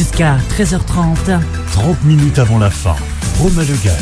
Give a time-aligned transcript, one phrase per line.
[0.00, 1.42] jusqu'à 13h30.
[1.72, 2.96] 30 minutes avant la fin.
[3.38, 3.94] Romain Legal.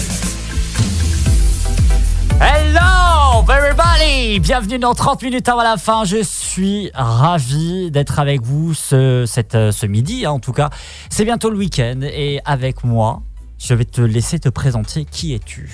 [2.41, 6.05] Hello everybody Bienvenue dans 30 minutes avant la fin.
[6.05, 10.71] Je suis ravi d'être avec vous ce, cette, euh, ce midi hein, en tout cas.
[11.11, 13.23] C'est bientôt le week-end et avec moi,
[13.59, 15.05] je vais te laisser te présenter.
[15.05, 15.69] Qui es-tu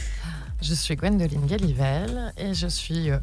[0.62, 3.18] Je suis Gwendoline Galivel et je suis euh,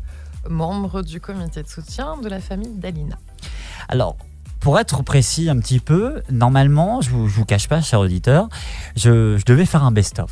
[0.48, 3.18] membre du comité de soutien de la famille d'Alina.
[3.90, 4.18] Alors,
[4.62, 8.48] pour être précis un petit peu, normalement, je vous, vous cache pas, cher auditeur,
[8.96, 10.32] je, devais faire un best-of.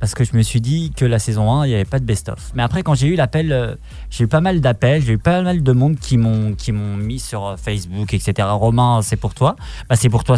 [0.00, 2.04] Parce que je me suis dit que la saison 1, il n'y avait pas de
[2.04, 2.52] best-of.
[2.54, 3.76] Mais après, quand j'ai eu l'appel, euh,
[4.10, 6.96] j'ai eu pas mal d'appels, j'ai eu pas mal de monde qui m'ont qui m'ont
[6.96, 8.48] mis sur euh, Facebook, etc.
[8.50, 9.56] Romain, c'est pour toi.
[9.88, 10.36] Bah, c'est pour toi,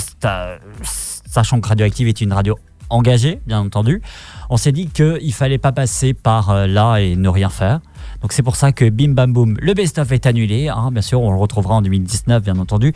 [1.27, 2.57] sachant que Radioactive est une radio
[2.91, 4.01] engagée, bien entendu.
[4.51, 7.80] On s'est dit qu'il fallait pas passer par euh, là et ne rien faire.
[8.23, 10.68] Donc c'est pour ça que bim bam boum, le best-of est annulé.
[10.68, 10.91] hein.
[10.93, 12.95] Bien sûr, on le retrouvera en 2019, bien entendu.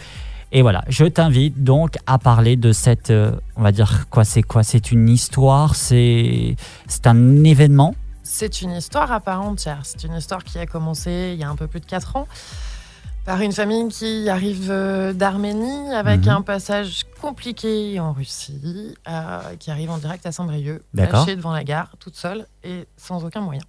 [0.54, 4.42] Et voilà, je t'invite donc à parler de cette, euh, on va dire quoi, c'est
[4.42, 4.62] quoi?
[4.62, 7.94] C'est une histoire, c'est c'est un événement?
[8.22, 9.80] C'est une histoire à part entière.
[9.84, 12.28] C'est une histoire qui a commencé il y a un peu plus de 4 ans
[13.24, 16.28] par une famille qui arrive euh, d'Arménie avec Mhm.
[16.36, 21.64] un passage compliqué en Russie, euh, qui arrive en direct à Saint-Brieuc, lâchée devant la
[21.64, 23.62] gare, toute seule et sans aucun moyen.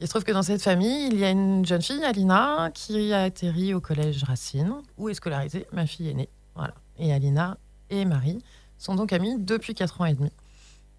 [0.00, 3.12] Il se trouve que dans cette famille, il y a une jeune fille, Alina, qui
[3.12, 6.28] a atterri au collège Racine, où est scolarisée ma fille aînée.
[6.54, 6.74] Voilà.
[6.98, 7.56] Et Alina
[7.88, 8.42] et Marie
[8.78, 10.30] sont donc amies depuis 4 ans et demi.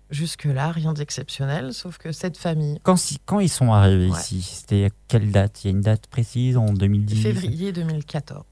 [0.09, 4.17] Jusque-là, rien d'exceptionnel, sauf que cette famille, Quand, si- quand ils sont arrivés Ouais.
[4.17, 5.63] ici, c'était à quelle date?
[5.63, 8.45] Il y a une date précise en 2010 février 2014.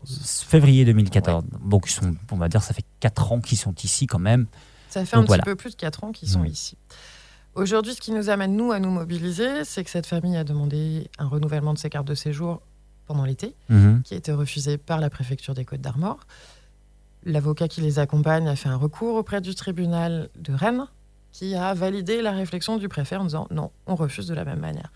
[0.47, 1.45] Février 2014.
[1.63, 4.47] Donc ils sont, on va dire, ça fait 4 ans qu'ils sont ici quand même.
[4.89, 5.43] Ça fait Donc un voilà.
[5.43, 6.47] petit peu plus de 4 ans qu'ils sont Mhm.
[6.47, 6.77] ici.
[7.55, 11.09] Aujourd'hui, ce qui nous amène, nous, à nous mobiliser, c'est que cette famille a demandé
[11.17, 12.61] un renouvellement de ses cartes de séjour
[13.07, 14.01] pendant l'été, Mhm.
[14.03, 16.19] qui a été refusé par la préfecture des Côtes d'Armor.
[17.23, 20.85] L'avocat qui les accompagne a fait un recours auprès du tribunal de Rennes,
[21.31, 24.59] qui a validé la réflexion du préfet en disant non, on refuse de la même
[24.59, 24.91] manière.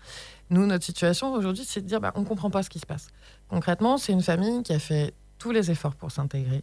[0.50, 2.86] Nous, notre situation aujourd'hui, c'est de dire bah, on ne comprend pas ce qui se
[2.86, 3.08] passe.
[3.48, 6.62] Concrètement, c'est une famille qui a fait tous les efforts pour s'intégrer.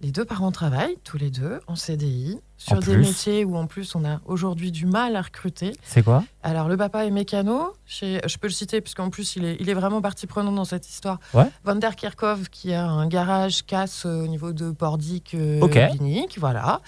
[0.00, 2.98] Les deux parents travaillent, tous les deux, en CDI, sur En des plus.
[2.98, 5.72] métiers où en plus on a aujourd'hui du mal à recruter.
[5.82, 6.22] C'est quoi?
[6.44, 7.72] Alors, le papa est mécano.
[7.84, 10.64] Chez, je peux le citer, puisqu'en plus, il est, il est vraiment partie prenante dans
[10.64, 11.18] cette histoire.
[11.34, 11.50] Ouais.
[11.64, 15.76] Van der Kerkhoff, qui a un garage casse euh, au niveau de Pordic, euh, Ok.
[15.98, 16.80] Binic, voilà.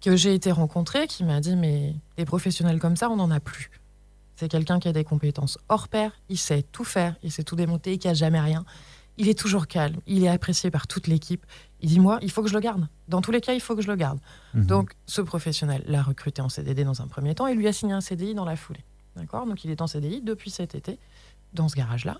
[0.00, 3.40] Que j'ai été rencontré, qui m'a dit Mais des professionnels comme ça, on n'en a
[3.40, 3.70] plus.
[4.36, 7.56] C'est quelqu'un qui a des compétences hors pair, il sait tout faire, il sait tout
[7.56, 8.64] démonter, qui a jamais rien.
[9.18, 11.44] Il est toujours calme, il est apprécié par toute l'équipe.
[11.80, 12.86] Il dit Moi, il faut que je le garde.
[13.08, 14.18] Dans tous les cas, il faut que je le garde.
[14.54, 14.66] Mhm.
[14.66, 17.92] Donc, ce professionnel l'a recruté en CDD dans un premier temps et lui a signé
[17.92, 18.84] un CDI dans la foulée.
[19.16, 19.46] D'accord?
[19.46, 20.98] Donc, il est en CDI depuis cet été,
[21.54, 22.18] dans ce garage-là.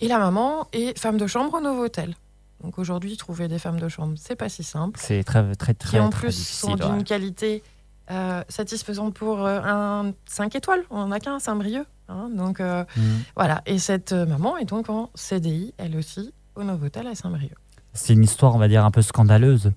[0.00, 2.16] Et la maman est femme de chambre au Novotel.
[2.62, 4.98] Donc, aujourd'hui, trouver des femmes de chambre, c'est pas si simple.
[5.00, 7.04] C'est très, très, très, Qui, en plus, sont d'une ouais.
[7.04, 7.62] qualité
[8.10, 10.82] euh, satisfaisante pour euh, un 5 étoiles.
[10.90, 11.86] On n'en a qu'un à Saint-Brieuc.
[12.08, 12.28] Hein.
[12.34, 13.02] donc, euh, Mhm.
[13.36, 13.62] voilà.
[13.66, 17.54] Et cette euh, maman est donc en CDI, elle aussi, au Novotel à Saint-Brieuc.
[17.94, 19.72] C'est une histoire, on va dire, un peu scandaleuse.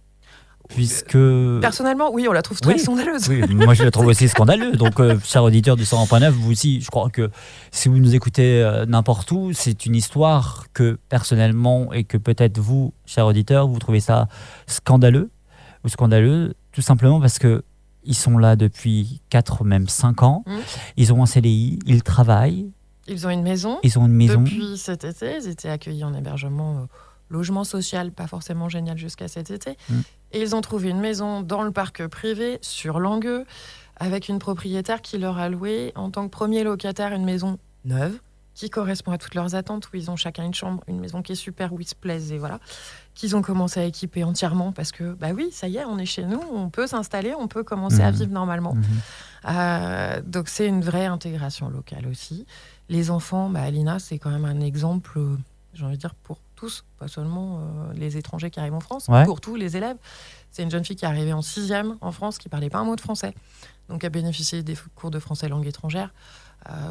[0.67, 1.15] Puisque.
[1.61, 2.79] Personnellement, oui, on la trouve très Oui.
[2.79, 3.29] scandaleuse.
[3.29, 4.71] Oui, moi je la trouve aussi scandaleux.
[4.71, 7.29] Donc, euh, cher auditeur du 101.9, vous aussi, je crois que
[7.71, 12.57] si vous nous écoutez euh, n'importe où, c'est une histoire que personnellement et que peut-être
[12.57, 14.27] vous, cher auditeur, vous trouvez ça
[14.65, 15.29] scandaleux
[15.83, 17.63] ou scandaleux, tout simplement parce que
[18.05, 20.43] ils sont là depuis 4, même 5 ans.
[20.47, 20.59] Mhm.
[20.97, 22.69] Ils ont un CDI, ils travaillent,
[23.07, 23.79] Ils ont une maison.
[23.83, 24.41] ils ont une maison.
[24.41, 26.85] Depuis cet été, ils étaient accueillis en hébergement euh,
[27.29, 29.77] logement social, pas forcément génial jusqu'à cet été.
[29.89, 29.99] Mm.
[30.33, 33.45] Et ils ont trouvé une maison dans le parc privé, sur Langueux,
[33.97, 38.19] avec une propriétaire qui leur a loué en tant que premier locataire une maison neuve,
[38.55, 41.33] qui correspond à toutes leurs attentes, où ils ont chacun une chambre, une maison qui
[41.33, 42.59] est super, où ils se plaisent, et voilà.
[43.13, 46.05] Qu'ils ont commencé à équiper entièrement parce que, bah oui, ça y est, on est
[46.05, 48.17] chez nous, on peut s'installer, on peut commencer à Mhm.
[48.17, 48.73] vivre normalement.
[48.73, 48.83] Mhm.
[49.47, 52.45] Euh, donc c'est une vraie intégration locale aussi.
[52.89, 55.35] Les enfants, bah, Alina, c'est quand même un exemple, euh,
[55.73, 59.07] j'ai envie de dire, pour tous, pas seulement euh, les étrangers qui arrivent en France,
[59.09, 59.25] Ouais.
[59.25, 59.97] pour tous les élèves.
[60.51, 62.85] C'est une jeune fille qui est arrivée en sixième en France, qui parlait pas un
[62.85, 63.33] mot de français,
[63.89, 66.13] donc a bénéficié des cours de français langue étrangère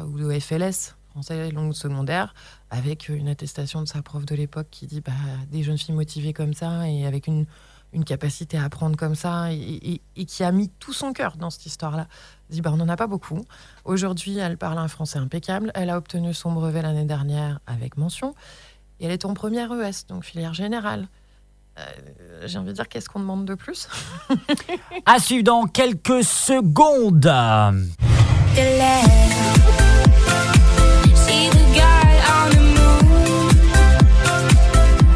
[0.07, 2.33] ou de FLS, français langue secondaire,
[2.69, 5.13] avec une attestation de sa prof de l'époque qui dit bah,
[5.49, 7.45] des jeunes filles motivées comme ça et avec une,
[7.93, 11.37] une capacité à apprendre comme ça et, et- et qui a mis tout son cœur
[11.37, 12.07] dans cette histoire-là.
[12.49, 13.45] Elle dit bah, on n'en a pas beaucoup.
[13.85, 15.71] Aujourd'hui, elle parle un français impeccable.
[15.73, 18.35] Elle a obtenu son brevet l'année dernière avec mention.
[18.99, 21.07] Et elle est en première ES, donc filière générale.
[21.79, 21.83] Euh,
[22.45, 23.87] J'ai envie de dire, qu'est-ce qu'on demande de plus?
[25.05, 27.31] À suivre dans quelques secondes.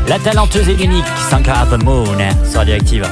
[0.10, 3.08] La talenteuse et l'unique Sankara The Moon sur Radioactive.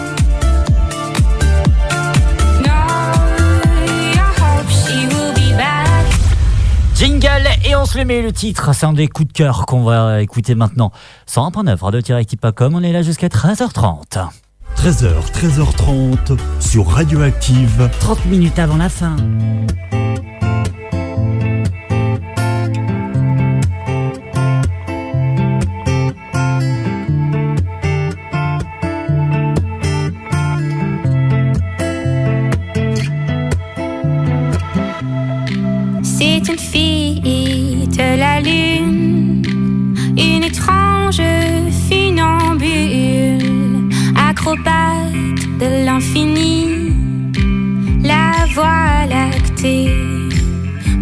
[6.95, 8.73] Jingle et on se le met le titre.
[8.73, 10.91] C'est un des coups de cœur qu'on va écouter maintenant.
[11.27, 14.29] Sans 101.9 radio-active.com, on est là jusqu'à 13h30.
[14.77, 17.91] 13h, 13h30 sur Radioactive.
[17.99, 19.15] 30 minutes avant la fin.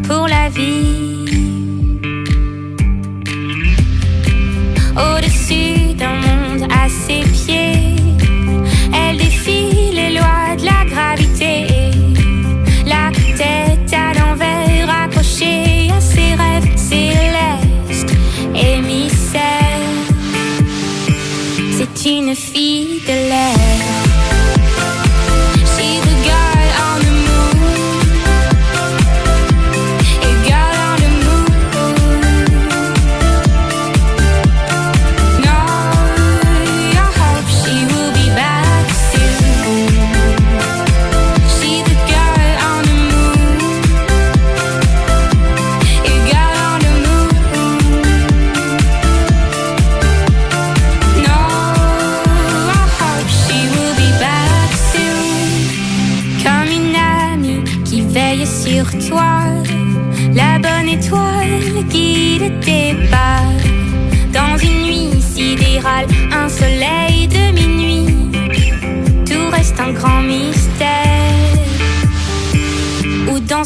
[0.08, 1.15] Pour la vie.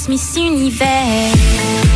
[0.10, 1.89] Miss Univers?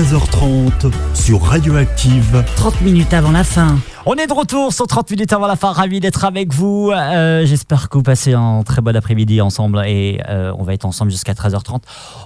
[0.00, 2.42] 13h30 sur Radioactive.
[2.56, 3.78] 30 minutes avant la fin.
[4.06, 6.90] On est de retour sur 30 minutes avant la fin, ravi d'être avec vous.
[6.90, 10.86] Euh, J'espère que vous passez un très bon après-midi ensemble et euh, on va être
[10.86, 11.82] ensemble jusqu'à 13h30.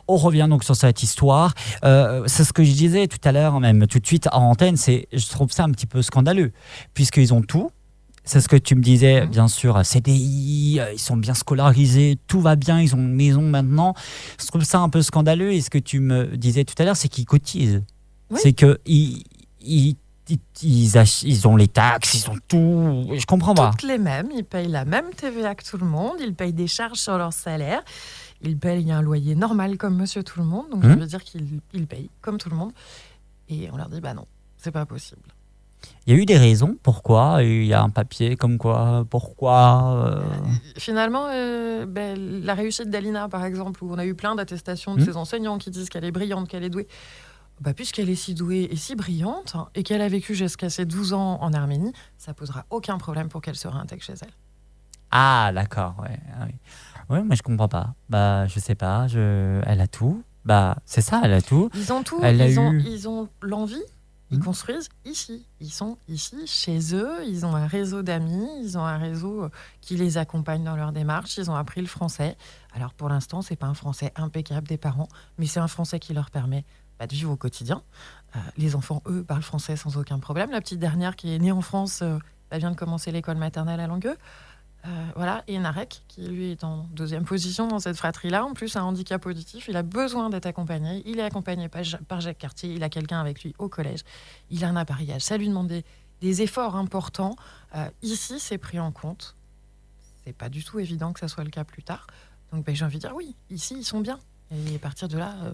[0.07, 1.55] On revient donc sur cette histoire.
[1.85, 4.77] Euh, c'est ce que je disais tout à l'heure, même tout de suite en antenne,
[4.77, 6.53] c'est je trouve ça un petit peu scandaleux
[6.95, 7.73] puisqu'ils ont tout.
[8.27, 12.41] C'est ce que tu me disais, bien sûr, CDI, euh, ils sont bien scolarisés, tout
[12.41, 13.95] va bien, ils ont une maison maintenant.
[14.41, 16.97] Je trouve ça un peu scandaleux et ce que tu me disais tout à l'heure,
[16.97, 17.83] c'est qu'ils cotisent.
[18.31, 18.41] Oui.
[18.43, 19.23] C'est que ils,
[19.61, 19.97] ils,
[20.31, 23.11] ils, ils ach- ils ont les taxes, ils ont tout.
[23.15, 23.73] Je comprends pas.
[23.73, 26.67] Toutes les mêmes, ils payent la même TVA que tout le monde, ils payent des
[26.67, 27.83] charges sur leur salaire,
[28.41, 30.91] ils payent un loyer normal comme monsieur tout le monde, donc Mhm.
[30.95, 32.73] ça veut dire qu'ils ils payent comme tout le monde.
[33.51, 34.25] Et on leur dit, bah non,
[34.57, 35.21] c'est pas possible.
[36.07, 37.43] Il y a eu des raisons pourquoi.
[37.43, 39.95] Il y a un papier comme quoi, pourquoi.
[40.07, 40.23] euh,
[40.77, 45.01] Finalement, euh, ben, la réussite d'Alina, par exemple, où on a eu plein d'attestations de
[45.01, 45.07] Mhm.
[45.07, 46.89] ses enseignants qui disent qu'elle est brillante, qu'elle est douée,
[47.61, 50.85] bah, puisqu'elle est si douée et si brillante, hein, et qu'elle a vécu jusqu'à ses
[50.85, 54.33] 12 ans en Arménie, ça posera aucun problème pour qu'elle se réintègre chez elle.
[55.11, 56.19] Ah, d'accord, ouais.
[56.39, 56.55] Ah, oui.
[57.09, 57.95] Ouais, mais je comprends pas.
[58.09, 59.07] Bah, je sais pas.
[59.07, 59.61] Je...
[59.67, 60.23] Elle a tout.
[60.45, 61.71] Bah, c'est ça, elle a tout.
[61.75, 63.83] Ils ont tout, Elle a ont, eu- ils ont l'envie,
[64.31, 64.45] ils Mhm.
[64.45, 65.47] construisent ici.
[65.61, 69.51] Ils sont ici, chez eux, ils ont un réseau d'amis, ils ont un réseau euh,
[69.81, 72.37] qui les accompagne dans leur démarche, ils ont appris le français.
[72.75, 76.15] Alors pour l'instant, c'est pas un français impeccable des parents, mais c'est un français qui
[76.15, 76.65] leur permet
[76.99, 77.83] bah, de vivre au quotidien.
[78.37, 80.51] Euh, les enfants, eux, parlent français sans aucun problème.
[80.51, 82.19] La petite dernière qui est née en France, euh,
[82.51, 84.17] elle vient de commencer l'école maternelle à Langueux.
[84.87, 88.77] Euh, voilà, et Narek, qui lui est en deuxième position dans cette fratrie-là, en plus
[88.77, 91.03] un handicap auditif, il a besoin d'être accompagné.
[91.07, 94.01] Il est accompagné par, Ja- par Jacques Cartier, il a quelqu'un avec lui au collège,
[94.51, 95.85] il a un appareillage, ça lui demande des,
[96.21, 97.35] des efforts importants.
[97.77, 99.37] Euh, ici, c'est pris en compte.
[100.27, 102.07] C'est pas du tout évident que ça soit le cas plus tard.
[102.53, 104.19] Donc ben, j'ai envie de dire oui, ici, ils sont bien.
[104.53, 105.35] Et à partir de là.
[105.45, 105.53] euh,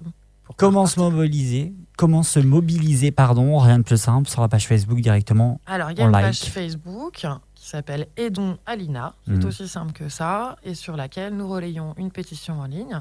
[0.56, 5.00] Comment se mobiliser Comment se mobiliser, pardon, rien de plus simple, sur la page Facebook
[5.00, 6.25] directement Alors, il y a une like.
[6.25, 7.25] page Facebook
[7.71, 9.15] s'appelle Aidons Alina.
[9.27, 9.45] C'est Mhm.
[9.47, 10.57] aussi simple que ça.
[10.62, 13.00] Et sur laquelle nous relayons une pétition en ligne.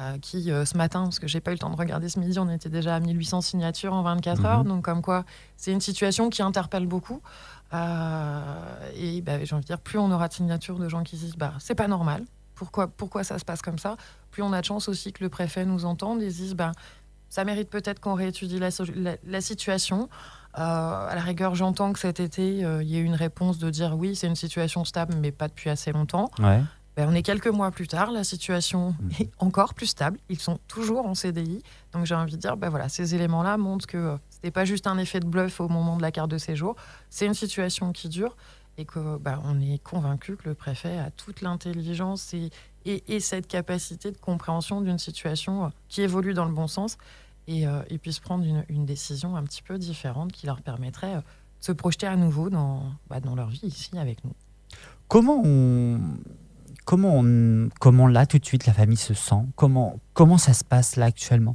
[0.00, 2.18] euh, qui euh, ce matin, parce que j'ai pas eu le temps de regarder ce
[2.18, 4.46] midi, on était déjà à 1800 signatures en 24 Mhm.
[4.46, 4.64] heures.
[4.64, 5.24] Donc, comme quoi,
[5.58, 7.20] c'est une situation qui interpelle beaucoup.
[7.74, 11.16] Euh, et bah, j'ai envie de dire, plus on aura de signatures de gens qui
[11.18, 13.96] se disent bah, c'est pas normal, pourquoi, pourquoi ça se passe comme ça,
[14.30, 16.72] plus on a de chance aussi que le préfet nous entende et se dise bah,
[17.28, 20.08] ça mérite peut-être qu'on réétudie la, so- la- la situation.
[20.58, 23.58] Euh, à la rigueur, j'entends que cet été, euh, il y ait eu une réponse
[23.58, 26.30] de dire oui, c'est une situation stable, mais pas depuis assez longtemps.
[26.38, 26.60] Ouais.
[26.94, 29.10] Ben, on est quelques mois plus tard, la situation Mhm.
[29.20, 30.18] est encore plus stable.
[30.28, 31.62] Ils sont toujours en CDI.
[31.92, 34.66] Donc j'ai envie de dire, ben voilà, ces éléments-là montrent que euh, ce n'était pas
[34.66, 36.76] juste un effet de bluff au moment de la carte de séjour.
[37.08, 38.36] C'est une situation qui dure
[38.76, 42.50] et que ben, on est convaincu que le préfet a toute l'intelligence et,
[42.84, 46.98] et, et cette capacité de compréhension d'une situation euh, qui évolue dans le bon sens
[47.48, 51.14] et, euh, et puisse prendre une, une décision un petit peu différente qui leur permettrait
[51.14, 54.32] euh, de se projeter à nouveau dans, bah, dans leur vie ici avec nous.
[55.08, 56.00] Comment on.
[56.84, 59.44] Comment, on, comment là, tout de suite, la famille se sent?
[59.54, 61.54] Comment, comment ça se passe là actuellement?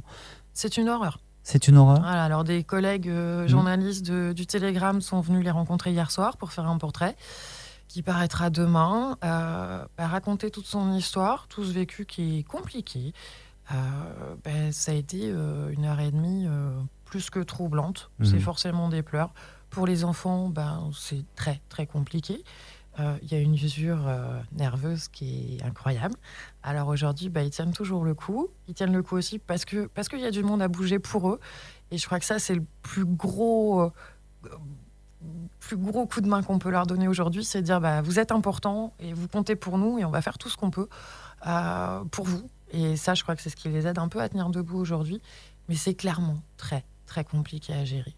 [0.54, 1.18] C'est une horreur.
[1.42, 2.00] C'est une horreur?
[2.00, 3.48] Voilà, alors des collègues euh, Mhm.
[3.48, 7.14] journalistes de- du Télégramme sont venus les rencontrer hier soir pour faire un portrait
[7.88, 13.12] qui paraîtra demain, euh, bah, raconter toute son histoire, tout ce vécu qui est compliqué.
[13.70, 16.70] Euh, ben, ça a été euh, une heure et demie euh,
[17.04, 18.10] plus que troublante.
[18.18, 18.26] Mhm.
[18.26, 19.32] C'est forcément des pleurs.
[19.70, 22.42] Pour les enfants, ben, c'est très très compliqué.
[23.00, 26.14] Euh, Il y a une usure euh, nerveuse qui est incroyable.
[26.62, 28.48] Alors aujourd'hui, bah, ils tiennent toujours le coup.
[28.66, 30.98] Ils tiennent le coup aussi parce que parce qu'il y a du monde à bouger
[30.98, 31.40] pour eux.
[31.90, 33.90] Et je crois que ça, c'est le plus gros, euh,
[35.60, 38.18] plus gros coup de main qu'on peut leur donner aujourd'hui, c'est de dire bah, vous
[38.18, 40.88] êtes important et vous comptez pour nous et on va faire tout ce qu'on peut
[42.10, 42.48] pour vous.
[42.72, 44.78] Et ça, je crois que c'est ce qui les aide un peu à tenir debout
[44.78, 45.20] aujourd'hui.
[45.68, 48.14] Mais c'est clairement très très compliqué à gérer.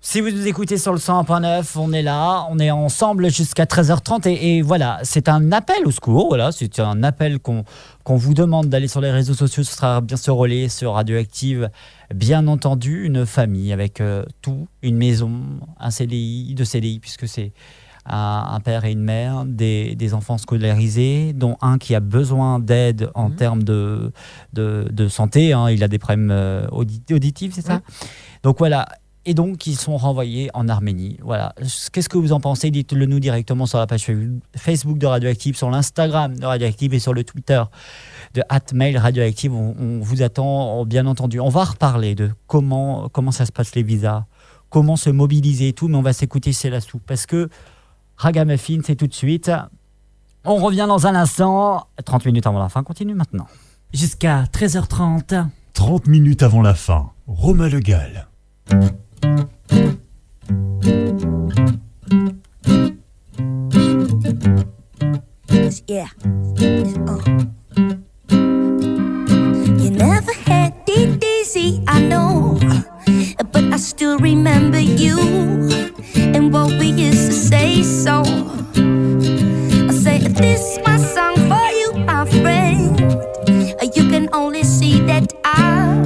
[0.00, 4.28] Si vous nous écoutez sur le 101.9, on est là, on est ensemble jusqu'à 13h30
[4.28, 7.64] et, voilà, c'est un appel au secours, voilà, c'est un appel qu'on
[8.04, 11.68] qu'on vous demande d'aller sur les réseaux sociaux, ce sera bien sûr relayé sur Radioactive,
[12.14, 15.42] bien entendu, une famille avec euh, tout, une maison,
[15.78, 17.52] un CDI, deux CDI puisque c'est
[18.08, 22.58] un, un père et une mère, des, des enfants scolarisés, dont un qui a besoin
[22.58, 23.36] d'aide en Mhm.
[23.36, 24.12] termes de,
[24.52, 27.80] de, de santé, hein, il a des problèmes euh, audi- auditifs, c'est ça
[28.42, 28.86] Donc voilà,
[29.26, 31.18] et donc ils sont renvoyés en Arménie.
[31.22, 31.52] Voilà.
[31.92, 32.70] Qu'est-ce que vous en pensez?
[32.70, 34.06] Dites-le nous directement sur la page
[34.56, 37.62] Facebook de Radioactive, sur l'Instagram de Radioactive et sur le Twitter
[38.34, 39.52] de Atmail Radioactive.
[39.54, 41.40] On, on vous attend, bien entendu.
[41.40, 44.24] On va reparler de comment, comment ça se passe les visas,
[44.70, 47.50] comment se mobiliser et tout, mais on va s'écouter c'est la soupe parce que
[48.18, 49.50] Ragamuffin, c'est tout de suite.
[50.44, 51.86] On revient dans un instant.
[52.04, 53.46] 30 minutes avant la fin, continue maintenant.
[53.94, 55.46] Jusqu'à 13h30.
[55.72, 58.26] 30 minutes avant la fin, Romain Le Gall.
[65.86, 66.08] Yeah.
[67.76, 67.98] Uh.
[71.48, 72.58] Easy, I know.
[73.52, 75.18] But I still remember you
[76.16, 77.82] and what we used to say.
[77.82, 78.22] So
[79.88, 83.00] I say, This is my song for you, my friend.
[83.96, 86.02] You can only see that I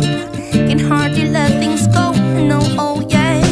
[0.68, 2.12] can hardly let things go.
[2.50, 3.42] No, oh yeah.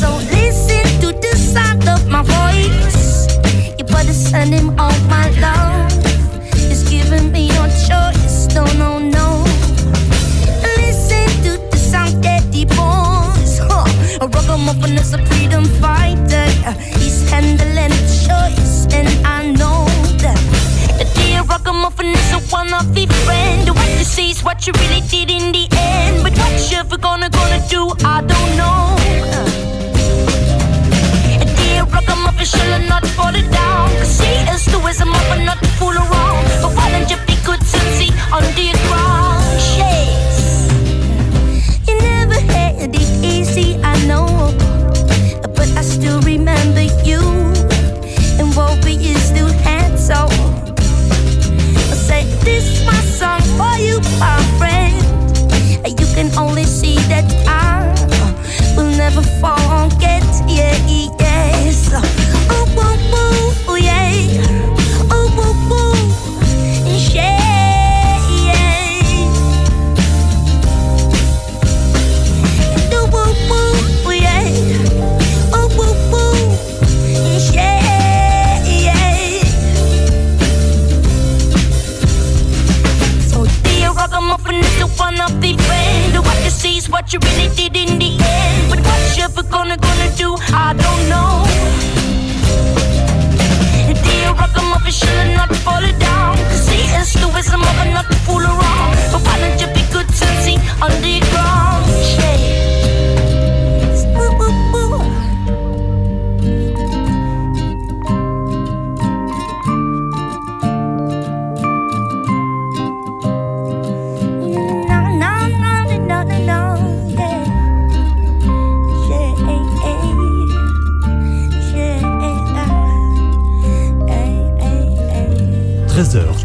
[0.00, 3.26] So listen to the sound of my voice.
[3.78, 5.63] You better send him all my love.
[14.54, 16.46] A ragamuffin is a freedom fighter.
[17.00, 19.84] He's handling the choice, and I know
[20.22, 20.38] that.
[20.96, 23.68] The dear ragamuffin is a one of the friend.
[23.68, 26.22] What you see is what you really did in the end.
[26.22, 28.94] But what you ever gonna gonna do, I don't know.
[31.42, 33.90] A dear ragamuffin shall not fall it down.
[33.98, 36.44] Cause he is the wisdom of not to fool around.
[36.62, 38.73] But why don't you be good and see on the
[56.14, 57.90] can only see that I
[58.76, 60.22] will never forget.
[60.46, 60.93] Yeah,
[86.74, 88.68] What you what you really did in the end.
[88.68, 91.44] But what you ever gonna gonna do, I don't know.
[94.02, 96.36] Dear rock you should not fall down.
[96.50, 98.96] See, it's the wisdom of not to fool around.
[99.12, 101.53] But why don't you be good to see underground?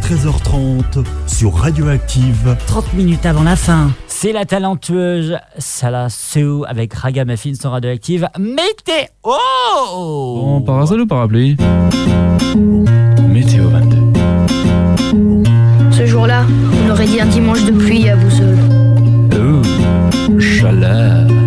[0.10, 2.58] 13h30 sur Radioactive.
[2.66, 8.28] 30 minutes avant la fin, c'est la talentueuse Salah Sue avec Ragamuffin sur Radioactive.
[8.40, 11.58] Météo Bon, parasol ou parapluie
[13.28, 13.98] Météo 22.
[15.92, 16.44] Ce jour-là,
[16.84, 18.58] on aurait dit un dimanche de pluie à Boussole.
[19.36, 21.39] Oh, chaleur.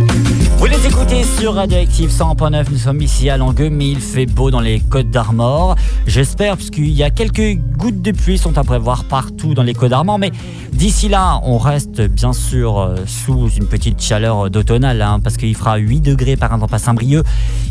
[1.42, 5.11] Sur Radioactive 100.9, nous sommes ici à Langueux, mais il fait beau dans les Côtes
[5.11, 5.75] d'Armor.
[6.06, 9.90] J'espère, puisqu'il y a quelques gouttes de pluie sont à prévoir partout dans les Côtes
[9.90, 10.30] d'Armor, mais
[10.72, 15.56] d'ici là, on reste bien sûr euh, sous une petite chaleur d'automnale, hein, parce qu'il
[15.56, 17.25] fera 8 degrés par exemple à Saint-Brieuc,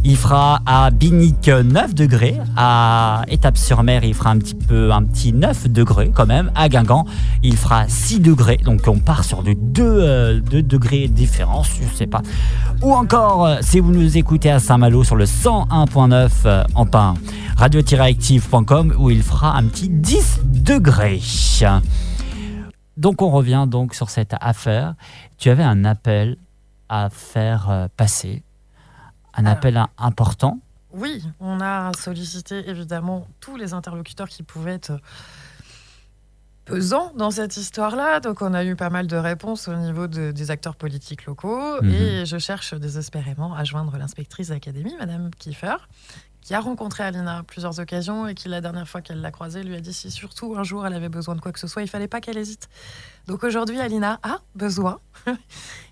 [0.04, 5.32] il fera à Binic 9 degrés, à Étape-sur-Mer il fera un petit peu, un petit
[5.32, 7.06] 9 degrés quand même, à Guingamp
[7.42, 12.08] il fera 6 degrés, donc on part sur de 2, degrés de différence, je sais
[12.08, 12.22] pas.
[12.82, 17.14] Ou encore, euh, si vous nous écoutez à Saint-Malo sur le 101.9 euh, en pain,
[17.58, 21.22] radio-active.com où il fera un petit 10 degrés.
[22.98, 24.96] Donc on revient donc sur cette affaire.
[25.38, 26.38] Tu avais un appel
[26.90, 28.44] à faire euh, passer,
[29.36, 29.54] un Alors.
[29.58, 30.60] appel im- important.
[30.94, 35.00] Oui, on a sollicité évidemment tous les interlocuteurs qui pouvaient être
[37.16, 38.20] dans cette histoire-là.
[38.20, 41.82] Donc on a eu pas mal de réponses au niveau de- des acteurs politiques locaux.
[41.82, 41.92] Mhm.
[41.92, 45.76] Et je cherche désespérément à joindre l'inspectrice d'académie, Madame Kiefer,
[46.42, 49.64] qui a rencontré Alina à plusieurs occasions et qui, la dernière fois qu'elle l'a croisée,
[49.64, 51.82] lui a dit si surtout un jour elle avait besoin de quoi que ce soit,
[51.84, 52.68] il fallait pas qu'elle hésite.
[53.28, 55.00] Donc aujourd'hui, Alina a besoin.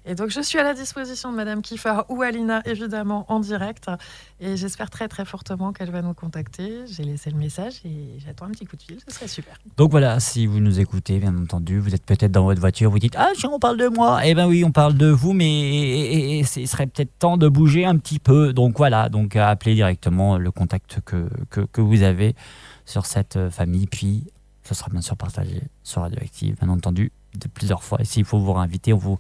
[0.10, 3.91] Et donc je suis à la disposition de Madame Kiefer ou Alina, évidemment, en direct.
[4.39, 6.82] Et j'espère très très fortement qu'elle va nous contacter.
[6.88, 9.54] J'ai laissé le message et j'attends un petit coup de fil, ce serait super.
[9.78, 12.98] Donc voilà, si vous nous écoutez, bien entendu, vous êtes peut-être dans votre voiture, vous
[12.98, 14.22] dites Ah, on parle de moi.
[14.26, 17.98] Eh bien oui, on parle de vous, mais il serait peut-être temps de bouger un
[17.98, 18.52] petit peu.
[18.52, 22.36] Donc voilà, donc appelez directement le contact que, que, que vous avez
[22.84, 23.86] sur cette euh, famille.
[23.86, 24.26] Puis
[24.63, 28.02] ce sera bien sûr partagé sur Radioactive, bien entendu, de plusieurs fois.
[28.02, 29.19] Et s'il faut vous réinviter, on vous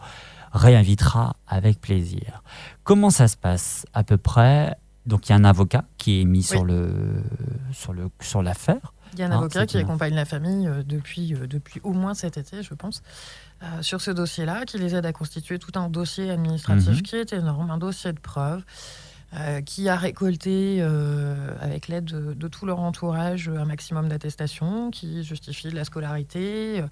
[0.51, 2.43] réinvitera avec plaisir.
[2.83, 4.75] Comment ça se passe à peu près?
[5.05, 7.23] Donc il y a un avocat qui est mis sur le
[7.71, 8.93] sur le sur l'affaire.
[9.13, 11.93] Il y a un avocat c'est qui accompagne la famille euh, depuis, euh, depuis au
[11.93, 13.01] moins cet été, je pense,
[13.63, 17.01] euh, sur ce dossier-là, qui les aide à constituer tout un dossier administratif Mhm.
[17.01, 18.61] qui est énorme, un dossier de preuves,
[19.35, 24.89] euh, qui a récolté, euh, avec l'aide de, de tout leur entourage, un maximum d'attestations
[24.89, 26.87] qui justifient de la scolarité, euh,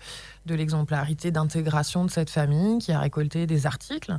[0.45, 4.15] de l'exemplarité d'intégration de cette famille, qui a récolté des articles.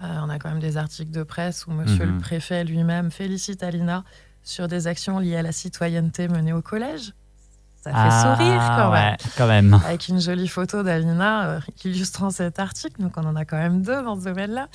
[0.00, 2.12] On a quand même des articles de presse où Monsieur Mhm.
[2.14, 4.04] le préfet lui-même félicite Alina
[4.42, 7.14] sur des actions liées à la citoyenneté menées au collège.
[7.92, 9.16] Ça fait sourire quand même.
[9.18, 9.80] Ah, ouais, quand même.
[9.86, 13.00] Avec une jolie photo d'Alina euh, illustrant cet article.
[13.00, 14.68] Donc, on en a quand même deux dans ce domaine-là.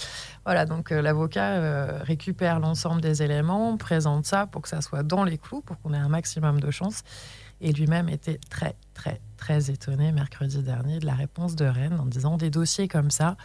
[0.45, 5.03] Voilà, donc euh, l'avocat euh, récupère l'ensemble des éléments, présente ça pour que ça soit
[5.03, 7.03] dans les clous, pour qu'on ait un maximum de chance.
[7.59, 12.05] Et lui-même était très, très, très étonné mercredi dernier de la réponse de Rennes en
[12.05, 13.37] disant des dossiers comme ça,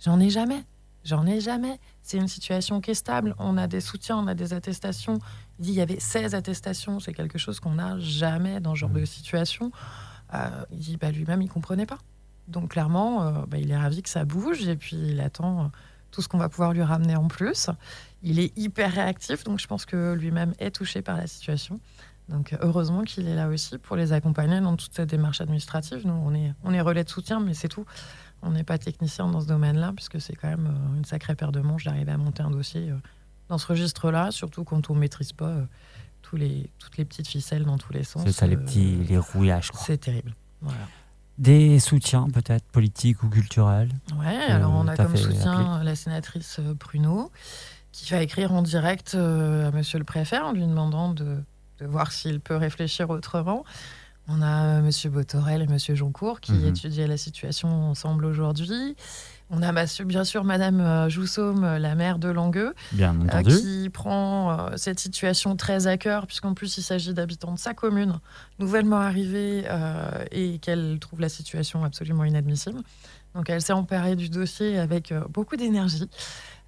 [0.00, 0.64] j'en ai jamais.
[1.04, 1.78] J'en ai jamais.
[2.02, 3.34] C'est une situation qui est stable.
[3.38, 5.18] On a des soutiens, on a des attestations.
[5.62, 6.98] Il dit il y avait 16 attestations.
[6.98, 9.70] C'est quelque chose qu'on n'a jamais dans ce genre de situation.
[10.34, 11.98] Euh, il dit bah, lui-même, il comprenait pas.
[12.48, 15.68] Donc clairement, euh, bah, il est ravi que ça bouge et puis il attend euh,
[16.10, 17.70] tout ce qu'on va pouvoir lui ramener en plus.
[18.24, 21.78] Il est hyper réactif, donc je pense que lui-même est touché par la situation.
[22.28, 26.04] Donc heureusement qu'il est là aussi pour les accompagner dans toute cette démarche administrative.
[26.04, 27.86] Nous, on est, on est relais de soutien, mais c'est tout.
[28.42, 31.60] On n'est pas technicien dans ce domaine-là, puisque c'est quand même une sacrée paire de
[31.60, 32.92] manches d'arriver à monter un dossier
[33.52, 35.64] dans ce registre-là, surtout quand on ne maîtrise pas euh,
[36.22, 38.22] tous les, toutes les petites ficelles dans tous les sens.
[38.24, 39.70] C'est ça, les Euh, petits les rouillages.
[39.74, 40.34] C'est terrible.
[40.62, 40.78] Voilà.
[41.36, 43.90] Des soutiens peut-être politiques ou culturels.
[44.18, 47.30] Ouais, Euh, alors on a comme soutien la sénatrice Pruneau,
[47.92, 51.36] qui va écrire en direct à monsieur le préfet en lui demandant de,
[51.80, 53.64] de voir s'il peut réfléchir autrement.
[54.28, 56.68] On a monsieur Botorel et monsieur Joncourt qui Mhm.
[56.68, 58.96] étudient la situation ensemble aujourd'hui.
[59.52, 59.72] On a
[60.04, 63.54] bien sûr madame euh, Joussaume, euh, la maire de Langueux, Bien euh, entendu.
[63.54, 68.18] qui prend cette situation très à cœur, puisqu'en plus il s'agit d'habitants de sa commune,
[68.58, 69.64] nouvellement arrivés,
[70.30, 72.80] et qu'elle trouve la situation absolument inadmissible.
[73.34, 76.08] Donc elle s'est emparée du dossier avec beaucoup d'énergie,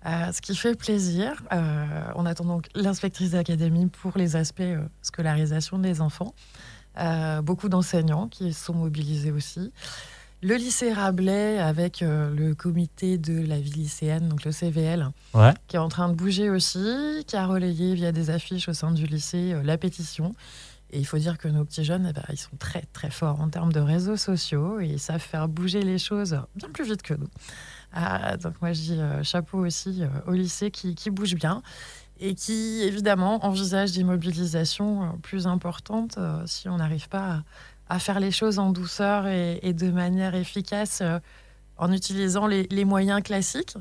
[0.07, 1.42] euh, ce qui fait plaisir.
[1.53, 6.35] Euh, on attend donc l'inspectrice d'académie pour les aspects euh, scolarisation des enfants.
[7.42, 9.73] Beaucoup d'enseignants qui sont mobilisés aussi.
[10.46, 15.54] Le lycée Rabelais avec euh, le comité de la vie lycéenne, donc le CVL, Ouais.
[15.68, 18.90] qui est en train de bouger aussi, qui a relayé via des affiches au sein
[18.90, 20.35] du lycée euh, la pétition.
[20.90, 23.40] Et il faut dire que nos petits jeunes, eh ben, ils sont très très forts
[23.40, 27.00] en termes de réseaux sociaux et ils savent faire bouger les choses bien plus vite
[27.00, 27.30] que nous.
[27.94, 31.62] Ah, donc moi je dis euh, chapeau aussi au lycée qui, qui bouge bien
[32.20, 37.42] et qui évidemment envisage des mobilisations plus importantes si on n'arrive pas à,
[37.94, 41.18] à faire les choses en douceur et, et de manière efficace euh,
[41.76, 43.74] en utilisant les, les moyens classiques.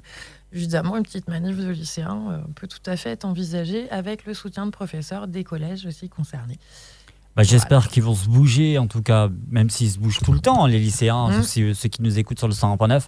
[0.52, 4.34] Évidemment, une petite manif de lycéens euh, peut tout à fait être envisagée avec le
[4.36, 6.60] soutien de professeurs des collèges aussi concernés.
[7.36, 10.40] Bah, J'espère qu'ils vont se bouger, en tout cas, même s'ils se bougent tout le
[10.40, 13.08] temps, les lycéens, ceux, ceux qui nous écoutent sur le 101.9.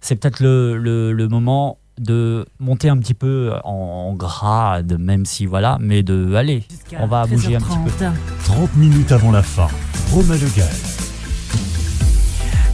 [0.00, 5.46] C'est peut-être le, le- le moment de monter un petit peu en, grade, même si
[5.46, 6.64] voilà, mais de aller.
[6.98, 8.06] On va bouger un petit peu.
[8.44, 9.68] 30 minutes avant la fin.
[10.12, 10.46] Romain Le.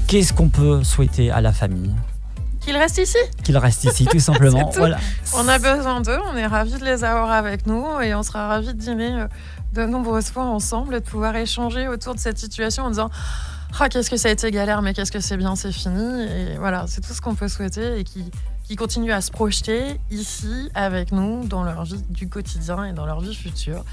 [0.07, 1.95] Qu'est-ce qu'on peut souhaiter à la famille?
[2.61, 3.19] Qu'ils restent ici?
[3.43, 4.71] Qu'ils restent ici, tout simplement.
[4.71, 4.79] Tout.
[4.79, 4.99] Voilà.
[5.35, 8.47] On a besoin d'eux, on est ravis de les avoir avec nous et on sera
[8.49, 9.27] ravis de dîner euh,
[9.73, 13.11] de nombreuses fois ensemble et de pouvoir échanger autour de cette situation en disant
[13.81, 16.23] Ah, qu'est-ce que ça a été galère, mais qu'est-ce que c'est bien, c'est fini.
[16.25, 18.31] Et voilà, c'est tout ce qu'on peut souhaiter et qui,
[18.73, 23.05] qui continuent à se projeter ici avec nous dans leur vie du quotidien et dans
[23.05, 23.85] leur vie future.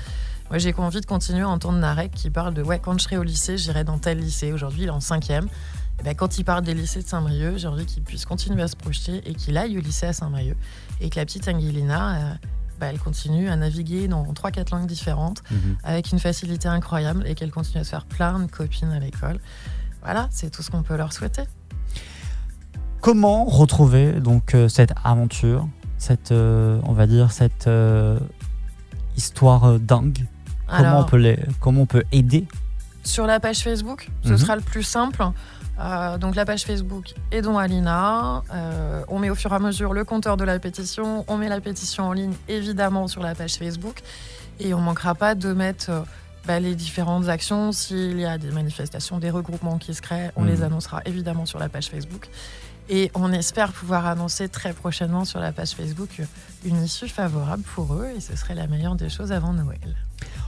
[0.49, 3.17] Moi, j'ai envie de continuer à entendre Narek qui parle de Ouais, quand je serai
[3.17, 4.53] au lycée, j'irai dans tel lycée.
[4.53, 5.47] Aujourd'hui, il est en cinquième.
[5.99, 8.69] Et ben, quand il parle des lycées de Saint-Brieuc, j'ai envie qu'il puisse continuer à
[8.69, 10.55] se projeter et qu'il aille au lycée à Saint-Brieuc.
[11.01, 12.33] Et que la petite Angelina, euh,
[12.79, 15.75] bah, elle continue à naviguer dans 3-4 langues différentes Mhm.
[15.83, 19.41] avec une facilité incroyable et qu'elle continue à se faire plein de copines à l'école.
[20.03, 21.41] Voilà, c'est tout ce qu'on peut leur souhaiter.
[23.01, 28.19] Comment retrouver donc euh, cette aventure, cette, euh, on va dire, cette euh,
[29.15, 30.25] histoire dingue?
[30.67, 32.45] Comment on peut les, comment on peut aider?
[33.03, 34.37] Sur la page Facebook, ce Mhm.
[34.37, 35.23] sera le plus simple.
[35.79, 38.43] Euh, donc la page Facebook Aidons Alina.
[38.53, 41.23] Euh, on met au fur et à mesure le compteur de la pétition.
[41.29, 44.01] On met la pétition en ligne évidemment sur la page Facebook.
[44.59, 46.01] Et on manquera pas de mettre euh,
[46.45, 47.71] bah, les différentes actions.
[47.71, 50.47] S'il y a des manifestations, des regroupements qui se créent, on Mhm.
[50.49, 52.29] les annoncera évidemment sur la page Facebook.
[52.89, 56.21] Et on espère pouvoir annoncer très prochainement sur la page Facebook
[56.65, 58.07] une issue favorable pour eux.
[58.17, 59.95] Et ce serait la meilleure des choses avant Noël.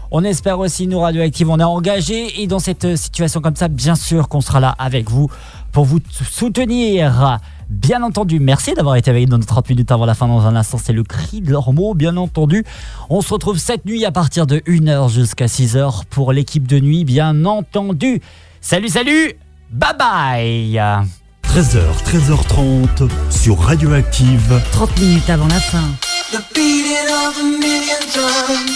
[0.09, 3.69] On espère aussi, nous, Radioactive, on est engagés et dans cette euh, situation comme ça,
[3.69, 5.29] bien sûr qu'on sera là avec vous
[5.71, 7.39] pour vous soutenir.
[7.69, 10.27] Bien entendu, merci d'avoir été avec nous dans nos 30 minutes avant la fin.
[10.27, 12.65] Dans un instant, c'est le cri de leur mot, bien entendu.
[13.09, 17.05] On se retrouve cette nuit à partir de 1h jusqu'à 6h pour l'équipe de nuit,
[17.05, 18.21] bien entendu.
[18.59, 19.33] Salut, salut,
[19.71, 21.05] bye bye
[21.53, 24.61] 13h, 13h30 sur Radioactive.
[24.71, 25.83] 30 minutes avant la fin.
[26.31, 28.71] The beating of a million drums,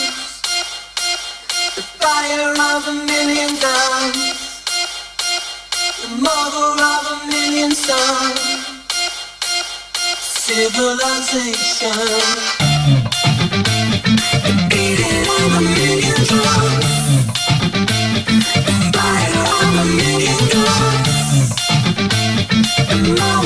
[1.78, 4.36] the fire of a million guns,
[6.02, 8.42] the mother of a million sons,
[10.20, 12.75] civilization.
[23.16, 23.45] The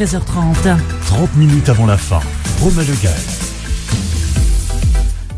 [0.00, 0.78] 13h30.
[1.08, 2.20] 30 minutes avant la fin.
[2.62, 3.12] Romain Le Gall.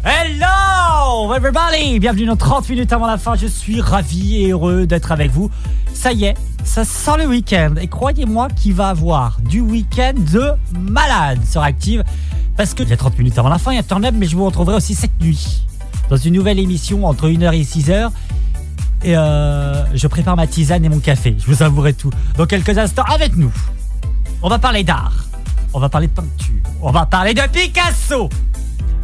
[0.05, 3.35] Hello everybody Bienvenue dans 30 minutes avant la fin.
[3.35, 5.51] Je suis ravi et heureux d'être avec vous.
[5.93, 7.75] Ça y est, ça sent le week-end.
[7.81, 12.05] Et croyez-moi qu'il va avoir du week-end de malade sur Active.
[12.57, 14.15] Parce que il y a 30 minutes avant la fin, il y a Turn Up,
[14.17, 15.65] mais je vous retrouverai aussi cette nuit.
[16.09, 18.11] Dans une nouvelle émission entre 1h et 6h.
[19.03, 21.35] Et euh, je prépare ma tisane et mon café.
[21.37, 22.11] Je vous avouerai tout.
[22.37, 23.51] Dans quelques instants, avec nous.
[24.45, 25.13] On va parler d'art.
[25.73, 26.57] On va parler de peinture.
[26.81, 28.29] On va parler de Picasso.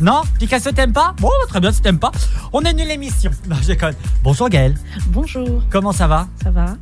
[0.00, 0.22] Non?
[0.38, 1.14] Picasso t'aimes pas?
[1.20, 2.10] Bon, très bien si t'aimes pas.
[2.52, 3.30] On a une émission.
[3.48, 3.94] Non, je déconne.
[4.24, 4.74] Bonjour Gaël.
[5.06, 6.26] Bonjour, Comment ça va?
[6.42, 6.76] Ça va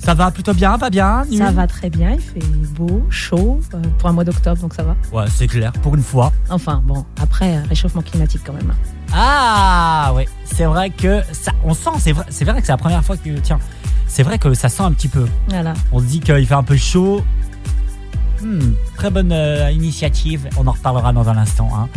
[0.00, 1.24] Ça va plutôt bien, pas bien?
[1.36, 4.82] Ça va très bien, il fait beau, chaud euh, pour un mois d'octobre, donc ça
[4.82, 4.96] va.
[5.12, 6.30] Ouais, c'est clair, pour une fois.
[6.50, 8.74] Enfin, bon, après, euh, réchauffement climatique quand même.
[9.14, 12.76] Ah ouais, c'est vrai que ça, on sent, c'est vrai, c'est vrai que c'est la
[12.78, 13.58] première fois que, tiens,
[14.06, 15.26] c'est vrai que ça sent un petit peu.
[15.48, 15.72] Voilà.
[15.90, 17.24] On se dit qu'il fait un peu chaud.
[18.44, 20.48] Hmm, très bonne euh, initiative.
[20.58, 21.70] On en reparlera dans un instant.
[21.74, 21.88] hein.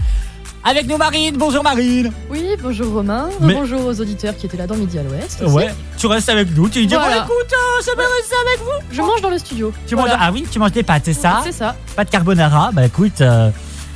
[0.64, 1.36] Avec nous Marine.
[1.38, 2.12] Bonjour Marine.
[2.30, 5.42] Oui, bonjour Romain, Mais- bonjour aux auditeurs qui étaient là dans Midi à l'Ouest.
[5.42, 5.54] aussi.
[5.54, 6.68] Ouais, tu restes avec nous.
[6.70, 7.20] Tu dis Voilà.
[7.20, 8.94] bon, écoute, euh, je vais rester avec vous.
[8.96, 9.72] Je mange dans le studio.
[9.88, 10.14] Tu Voilà.
[10.18, 11.76] manges, ah oui, tu manges des pâtes, c'est ça C'est ça.
[11.96, 12.72] Pas de carbonara.
[12.74, 13.50] Bah écoute, euh,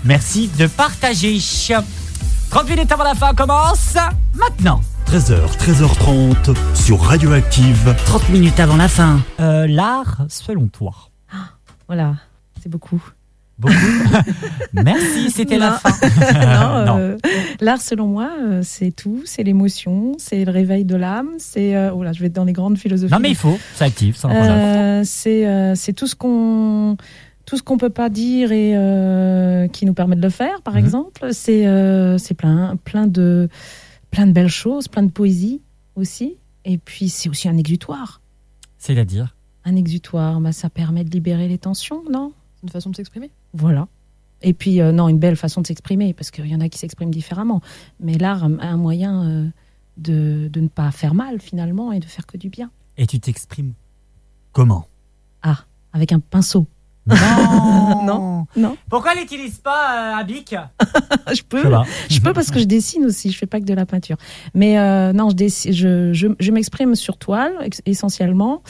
[0.06, 1.38] merci de partager.
[2.50, 3.96] 30 minutes avant la fin commence
[4.36, 4.82] maintenant.
[5.08, 7.96] 13h, 13h30 sur Radioactive.
[8.06, 9.20] 30 minutes avant la fin.
[9.42, 10.94] Euh, L'art, selon toi
[11.88, 12.14] Voilà,
[12.62, 13.04] c'est beaucoup.
[13.60, 13.76] Beaucoup.
[14.74, 15.92] Merci, c'était la fin.
[16.86, 17.18] non, euh,
[17.60, 21.76] l'art, selon moi, euh, c'est tout, c'est l'émotion, c'est le réveil de l'âme, c'est.
[21.76, 23.14] euh, oh là, je vais être dans les grandes philosophies.
[23.14, 24.52] Non, mais il faut, sans problème.
[24.52, 26.98] Euh, c'est c'est tout ce qu'on
[27.46, 30.76] tout ce qu'on peut pas dire et euh, qui nous permet de le faire par
[30.76, 30.80] Mhm.
[30.86, 33.50] exemple c'est euh, c'est plein plein de
[34.12, 35.60] plein de belles choses plein de poésie
[35.96, 38.22] aussi et puis c'est aussi un exutoire
[38.78, 39.36] C'est-à-dire?
[39.66, 42.32] Un exutoire bah, ça permet de libérer les tensions non?
[42.64, 43.32] Une façon de s'exprimer.
[43.54, 43.88] voilà.
[44.44, 46.80] Et puis euh, non une belle façon de s'exprimer parce qu'il y en a qui
[46.80, 47.62] s'expriment différemment.
[48.00, 49.48] Mais l'art a un moyen euh,
[49.98, 52.72] de, de ne pas faire mal finalement et de faire que du bien.
[52.98, 53.74] Et tu t'exprimes
[54.52, 54.88] comment?
[55.94, 56.68] Avec un pinceau.
[57.06, 57.16] Non.
[58.06, 58.78] Non, non.
[58.90, 60.56] Pourquoi n'utilise pas euh, un bic
[61.34, 61.64] je peux.
[62.10, 64.18] Je peux parce que je dessine aussi, je fais pas que de la peinture.
[64.54, 67.54] Mais euh, non, je, je, je, je m'exprime sur toile
[67.86, 68.64] essentiellement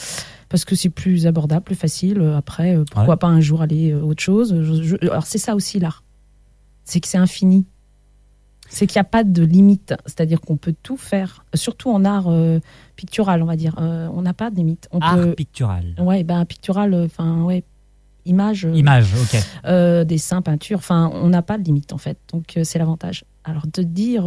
[0.52, 2.20] parce que c'est plus abordable, plus facile.
[2.20, 3.18] Euh, Après, euh, pourquoi Ouais.
[3.18, 6.04] pas un jour aller euh, autre chose Je- je- Alors c'est ça aussi l'art,
[6.84, 7.64] c'est que c'est infini.
[8.68, 12.26] C'est qu'il n'y a pas de limite, c'est-à-dire qu'on peut tout faire, surtout en art
[12.28, 12.58] euh,
[12.96, 13.74] pictural, on va dire.
[13.78, 14.88] Euh, on n'a pas de limite.
[14.92, 15.94] On Art peut, pictural.
[15.98, 17.64] ouais, ben pictural, enfin ouais,
[18.24, 18.68] image.
[18.74, 20.06] Image, ok.
[20.06, 22.18] dessin, peinture, enfin, on n'a pas de limite en fait.
[22.32, 23.24] Donc c'est l'avantage.
[23.44, 24.24] Alors de dire,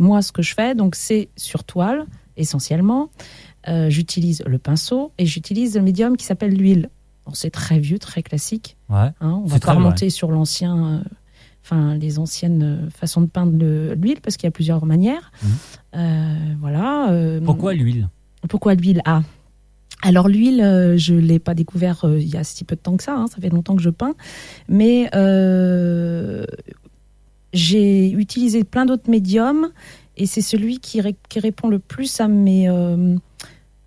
[0.00, 2.06] moi ce que je fais, donc c'est sur toile
[2.36, 3.10] essentiellement.
[3.68, 6.90] Euh, j'utilise le pinceau et j'utilise le médium qui s'appelle l'huile.
[7.26, 8.76] Bon, c'est très vieux, très classique.
[8.90, 8.96] Ouais.
[9.20, 9.40] hein.
[9.42, 10.98] on va pas remonter sur l'ancien, euh,
[11.64, 15.32] enfin les anciennes euh, façons de peindre le- l'huile parce qu'il y a plusieurs manières.
[15.42, 15.48] Mhm.
[15.96, 17.40] Euh, voilà.
[17.44, 18.08] Pourquoi l'huile?
[18.48, 19.00] Pourquoi l'huile?
[19.06, 19.22] Ah,
[20.02, 23.14] alors l'huile, je l'ai pas découvert il y a si peu de temps que ça.
[23.16, 24.14] hein, ça fait longtemps que je peins,
[24.68, 25.08] mais
[27.52, 29.68] j'ai utilisé plein d'autres médiums
[30.16, 32.68] et c'est celui qui, ré- qui répond le plus à mes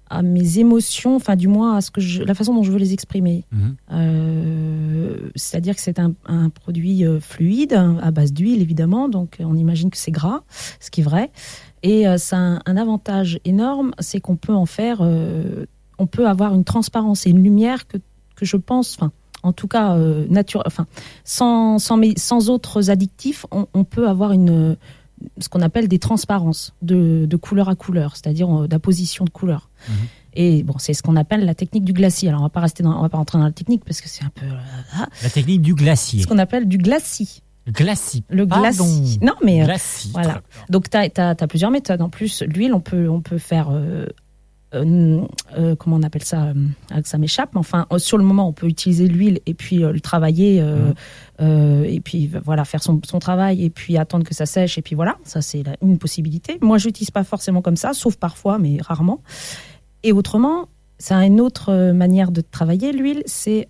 [0.09, 2.79] à mes émotions, enfin du moins à ce que je, la façon dont je veux
[2.79, 3.45] les exprimer.
[3.51, 3.75] Mhm.
[3.91, 9.55] Euh, C'est-à-dire que c'est un, un produit euh, fluide à base d'huile évidemment, donc on
[9.55, 10.41] imagine que c'est gras,
[10.79, 11.31] ce qui est vrai.
[11.83, 15.65] Et euh, ça a un, un avantage énorme, c'est qu'on peut en faire, euh,
[15.97, 17.97] on peut avoir une transparence et une lumière que,
[18.35, 19.11] que je pense, enfin,
[19.43, 20.87] en tout cas, euh, nature, enfin,
[21.23, 24.75] sans, sans, autres addictifs, on, on peut avoir une,
[25.39, 29.66] ce qu'on appelle des transparences de, de couleur à couleur, c'est-à-dire euh, d'apposition de couleur.
[29.89, 29.95] Mhm.
[30.39, 32.27] Et bon, c'est ce qu'on appelle la technique du glacis.
[32.27, 34.07] Alors, on va pas rester dans, on va pas rentrer dans la technique parce que
[34.09, 34.57] c'est un peu euh,
[34.95, 36.21] ah, La technique du glacier.
[36.21, 37.41] ce qu'on appelle du glacis.
[37.67, 38.23] Glacis.
[38.29, 39.19] Le glacis.
[39.21, 40.11] Non, mais euh, Glacis.
[40.13, 40.41] voilà.
[40.69, 42.01] donc, tu as, plusieurs méthodes.
[42.01, 43.69] En plus, l'huile, on peut, on peut faire.
[43.71, 44.05] euh,
[44.73, 45.21] euh,
[45.57, 46.53] euh, comment on appelle ça euh,
[46.91, 47.51] ah, Ça m'échappe.
[47.53, 50.61] Mais enfin, sur le moment, on peut utiliser l'huile et puis le travailler.
[51.39, 54.77] euh, et puis, voilà, faire son, son travail et puis attendre que ça sèche.
[54.77, 56.57] Et puis voilà, ça, c'est une possibilité.
[56.61, 59.21] Moi, je l'utilise pas forcément comme ça, sauf parfois, mais rarement.
[60.03, 60.67] Et autrement,
[61.09, 63.23] a une autre manière de travailler l'huile.
[63.25, 63.67] C'est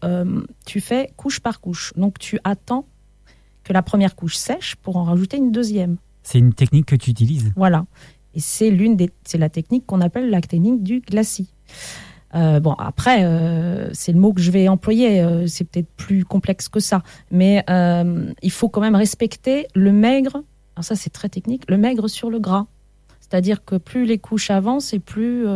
[0.65, 1.93] tu fais couche par couche.
[1.95, 2.87] Donc, tu attends
[3.63, 5.97] que la première couche sèche pour en rajouter une deuxième.
[6.23, 7.51] C'est une technique que tu utilises?
[7.55, 7.85] Voilà.
[8.37, 11.49] Et c'est l'une des, c'est la technique qu'on appelle la technique du glacis.
[12.35, 15.21] Euh, bon, après, euh, c'est le mot que je vais employer.
[15.21, 20.43] euh, c'est peut-être plus complexe que ça, mais il faut quand même respecter le maigre.
[20.75, 21.63] Alors ça, c'est très technique.
[21.67, 22.67] Le maigre sur le gras.
[23.21, 25.47] C'est-à-dire que plus les couches avancent et plus,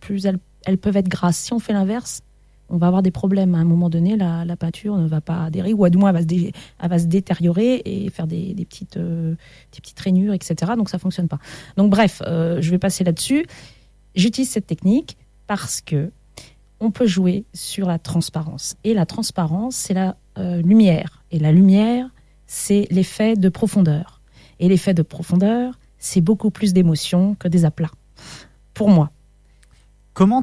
[0.00, 1.36] plus elles, elles peuvent être grasses.
[1.36, 2.22] Si on fait l'inverse,
[2.72, 3.54] on va avoir des problèmes.
[3.54, 6.08] À un moment donné, la, la peinture ne va pas adhérer, ou à du moins,
[6.08, 9.34] elle va se, dé- va se détériorer et faire des, des petites, euh,
[9.72, 10.72] des petites rainures, etc.
[10.76, 11.38] Donc ça fonctionne pas.
[11.76, 13.46] Donc bref, euh, je vais passer là-dessus.
[14.14, 15.16] J'utilise cette technique
[15.46, 16.10] parce que
[16.80, 18.74] on peut jouer sur la transparence.
[18.82, 21.22] Et la transparence, c'est la euh, lumière.
[21.30, 22.08] Et la lumière,
[22.46, 24.20] c'est l'effet de profondeur.
[24.58, 27.92] Et l'effet de profondeur, c'est beaucoup plus d'émotion que des aplats.
[28.74, 29.10] Pour moi.
[30.14, 30.42] Comment.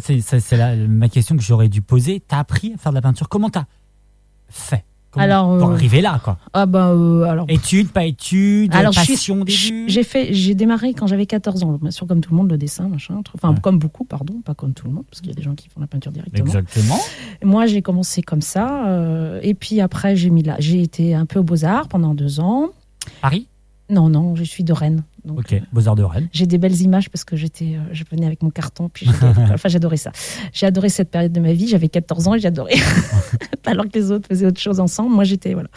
[0.00, 2.20] Ça, c'est, ma question que j'aurais dû poser.
[2.26, 3.28] T'as appris à faire de la peinture.
[3.28, 3.64] Comment t'as
[4.48, 4.84] fait?
[5.10, 6.38] Comment- Alors, Pour euh, arriver là, quoi?
[6.52, 7.46] Ah bah euh, alors.
[7.48, 9.84] Études, pas études, Alors, passion début?
[9.86, 11.78] j'ai fait, j'ai démarré quand j'avais 14 ans.
[11.80, 13.20] Bien sûr, comme tout le monde, le dessin, machin.
[13.32, 13.60] Enfin, Ouais.
[13.62, 15.68] comme beaucoup, pardon, pas comme tout le monde, parce qu'il y a des gens qui
[15.68, 16.44] font la peinture directement.
[16.46, 16.98] Exactement.
[17.44, 21.26] Moi, j'ai commencé comme ça, euh, et puis après, j'ai mis là, j'ai été un
[21.26, 22.70] peu aux Beaux Arts pendant deux ans.
[23.20, 23.46] Paris?
[23.90, 25.02] Non, non, je suis de Rennes.
[25.24, 26.28] Donc, Ok, Beaux-Arts de Rennes.
[26.32, 29.08] J'ai des belles images parce que j'étais, euh, je venais avec mon carton, puis
[29.52, 30.10] enfin, j'adorais ça.
[30.52, 31.68] J'ai adoré cette période de ma vie.
[31.68, 32.76] J'avais 14 ans et j'adorais.
[33.66, 35.68] Alors que les autres faisaient autre chose ensemble, moi j'étais voilà.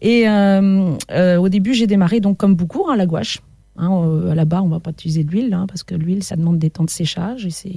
[0.00, 3.40] Et euh, euh, au début, j'ai démarré donc comme beaucoup à la gouache.
[3.76, 6.58] Hein, euh, Là-bas, on va pas utiliser de l'huile hein, parce que l'huile, ça demande
[6.58, 7.70] des temps de séchage et c'est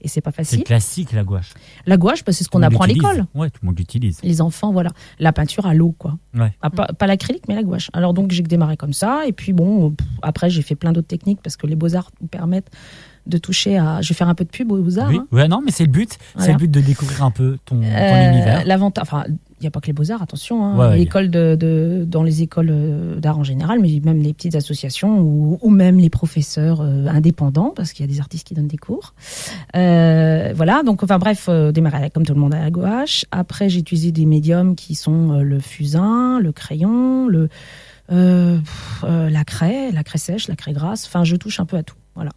[0.00, 0.64] et c'est pas C'est facile.
[0.64, 1.52] classique, la gouache.
[1.84, 3.26] La gouache, bah, c'est ce qu'on apprend à l'école.
[3.34, 4.18] Ouais, tout le monde l'utilise.
[4.22, 4.90] Les enfants, voilà.
[5.18, 6.16] La peinture à l'eau, quoi.
[6.34, 6.54] Ouais.
[6.62, 7.90] Ah, pas pas l'acrylique, mais la gouache.
[7.92, 11.06] Alors donc j'ai démarré comme ça, et puis bon, pff, après j'ai fait plein d'autres
[11.08, 12.70] techniques parce que les beaux arts nous permettent
[13.26, 14.00] de toucher à.
[14.02, 15.08] Je vais faire un peu de pub aux beaux arts.
[15.10, 16.16] Oui, ouais, non, mais c'est le but.
[16.38, 18.64] C'est le but de découvrir un peu ton, ton Euh, univers.
[18.64, 19.24] L'avantage, enfin,
[19.58, 20.62] il n'y a pas que les beaux arts, attention.
[20.64, 20.76] hein.
[20.78, 24.34] Ouais, ouais, L'école de, de- dans les écoles euh, d'art en général, mais même les
[24.34, 28.46] petites associations ou, ou même les professeurs euh, indépendants, parce qu'il y a des artistes
[28.46, 29.14] qui donnent des cours.
[29.74, 33.24] Euh, voilà, donc enfin bref, euh, démarrer comme tout le monde à la gouache.
[33.30, 37.48] Après, j'ai utilisé des médiums qui sont le fusain, le crayon, le
[38.08, 41.06] pff, la craie, la craie sèche, la craie grasse.
[41.06, 41.96] Enfin, je touche un peu à tout.
[42.14, 42.30] Voilà.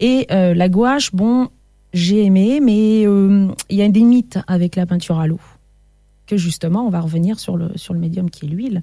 [0.00, 1.48] Et la gouache, bon,
[1.92, 5.40] j'ai aimé, mais il y a des mythes avec la peinture à l'eau.
[6.28, 8.82] Que justement, on va revenir sur le, sur le médium qui est l'huile.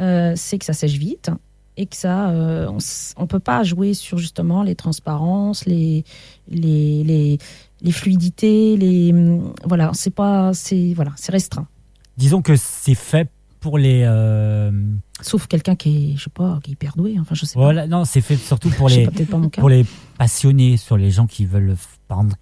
[0.00, 1.30] Euh, c'est que ça sèche vite
[1.76, 2.78] et que ça, euh, on
[3.22, 6.04] on peut pas jouer sur justement les transparences, les,
[6.48, 7.38] les, les,
[7.80, 11.68] les fluidités, les hum, voilà, c'est pas, c'est voilà, c'est restreint.
[12.16, 13.30] Disons que c'est fait
[13.60, 14.02] pour les.
[14.04, 14.72] euh,
[15.20, 17.16] Sauf quelqu'un qui est, je sais pas, qui est hyper doué.
[17.20, 19.86] Enfin, je sais Voilà, non, c'est fait surtout pour les, pas, pour les
[20.18, 21.76] passionnés, sur les gens qui veulent
[22.08, 22.34] peindre,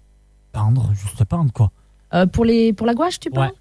[0.51, 1.71] peindre, juste peindre quoi.
[2.13, 3.51] Euh, pour les, pour la gouache, tu parles?
[3.51, 3.55] Ouais.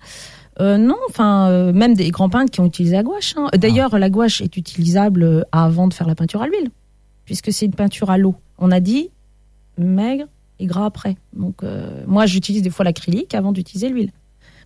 [0.60, 3.34] Euh, non, enfin, euh, même des grands peintres qui ont utilisé la gouache.
[3.36, 3.48] hein.
[3.56, 6.68] D'ailleurs, la gouache est utilisable euh, avant de faire la peinture à l'huile,
[7.24, 8.34] puisque c'est une peinture à l'eau.
[8.58, 9.10] On a dit
[9.78, 10.26] maigre
[10.58, 11.16] et gras après.
[11.34, 14.10] Donc, euh, moi, j'utilise des fois l'acrylique avant d'utiliser l'huile.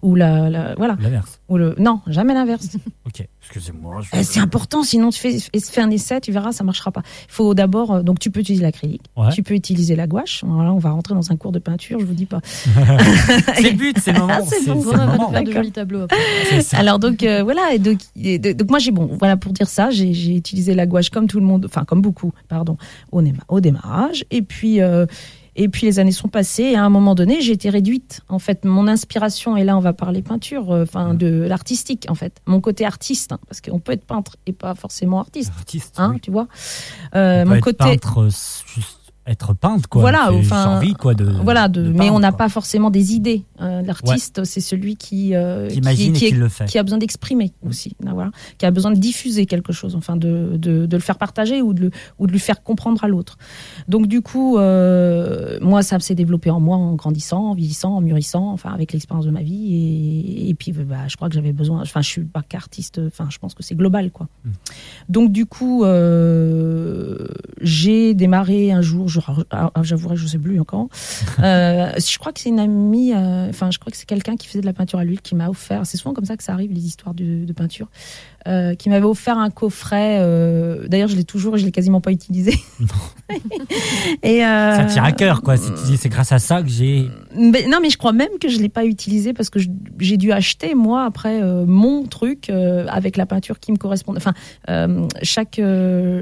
[0.04, 1.40] Ou la, la- voilà, L'inverse.
[1.48, 2.76] ou le non, jamais l'inverse.
[3.06, 4.00] Ok, excusez-moi.
[4.02, 7.02] je- Euh, C'est important, sinon tu fais, fais un essai, tu verras, ça marchera pas.
[7.28, 9.30] Il faut d'abord, euh, donc tu peux utiliser l'acrylique, Ouais.
[9.32, 10.42] tu peux utiliser la gouache.
[10.46, 12.40] Voilà, on va rentrer dans un cours de peinture, je vous dis pas.
[13.54, 14.44] c'est le but, c'est le moment.
[14.46, 16.16] C'est c'est- bon, va faire de jolis tableaux après.
[16.50, 16.78] C'est ça.
[16.78, 19.68] Alors donc euh, voilà, et donc, et de- donc moi j'ai bon, voilà pour dire
[19.68, 22.76] ça, j'ai j'ai utilisé la gouache comme tout le monde, enfin comme beaucoup, pardon,
[23.12, 25.06] au, néma- au démarrage, et puis euh,
[25.56, 28.20] et puis les années sont passées, et à un moment donné j'ai été réduite.
[28.28, 32.14] En fait, mon inspiration, et là on va parler peinture, euh, enfin de l'artistique en
[32.14, 35.94] fait, mon côté artiste, hein, parce qu'on peut être peintre et pas forcément artiste, Artiste.
[35.98, 36.20] hein, oui.
[36.20, 36.48] tu vois.
[37.14, 40.02] Euh, mon côté peintre, euh, juste être peintre, quoi.
[40.02, 41.24] Voilà, enfin, envie, quoi, de.
[41.24, 43.44] voilà, de, de mais on n'a pas forcément des idées.
[43.60, 46.66] Euh, L'artiste, c'est celui qui, euh, Qui imagine qui, le fait.
[46.66, 50.16] qui a besoin d'exprimer aussi, là, voilà, qui a besoin de diffuser quelque chose, enfin
[50.16, 53.08] de, de, de le faire partager ou de, le, ou de lui faire comprendre à
[53.08, 53.38] l'autre.
[53.88, 58.00] Donc du coup, euh, moi, ça s'est développé en moi en grandissant, en vieillissant, en
[58.02, 59.74] mûrissant, enfin avec l'expérience de ma vie.
[59.74, 63.28] Et, et puis, bah, je crois que j'avais besoin, enfin, je suis pas qu'artiste, enfin,
[63.30, 64.28] je pense que c'est global, quoi.
[64.44, 64.50] Mm.
[65.08, 67.26] Donc du coup, euh,
[67.60, 70.88] j'ai démarré un jour, je- ah, ah, j'avouerai, je sais plus encore.
[71.40, 74.46] Euh, je crois que c'est une amie, euh, enfin, je crois que c'est quelqu'un qui
[74.48, 75.86] faisait de la peinture à l'huile qui m'a offert.
[75.86, 77.88] C'est souvent comme ça que ça arrive, les histoires de, de peinture.
[78.46, 80.18] Euh, qui m'avait offert un coffret.
[80.20, 82.54] euh, D'ailleurs, je l'ai toujours, et je l'ai quasiment pas utilisé.
[84.22, 85.56] et euh, Ça tient à cœur, quoi.
[85.56, 87.08] C'est grâce à ça que j'ai.
[87.36, 89.58] non, mais je crois même que je l'ai pas utilisé parce que
[89.98, 94.14] j'ai dû acheter moi après mon truc avec la peinture qui me correspond.
[94.16, 94.34] Enfin,
[95.22, 95.60] chaque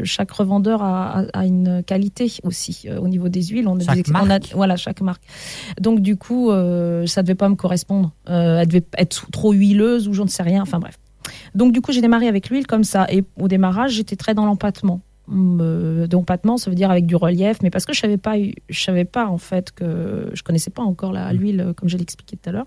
[0.04, 3.66] chaque revendeur a, a- a une qualité aussi au niveau des huiles.
[3.68, 4.52] On a Chaque des ex- on a- marque.
[4.54, 5.22] voilà chaque marque.
[5.80, 6.50] Donc du coup,
[7.06, 8.12] ça devait pas me correspondre.
[8.26, 10.62] Elle devait être trop huileuse ou je ne sais rien.
[10.62, 10.98] Enfin bref.
[11.54, 13.06] Donc du coup, j'ai démarré avec l'huile comme ça.
[13.10, 15.00] Et au démarrage, j'étais très dans l'empattement.
[15.28, 18.34] Hum, Euh, d'empattement, ça veut dire avec du relief, mais parce que je savais pas,
[18.68, 21.96] je savais pas en fait que je connaissais pas encore la l'huile euh, comme je
[21.96, 22.66] l'ai expliqué tout à l'heure.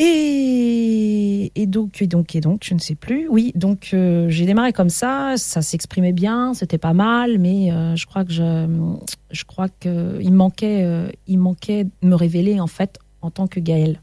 [0.00, 3.26] Et, et donc et donc et donc je ne sais plus.
[3.28, 7.96] Oui, donc euh, j'ai démarré comme ça, ça s'exprimait bien, c'était pas mal, mais euh,
[7.96, 8.66] je crois que je,
[9.32, 13.48] je crois que il manquait, euh, il manquait de me révéler en fait en tant
[13.48, 14.00] que Gaëlle.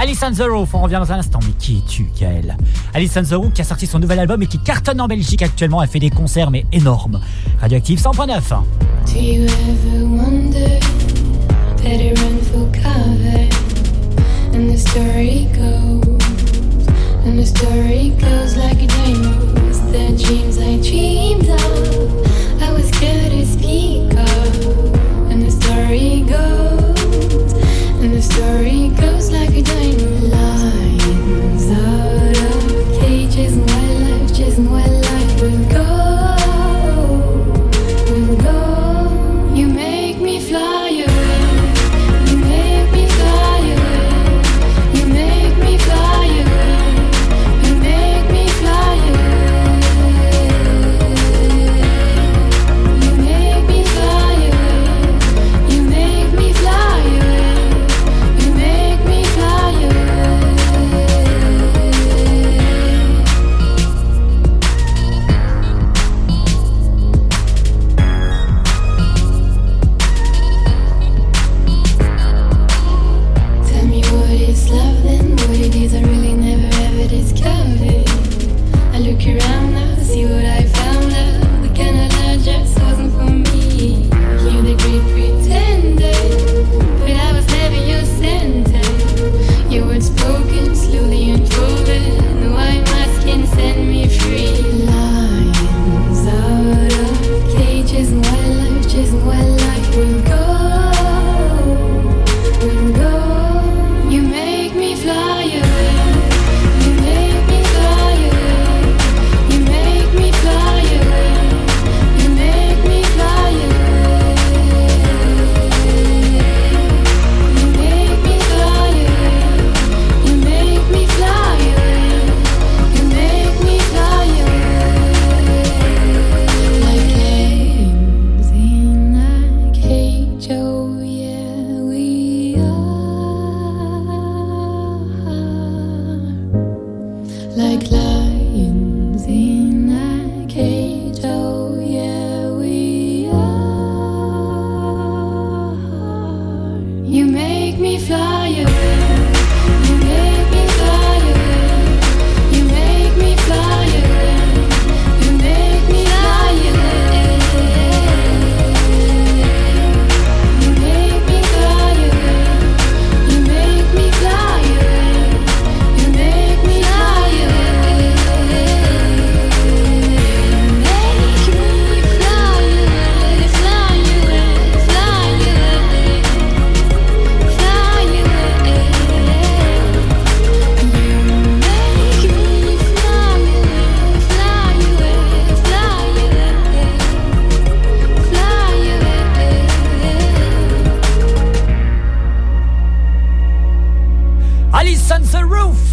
[0.00, 1.40] Alison The Roof, on revient dans un instant.
[1.46, 2.56] Mais qui es-tu, Gaël
[2.94, 5.82] Alison The Roof qui a sorti son nouvel album et qui cartonne en Belgique actuellement.
[5.82, 7.20] Elle fait des concerts, mais énormes.
[7.60, 8.62] Radioactive 100.9.
[9.12, 10.80] Do you ever wonder?
[11.82, 13.46] Better run for cover?
[14.54, 16.00] And the story goes,
[17.26, 17.36] and
[18.56, 18.80] like
[20.16, 22.39] dreams I dreamed of?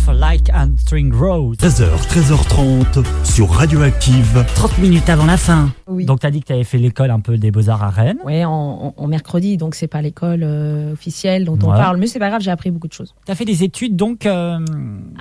[0.08, 1.58] Like a String Rose.
[1.58, 4.46] 13h, 13h30 sur Radioactive.
[4.56, 5.72] 30 minutes avant la fin.
[5.88, 6.06] Oui.
[6.06, 8.20] Donc, tu as dit que tu avais fait l'école un peu des Beaux-Arts à Rennes.
[8.24, 12.08] Ouais, en, en- en mercredi, donc c'est pas l'école euh, officielle dont on parle, mais
[12.08, 13.14] c'est pas grave, j'ai appris beaucoup de choses.
[13.26, 14.26] Tu as fait des études, donc.
[14.26, 14.58] euh,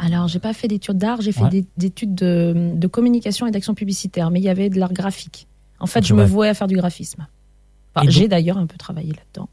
[0.01, 1.51] Alors, j'ai pas fait d'études d'art, j'ai fait Ouais.
[1.51, 4.93] des, des études de, de communication et d'action publicitaire, mais il y avait de l'art
[4.93, 5.49] graphique.
[5.81, 6.27] En fait, je me ouais.
[6.27, 7.27] vouais à faire du graphisme.
[7.97, 9.49] Enfin, j'ai d'ailleurs un peu travaillé là-dedans.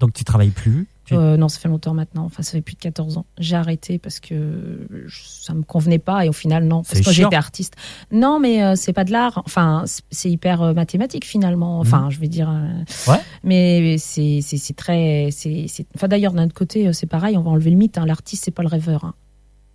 [0.00, 0.86] Donc, tu travailles plus.
[1.06, 2.24] Tu- Euh, non, ça fait longtemps maintenant.
[2.24, 3.26] Enfin, ça fait plus de 14 ans.
[3.38, 6.82] J'ai arrêté parce que ça me convenait pas et au final, non.
[6.82, 7.74] Parce que j'étais artiste.
[8.10, 9.42] Non, mais euh, c'est pas de l'art.
[9.44, 11.78] Enfin, c'est- hyper euh, mathématique finalement.
[11.78, 12.48] Enfin, je vais dire.
[12.48, 12.84] euh, Mhm.
[13.08, 13.20] Ouais.
[13.44, 14.40] Mais c'est
[14.76, 15.28] très.
[15.30, 17.36] c'est c'est- Enfin, d'ailleurs, d'un autre côté, c'est pareil.
[17.36, 17.98] On va enlever le mythe.
[17.98, 18.06] hein.
[18.06, 19.04] L'artiste, c'est pas le rêveur.
[19.04, 19.14] hein.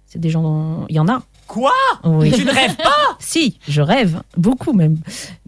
[0.08, 0.42] C'est des gens.
[0.42, 1.22] dont- Il y en a.
[1.50, 1.72] Quoi?
[2.04, 2.32] Oui.
[2.32, 2.92] Tu ne rêves pas?
[3.20, 4.98] Si, je rêve, beaucoup même.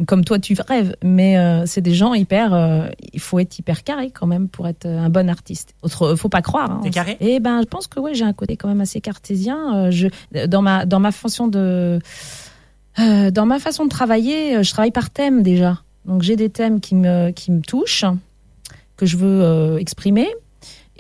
[0.08, 2.54] Comme toi, tu rêves, mais euh, c'est des gens hyper.
[2.54, 5.74] euh, il faut être hyper carré quand même pour être euh, un bon artiste.
[5.84, 6.72] Autre, faut pas croire.
[6.72, 6.80] hein.
[6.84, 7.18] T'es carré?
[7.22, 9.76] Eh ben, je pense que ouais, j'ai un côté quand même assez cartésien.
[9.76, 10.08] Euh, je,
[10.48, 12.00] dans ma dans ma fonction de,
[12.98, 15.82] dans ma façon de travailler, je travaille par thème déjà.
[16.06, 18.06] Donc j'ai des thèmes qui me qui me touchent,
[18.98, 20.28] que je veux exprimer.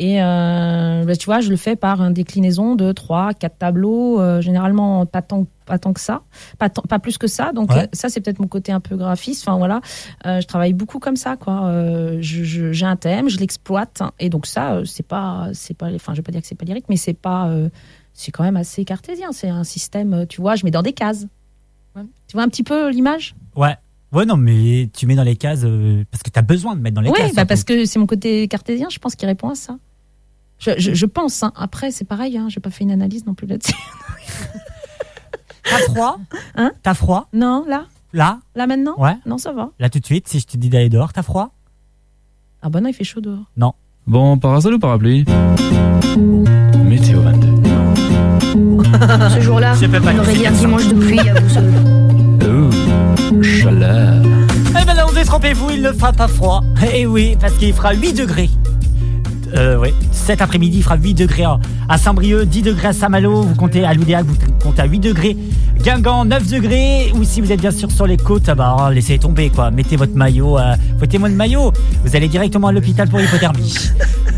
[0.03, 4.19] Et euh, bah, tu vois, je le fais par une déclinaison de trois, quatre tableaux,
[4.19, 6.23] euh, généralement pas tant, pas tant que ça,
[6.57, 7.51] pas, tant- pas plus que ça.
[7.53, 7.83] Donc Ouais.
[7.83, 9.47] euh, ça, c'est peut-être mon côté un peu graphiste.
[9.47, 9.79] Enfin voilà,
[10.25, 11.65] Euh, je travaille beaucoup comme ça, quoi.
[11.67, 16.13] Euh, J'ai un thème, je l'exploite, et donc ça, euh, c'est pas, c'est pas, enfin,
[16.13, 17.69] je vais pas dire que c'est pas lyrique, mais c'est pas, euh,
[18.13, 19.31] c'est quand même assez cartésien.
[19.33, 21.27] C'est un système, tu vois, je mets dans des cases.
[21.95, 22.01] Ouais.
[22.27, 23.35] Tu vois un petit peu l'image?
[23.55, 23.75] Ouais.
[24.13, 26.81] Ouais, non, mais tu mets dans les cases euh, parce que tu as besoin de
[26.81, 27.27] mettre dans les Oui, cases.
[27.27, 27.47] bah surtout.
[27.49, 29.77] parce que c'est mon côté cartésien, je pense qu'il répond à ça.
[30.61, 31.41] Je, je, je pense.
[31.43, 31.51] hein.
[31.55, 32.37] Après, c'est pareil.
[32.37, 32.45] Hein.
[32.49, 33.73] J'ai pas fait une analyse non plus là-dessus.
[35.63, 36.17] T'as froid
[36.55, 38.95] Hein T'as froid Non, là, Là là maintenant.
[38.97, 39.15] Ouais.
[39.25, 39.69] Non, ça va.
[39.79, 41.51] Là tout de suite, si je te dis d'aller dehors, t'as froid
[42.61, 43.45] Ah bah non, il fait chaud dehors.
[44.07, 45.25] Bon, parasol ou parapluie
[46.83, 47.61] Météo 22.
[49.33, 51.71] Ce jour-là, Je peux pas on aurait dit un dimanche de pluie à Boussole.
[52.43, 54.21] Oh, chaleur.
[54.81, 56.63] Eh ben non, détrompez-vous, il ne fera pas froid.
[56.93, 58.49] Eh oui, parce qu'il fera 8 degrés.
[59.55, 63.41] Euh, oui, cet après-midi, il fera 8 degrés à- à Saint-Brieuc, 10 degrés à Saint-Malo,
[63.41, 65.35] vous comptez à Loudéac, vous comptez à 8 degrés.
[65.83, 69.17] Guingamp, 9 degrés, ou si vous êtes bien sûr sur les côtes, ah bah, laissez
[69.17, 69.71] tomber quoi.
[69.71, 71.71] Mettez votre maillot, euh, votre témoin de maillot.
[72.05, 73.73] Vous allez directement à l'hôpital pour l'hypothermie.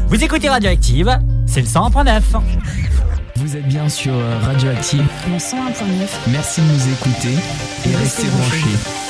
[0.07, 2.21] vous écoutez Radioactive, c'est le 101.9.
[3.35, 5.03] Vous êtes bien sur euh, Radioactive.
[5.27, 6.07] Le 101.9.
[6.31, 7.35] Merci de nous écouter
[7.91, 9.02] et restez branchés.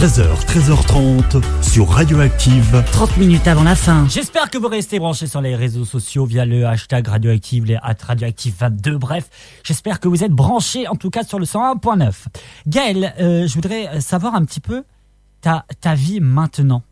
[0.00, 2.82] 13h, 13h30 sur Radioactive.
[2.90, 4.08] 30 minutes avant la fin.
[4.08, 7.92] J'espère que vous restez branchés sur les réseaux sociaux via le hashtag radioactive, les at
[8.08, 8.94] radioactive22.
[8.94, 9.28] Bref,
[9.62, 12.12] j'espère que vous êtes branchés en tout cas sur le 101.9.
[12.66, 14.84] Gaël, euh, je voudrais savoir un petit peu
[15.42, 16.82] ta, ta vie maintenant.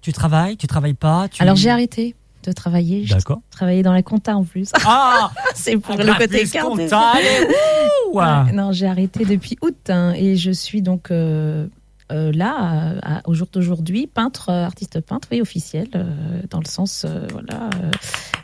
[0.00, 1.42] Tu travailles, tu travailles pas tu...
[1.42, 2.14] Alors j'ai arrêté
[2.44, 3.04] de travailler.
[3.04, 3.40] J'ai D'accord.
[3.50, 4.70] travaillé dans la compta en plus.
[4.86, 7.14] Ah c'est pour le Graphiste, côté compta,
[8.12, 11.66] Ouais, non, j'ai arrêté depuis août hein, et je suis donc euh,
[12.12, 12.54] euh, là,
[13.02, 17.04] à- à- au jour d'aujourd'hui, peintre, euh, artiste peintre, oui, officiel, euh, dans le sens,
[17.06, 17.70] euh, voilà.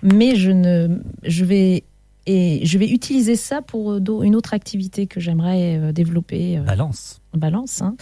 [0.02, 1.84] mais je ne, je vais
[2.26, 6.58] et je vais utiliser ça pour une autre activité que j'aimerais développer.
[6.58, 7.20] Balance.
[7.34, 7.82] balance.
[7.82, 7.96] hein.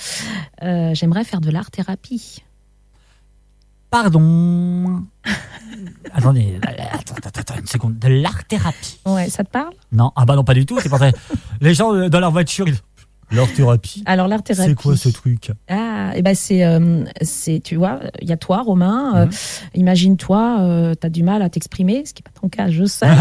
[0.95, 2.43] J'aimerais faire de l'art thérapie.
[3.91, 5.03] Pardon.
[6.15, 6.59] Attendez,
[6.93, 7.99] attends, attends, attends, une seconde.
[7.99, 8.99] De l'art thérapie.
[9.07, 9.73] Ouais, ça te parle?
[9.91, 10.79] Non, ah bah non, pas du tout.
[10.81, 11.11] C'est pour ça.
[11.61, 12.77] Les gens dans leur voiture, ils...
[13.33, 14.03] l'art thérapie.
[14.07, 14.68] Alors l'art thérapie.
[14.70, 15.51] C'est quoi ce truc?
[15.68, 19.12] Ah, et ben c'est, euh, c'est, tu vois, il y a toi, Romain.
[19.16, 19.30] euh, Mhm.
[19.74, 23.07] Imagine-toi, euh, t'as du mal à t'exprimer, ce qui n'est pas ton cas, je sais.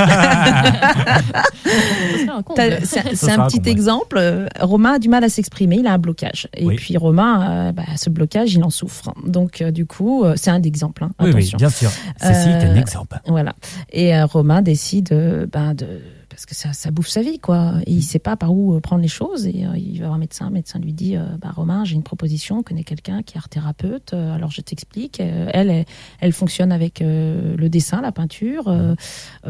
[3.14, 4.18] C'est un petit exemple.
[4.18, 6.48] Euh, Romain a du mal à s'exprimer, il a un blocage.
[6.56, 6.76] Et Oui.
[6.76, 9.14] puis Romain, euh, bah, ce blocage, il en souffre.
[9.26, 11.04] Donc euh, du coup, euh, c'est un exemple.
[11.04, 11.90] hein, Oui, oui, bien sûr.
[12.22, 13.20] Ceci est un exemple.
[13.28, 13.54] Voilà.
[13.92, 15.88] Et euh, Romain décide euh, ben, de
[16.32, 17.74] parce que ça, ça bouffe sa vie, quoi.
[17.86, 19.46] Et il sait pas par où euh, prendre les choses.
[19.46, 20.48] Et euh, il va voir un médecin.
[20.48, 22.60] Le médecin lui dit euh, bah, Romain, j'ai une proposition.
[22.60, 24.14] On connaît quelqu'un qui est art thérapeute.
[24.14, 25.20] Euh, alors je t'explique.
[25.20, 25.86] Elle, elle,
[26.22, 28.70] elle fonctionne avec le dessin, la peinture.
[28.70, 28.96] Euh,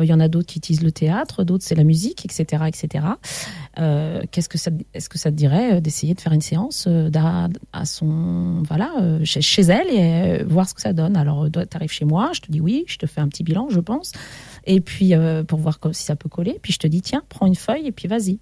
[0.02, 3.06] Il y en a d'autres qui utilisent le théâtre, d'autres c'est la musique, etc., etc.
[4.32, 8.64] Qu'est-ce que ça, est-ce que ça te dirait d'essayer de faire une séance à son,
[8.68, 8.92] voilà,
[9.24, 11.16] chez, chez elle et voir ce que ça donne?
[11.16, 13.68] Alors, tu arrives chez moi, je te dis oui, je te fais un petit bilan,
[13.70, 14.12] je pense,
[14.66, 16.60] et puis euh, pour voir comme, si ça peut coller.
[16.62, 18.40] Puis je te dis tiens, prends une feuille et puis vas-y.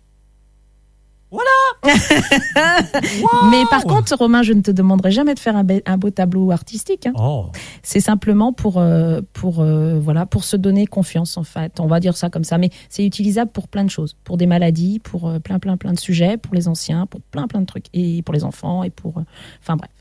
[1.81, 5.97] Wow Mais par contre, Romain, je ne te demanderai jamais de faire un, be- un
[5.97, 7.05] beau tableau artistique.
[7.05, 7.13] hein.
[7.15, 7.51] Oh,
[7.83, 11.79] C'est simplement pour, euh, pour, euh, voilà, pour se donner confiance, en fait.
[11.79, 12.57] On va dire ça comme ça.
[12.57, 14.15] Mais c'est utilisable pour plein de choses.
[14.23, 17.47] Pour des maladies, pour euh, plein, plein, plein de sujets, pour les anciens, pour plein,
[17.47, 17.85] plein de trucs.
[17.93, 19.19] Et pour les enfants, et pour.
[19.19, 19.23] euh,
[19.61, 19.91] Enfin bref.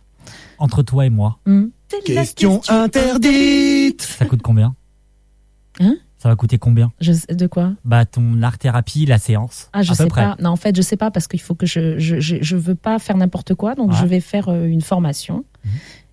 [0.58, 1.66] Entre toi et moi, Hmm.
[2.04, 4.74] Question interdite ça coûte combien?
[5.80, 5.96] Hein?
[6.18, 9.68] Ça va coûter combien Je sais- de quoi Bah ton art thérapie, la séance.
[9.72, 10.22] Ah, je à peu sais près.
[10.22, 10.36] pas.
[10.40, 12.74] Non, en fait, je sais pas parce qu'il faut que je je, je je veux
[12.74, 13.96] pas faire n'importe quoi, donc Ouais.
[14.00, 15.44] je vais faire euh, une formation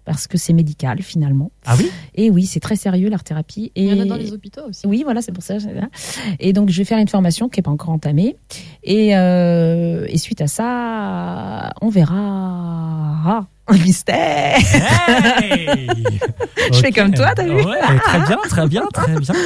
[0.06, 1.50] parce que c'est médical finalement.
[1.66, 3.72] Ah oui Et oui, c'est très sérieux l'art thérapie.
[3.76, 4.86] Et Il y en a dans les hôpitaux aussi.
[4.86, 5.56] Oui, voilà, c'est pour ça.
[6.40, 8.36] Et donc, je vais faire une formation qui n'est pas encore entamée.
[8.84, 12.14] Et, euh, et suite à ça, on verra.
[13.28, 14.58] Ah, un mystère
[15.42, 15.88] Hey
[16.72, 19.34] Je fais comme toi, t'as vu Ouais, très bien, très bien, très bien.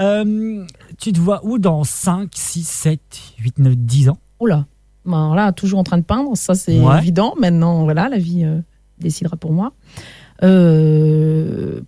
[0.00, 0.64] Euh,
[0.98, 3.00] tu te vois où dans 5, 6, 7,
[3.40, 4.18] 8, 9, 10 ans?
[4.40, 4.66] Oula.
[5.06, 6.98] Alors là, toujours en train de peindre, ça c'est Ouais.
[6.98, 7.34] évident.
[7.40, 8.60] Maintenant, voilà, la vie euh,
[8.98, 9.72] décidera pour moi.
[10.42, 11.80] Euh,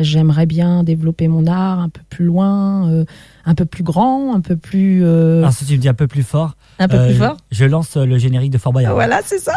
[0.00, 3.04] J'aimerais bien développer mon art un peu plus loin, euh,
[3.44, 5.04] un peu plus grand, un peu plus.
[5.04, 6.56] euh, Alors si tu me dis un peu plus fort.
[6.78, 8.94] Un peu euh, plus fort Je lance euh, le générique de Fort Boyard.
[8.94, 9.52] Voilà, c'est ça.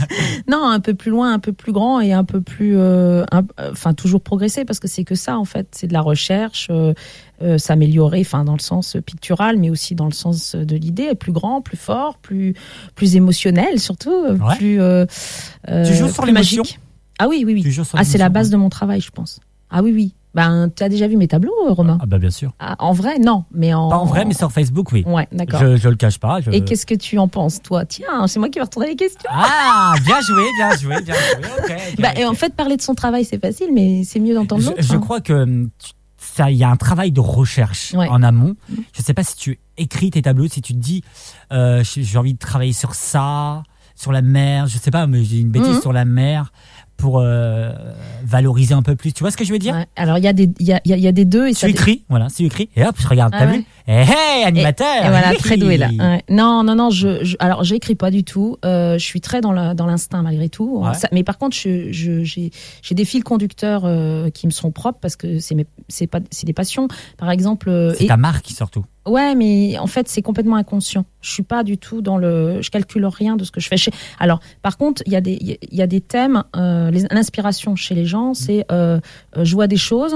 [0.48, 3.42] non, un peu plus loin, un peu plus grand et un peu plus, euh, euh,
[3.70, 6.94] enfin toujours progresser parce que c'est que ça en fait, c'est de la recherche, euh,
[7.42, 11.32] euh, s'améliorer, enfin dans le sens pictural, mais aussi dans le sens de l'idée, plus
[11.32, 12.54] grand, plus fort, plus
[12.94, 14.56] plus émotionnel surtout, euh, Ouais.
[14.56, 14.80] plus.
[14.80, 15.04] euh,
[15.68, 16.78] euh, Tu joues sur plus magique.
[17.18, 17.78] Ah oui, oui, oui.
[17.94, 18.52] Ah, c'est la base ouais.
[18.52, 19.40] de mon travail, je pense.
[19.70, 20.14] Ah oui, oui.
[20.34, 22.52] Ben, tu as déjà vu mes tableaux, euh, Romain Ah bah bien sûr.
[22.58, 23.88] Ah, En vrai, non, mais en.
[23.90, 25.04] Pas en vrai, mais sur Facebook, oui.
[25.06, 25.60] Ouais, d'accord.
[25.60, 26.40] Je, je le cache pas.
[26.40, 27.84] je- Et qu'est-ce que tu en penses, toi?
[27.84, 29.28] Tiens, c'est moi qui vais retourner les questions.
[29.30, 31.44] Ah, bien joué, bien joué, bien joué.
[31.58, 34.34] ok, ok, Bah, et en fait, parler de son travail, c'est facile, mais c'est mieux
[34.34, 34.82] d'entendre Je, l'autre.
[34.82, 34.98] je hein.
[35.00, 35.68] crois que hum,
[36.48, 38.08] il y a un travail de recherche Ouais.
[38.08, 38.54] en amont.
[38.94, 41.02] Je sais pas si tu écris tes tableaux, si tu te dis,
[41.52, 43.64] euh, j'ai envie de travailler sur ça,
[43.96, 44.66] sur la mer.
[44.66, 45.80] Je sais pas, mais j'ai une bêtise Mhm.
[45.82, 46.52] sur la mer
[46.96, 47.72] pour euh,
[48.24, 49.12] valoriser un peu plus.
[49.12, 49.74] Tu vois ce que je veux dire?
[49.74, 49.86] Ouais.
[49.96, 51.48] Alors, il y, a des- il y a, il y a- y a des deux.
[51.48, 53.58] Et ça Tu écris, voilà, tu écris, et hop, je regarde, Ah t'as ouais.
[53.58, 53.64] vu?
[53.88, 55.36] Eh, hey, animateur Et voilà, oui.
[55.38, 55.88] très doué là.
[55.88, 56.22] Ouais.
[56.30, 56.90] Non, non, non.
[56.90, 58.56] Je, je- alors, j'écris pas du tout.
[58.64, 60.78] Euh, je suis très dans l'instinct malgré tout.
[60.84, 60.94] Ouais.
[60.94, 62.50] Ça- mais par contre, je- je- j'ai
[62.94, 66.88] des fils conducteurs euh, qui me sont propres parce que c'est pas c'est des passions.
[67.18, 67.68] Par exemple.
[67.68, 68.84] euh, C'est ta marque surtout.
[69.04, 71.04] Ouais, mais en fait, c'est complètement inconscient.
[71.20, 72.62] Je suis pas du tout dans le.
[72.62, 73.74] Je calcule rien de ce que je fais.
[74.20, 76.44] Alors, par contre, il y a des, il y a- des thèmes.
[77.10, 80.14] L'inspiration chez les gens, c'est je vois des choses.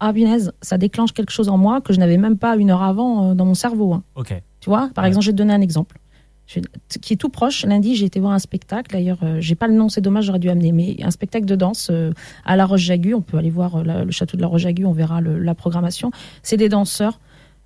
[0.00, 2.82] Ah, punaise, ça déclenche quelque chose en moi que je n'avais même pas une heure
[2.82, 3.92] avant euh, dans mon cerveau.
[3.92, 4.02] hein.
[4.16, 4.34] Ok.
[4.60, 5.98] Tu vois, par exemple, je vais te donner un exemple.
[7.00, 7.64] Qui est tout proche.
[7.64, 8.90] Lundi, j'ai été voir un spectacle.
[8.92, 10.72] D'ailleurs, euh, j'ai pas le nom, c'est dommage, j'aurais dû amener.
[10.72, 12.12] Mais un spectacle de danse euh,
[12.44, 13.14] à La Roche-Jagu.
[13.14, 14.84] On peut aller voir euh, la- le château de La Roche-Jagu.
[14.84, 16.10] On verra le- la programmation.
[16.42, 17.20] C'est des danseurs.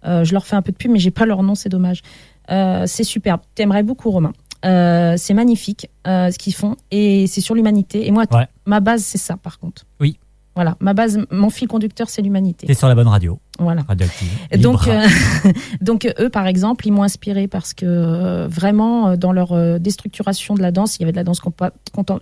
[0.06, 2.02] Je leur fais un peu de pub, mais j'ai pas leur nom, c'est dommage.
[2.50, 3.40] C'est superbe.
[3.54, 4.32] T'aimerais beaucoup, Romain.
[4.62, 8.06] C'est magnifique ce qu'ils font et c'est sur l'humanité.
[8.06, 8.46] Et moi, Ouais.
[8.66, 9.86] ma base, c'est ça, par contre.
[10.00, 10.18] Oui.
[10.54, 12.66] Voilà, ma base, mon fil conducteur, c'est l'humanité.
[12.68, 13.40] T'es sur la bonne radio.
[13.58, 13.82] Voilà.
[13.88, 14.28] Radioactive.
[14.52, 15.02] Et Donc, euh,
[15.80, 19.78] donc eux, par exemple, ils m'ont inspiré parce que euh, vraiment, euh, dans leur euh,
[19.80, 21.40] déstructuration de la danse, il y avait de la danse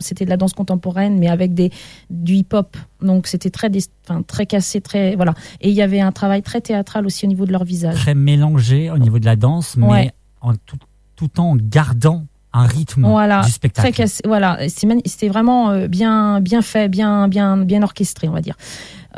[0.01, 1.70] c'était de la danse contemporaine, mais avec des
[2.09, 2.76] du hip-hop.
[3.03, 3.70] Donc, c'était très,
[4.09, 5.35] enfin, très cassé, très voilà.
[5.61, 7.97] Et il y avait un travail très théâtral aussi au niveau de leur visage.
[7.97, 10.12] Très mélangé au niveau de la danse, mais Ouais.
[10.41, 10.78] en tout,
[11.16, 13.88] tout en gardant un rythme Voilà, du spectacle.
[13.88, 14.22] très cassé.
[14.26, 18.57] Voilà, c'était vraiment euh, bien, bien fait, bien, bien, bien orchestré, on va dire.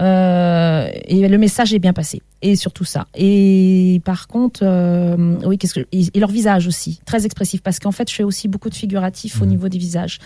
[0.01, 2.22] Euh, et le message est bien passé.
[2.43, 3.07] Et surtout ça.
[3.14, 7.93] Et par contre, euh, oui, qu'est-ce que et, leur visage aussi, très expressif, parce qu'en
[7.93, 10.18] fait, je fais aussi beaucoup de figuratifs au niveau des visages,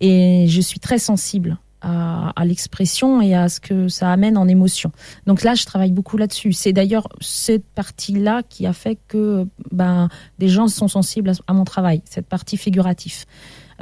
[0.00, 1.58] et je suis très sensible.
[1.82, 4.90] À, à l'expression et à ce que ça amène en émotion.
[5.26, 6.52] Donc là, je travaille beaucoup là-dessus.
[6.54, 10.08] C'est d'ailleurs cette partie-là qui a fait que ben,
[10.38, 13.26] des gens sont sensibles à, à mon travail, cette partie figurative.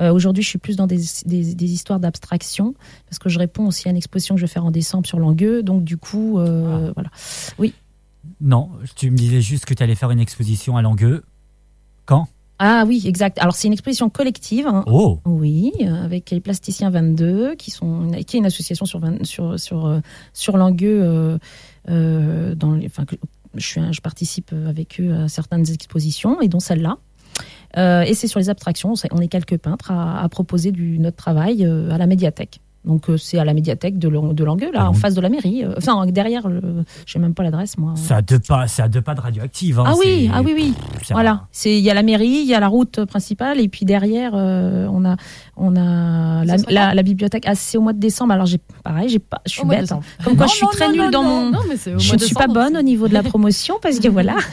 [0.01, 2.75] Euh, Aujourd'hui, je suis plus dans des, des, des histoires d'abstraction
[3.07, 5.21] parce que je réponds aussi à une exposition que je vais faire en décembre sur
[5.21, 5.63] Langueux.
[5.63, 7.11] Donc, du coup, euh, voilà.
[7.59, 7.75] Oui.
[8.41, 11.23] Non, tu me disais juste que tu allais faire une exposition à Langueux.
[12.07, 12.27] Quand?
[12.67, 13.39] Ah oui, exact.
[13.41, 14.67] Alors, c'est une exposition collective.
[14.67, 14.85] hein.
[14.87, 19.25] Oh Oui, euh, avec les plasticiens 22, qui, sont, qui est une association sur, 20
[19.27, 20.01] sur, sur, euh,
[20.33, 21.01] sur Langueux.
[21.03, 21.39] euh,
[21.91, 23.05] euh, dans les, enfin,
[23.55, 26.97] je, suis je participe avec eux à certaines expositions, et dont celle-là.
[27.77, 28.95] Euh, et c'est sur les abstractions.
[29.11, 32.61] On est- quelques peintres à, à proposer du, notre travail à la médiathèque.
[32.85, 35.15] Donc euh, c'est à la médiathèque de, Lang- de Langueux, là, Ah en bon face
[35.15, 35.65] de la mairie.
[35.65, 37.95] Euh, Enfin, derrière, le- je sais même pas l'adresse, moi.
[37.97, 39.81] C'est à deux pas, à deux pas de radioactive.
[39.81, 40.75] hein, Ah oui, ah oui, oui.
[41.11, 41.47] Voilà.
[41.65, 44.87] il y a la mairie, il y a la route principale, et puis derrière, euh,
[44.93, 45.17] on a
[45.57, 47.45] on a la, bibliothèque.
[47.47, 48.33] Ah, c'est au mois de décembre.
[48.33, 49.91] Alors j'ai pareil, j'ai pas, je suis bête.
[49.93, 50.01] hein.
[50.25, 51.45] Comme quoi, Non, je suis non, très nulle dans non.
[51.47, 51.51] mon.
[51.51, 53.99] Non, mais c'est au je ne suis pas bonne au niveau de la promotion parce
[54.01, 54.37] que voilà.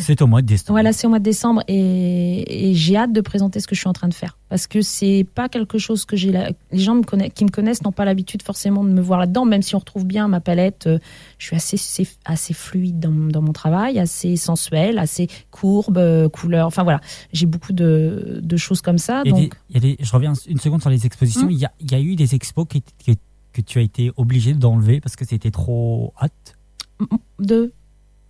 [0.00, 0.70] C'est au mois de décembre.
[0.72, 3.80] Voilà, c'est au mois de décembre et, et j'ai hâte de présenter ce que je
[3.80, 4.38] suis en train de faire.
[4.48, 6.32] parce que c'est pas quelque chose que j'ai.
[6.32, 9.18] la- Les gens me connaissent, qui me connaissent n'ont pas l'habitude forcément de me voir
[9.20, 10.86] là-dedans, même si on retrouve bien ma palette.
[10.86, 10.98] euh,
[11.36, 16.28] je suis assez, assez, assez fluide dans, dans mon travail, assez sensuelle, assez courbe, euh,
[16.30, 16.66] couleur.
[16.66, 17.00] Enfin voilà,
[17.34, 19.20] j'ai beaucoup de, de choses comme ça.
[19.20, 21.46] A donc, des- y a des- je reviens une seconde sur les expositions.
[21.46, 21.50] Hmm.
[21.50, 23.18] Il, y a, il y a eu des expos qui- qui-
[23.52, 27.06] que tu as été obligé d'enlever parce que c'était trop hot?
[27.38, 27.72] de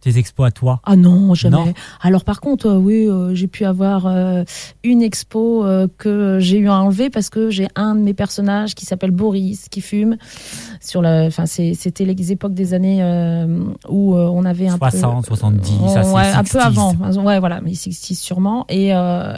[0.00, 0.80] Tes expos à toi?
[0.84, 1.56] Ah non, jamais.
[1.56, 1.72] Non?
[2.00, 4.44] Alors par contre, euh, oui, euh, j'ai pu avoir euh,
[4.84, 5.64] une expo
[5.98, 9.68] que j'ai eu à enlever parce que j'ai un de mes personnages qui s'appelle Boris
[9.68, 10.16] qui fume.
[10.80, 13.02] Sur la, enfin, c'était les époques des années
[13.88, 16.60] où on avait un 60, peu, 70, Oh, ça, ouais, un peu 60s.
[16.60, 16.94] avant.
[17.24, 18.64] Ouais, voilà, mais 60 sûrement.
[18.68, 18.92] Et,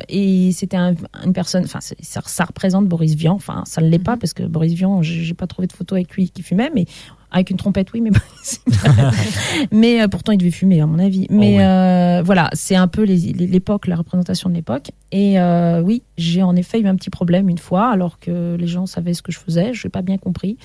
[0.08, 0.94] et c'était un-
[1.24, 1.64] une personne.
[1.64, 3.34] Enfin, ça, ça représente Boris Vian.
[3.34, 5.94] Enfin, ça ne l'est pas parce que Boris Vian, j'ai j'ai pas trouvé de photo
[5.94, 6.86] avec lui qui fumait, mais
[7.32, 8.10] avec une trompette, oui, mais
[9.72, 11.26] mais euh, pourtant il devait fumer à mon avis.
[11.30, 11.62] Mais oui.
[11.62, 14.90] euh, voilà, c'est un peu l'époque, la représentation de l'époque.
[15.12, 18.66] Et euh, oui, j'ai en effet eu un petit problème une fois, alors que les
[18.66, 20.56] gens savaient ce que je faisais, je n'ai pas bien compris.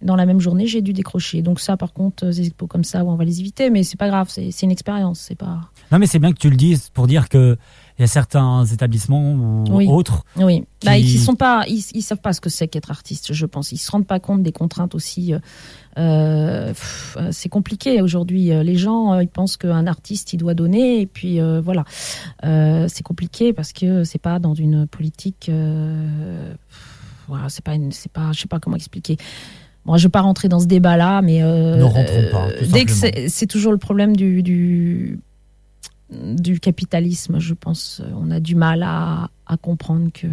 [0.00, 1.42] Dans la même journée, j'ai dû décrocher.
[1.42, 4.08] Donc ça, par contre, des expos comme ça, on va les éviter, mais c'est pas
[4.08, 5.60] grave, c'est une expérience, c'est pas.
[5.92, 7.56] Non, mais c'est bien que tu le dises pour dire que
[7.98, 9.86] il y a certains établissements ou Oui.
[9.86, 10.24] autres.
[10.38, 13.32] Oui, qui- bah, ils sont pas, ils, ils savent pas ce que c'est qu'être artiste,
[13.32, 13.70] je pense.
[13.70, 15.34] Ils se rendent pas compte des contraintes aussi.
[15.34, 15.38] euh,
[15.98, 16.72] euh,
[17.16, 18.52] euh, c'est compliqué aujourd'hui.
[18.52, 21.84] Euh, Les gens, ils pensent qu'un artiste, il doit donner, et puis euh, voilà.
[22.44, 25.50] Euh, c'est compliqué parce que c'est pas dans une politique.
[27.28, 29.16] voilà, c'est pas, une, c'est pas, je sais pas comment expliquer.
[29.84, 33.28] Bon, je vais pas rentrer dans ce débat-là, mais Ne rentrons pas, dès que c'est
[33.28, 35.18] c'est toujours le problème du, du
[36.10, 38.02] du capitalisme, je pense.
[38.16, 40.26] On a du mal à, à comprendre que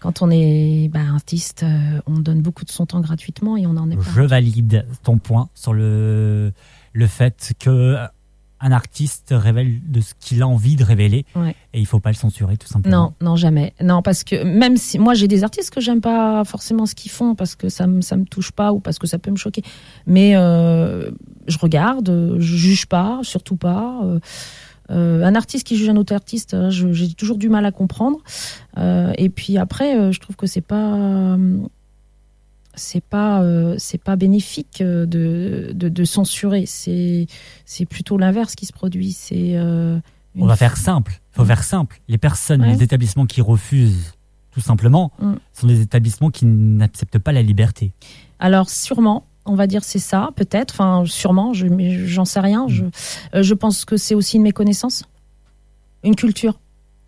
[0.00, 3.76] quand on est ben, artiste, euh, on donne beaucoup de son temps gratuitement et on
[3.76, 4.02] en est pas.
[4.14, 6.52] Je valide ton point sur le,
[6.92, 7.96] le fait que
[8.62, 11.54] un artiste révèle de ce qu'il a envie de révéler Ouais.
[11.72, 13.14] et il faut pas le censurer tout simplement.
[13.20, 13.72] Non, non, jamais.
[13.82, 17.10] Non, parce que même si moi j'ai des artistes que j'aime pas forcément ce qu'ils
[17.10, 19.36] font parce que ça me ça me touche pas ou parce que ça peut me
[19.36, 19.62] choquer.
[20.06, 21.10] Mais euh,
[21.46, 24.00] je regarde, je juge pas, surtout pas.
[24.04, 24.20] Euh,
[24.90, 28.18] euh, un artiste qui juge un autre artiste, je- j'ai toujours du mal à comprendre.
[28.78, 31.36] Euh, et puis après, euh, je trouve que c'est pas
[32.74, 35.04] c'est pas euh, c'est pas bénéfique de,
[35.74, 36.64] de, de censurer.
[36.66, 37.26] C'est
[37.64, 39.12] c'est plutôt l'inverse qui se produit.
[39.12, 39.58] C'est
[40.36, 41.20] On va faire simple.
[41.34, 42.00] Il faut faire simple.
[42.08, 42.72] Les personnes, Ouais.
[42.74, 44.12] les établissements qui refusent
[44.52, 45.34] tout simplement Mm.
[45.52, 47.92] sont des établissements qui n'acceptent pas la liberté.
[48.38, 50.72] Alors sûrement, on va dire c'est ça, peut-être.
[50.72, 52.66] Enfin, sûrement, je, mais j'en sais rien.
[52.68, 52.84] Je,
[53.34, 55.04] euh, je pense que c'est aussi une méconnaissance,
[56.04, 56.60] une culture.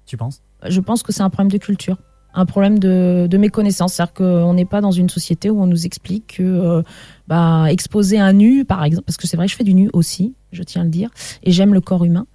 [0.07, 0.43] Tu penses?
[0.69, 1.97] Je pense que c'est un problème de culture,
[2.35, 3.95] un problème de, de méconnaissance.
[3.95, 6.83] C'est-à-dire qu'on n'est pas dans une société où on nous explique que euh,
[7.29, 10.35] bah, exposer un nu, par exemple, parce que c'est vrai, je fais du nu aussi,
[10.53, 11.11] je tiens à le dire,
[11.43, 12.27] et j'aime le corps humain.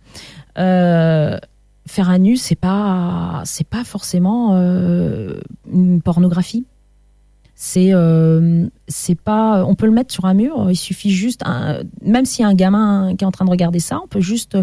[0.58, 1.38] Euh,
[1.86, 5.40] faire un nu, c'est pas, c'est pas forcément euh,
[5.72, 6.66] une pornographie.
[7.60, 10.68] C'est, euh, c'est pas, on peut le mettre sur un mur.
[10.70, 13.50] Il suffit juste, un- même s'il y a un gamin qui est en train de
[13.50, 14.56] regarder ça, on peut juste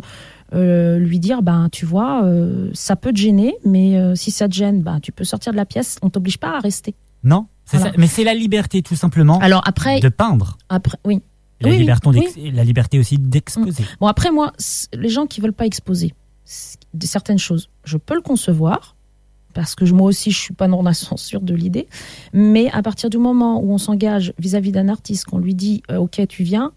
[0.55, 4.55] euh, lui dire, ben tu vois, euh, ça peut te gêner, mais si ça te
[4.55, 5.99] gêne, ben tu peux sortir de la pièce.
[6.03, 6.95] On t'oblige pas à rester.
[7.24, 7.86] Non Voilà.
[7.86, 7.92] ça.
[7.99, 10.57] Mais c'est la liberté tout simplement Alors après, de peindre.
[10.68, 11.20] après, oui.
[11.61, 12.51] La, Oui, liberté oui.
[12.53, 13.84] la liberté aussi d'exposer.
[14.01, 14.53] Bon, après, moi,
[14.92, 16.12] les gens qui veulent pas exposer
[17.01, 18.95] certaines choses, je peux le concevoir,
[19.55, 21.86] parce que je- moi aussi, je suis pas dans la censure de l'idée.
[22.32, 25.96] Mais à partir du moment où on s'engage vis-à-vis d'un artiste, qu'on lui dit, euh,
[25.96, 26.72] OK, tu viens,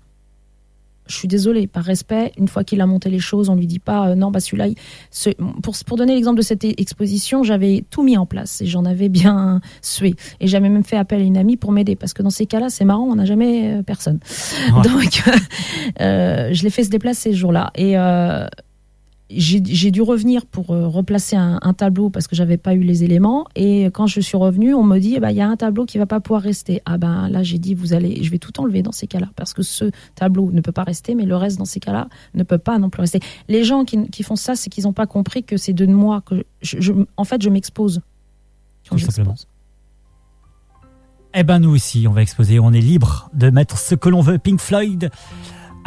[1.10, 3.80] je suis désolée, par respect, une fois qu'il a monté les choses, on lui dit
[3.80, 4.76] pas, euh, non, bah celui-là, il-
[5.10, 5.30] ce-
[5.62, 8.84] pour, pour donner l'exemple de cette e- exposition, j'avais tout mis en place et j'en
[8.84, 10.16] avais bien sué.
[10.42, 12.70] Et j'avais même fait appel à une amie pour m'aider, parce que dans ces cas-là,
[12.70, 14.20] c'est marrant, on n'a jamais euh, personne.
[14.76, 14.82] Ouais.
[14.84, 15.24] Donc,
[16.00, 17.72] je l'ai fait se déplacer ce jour-là.
[17.76, 17.96] Et
[19.30, 23.04] j'ai dû revenir pour euh, replacer un, un tableau parce que j'avais pas eu les
[23.04, 23.46] éléments.
[23.56, 25.86] Et quand je suis revenue, on me dit, eh ben, il y a un tableau
[25.86, 26.82] qui va pas pouvoir rester.
[26.86, 29.54] Ah ben là, j'ai dit, vous allez, je vais tout enlever dans ces cas-là parce
[29.54, 32.58] que ce tableau ne peut pas rester, mais le reste dans ces cas-là ne peut
[32.58, 33.20] pas non plus rester.
[33.50, 36.22] Les gens qui, qui font ça, c'est qu'ils n'ont pas compris que c'est de moi
[36.22, 38.02] que je, je- en fait, je m'expose.
[38.86, 39.36] Tout simplement.
[41.34, 42.60] Eh ben nous aussi, on va exposer.
[42.60, 44.40] On est libre de mettre ce que l'on veut.
[44.40, 45.12] Pink Floyd,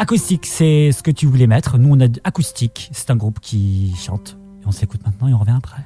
[0.01, 1.78] acoustique, c'est ce que tu voulais mettre.
[1.78, 2.88] Nous, on a acoustique.
[2.92, 4.38] C'est un groupe qui chante.
[4.66, 5.82] On s'écoute maintenant et on revient après.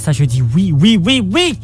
[0.00, 1.58] Ça je dis oui, oui, oui, oui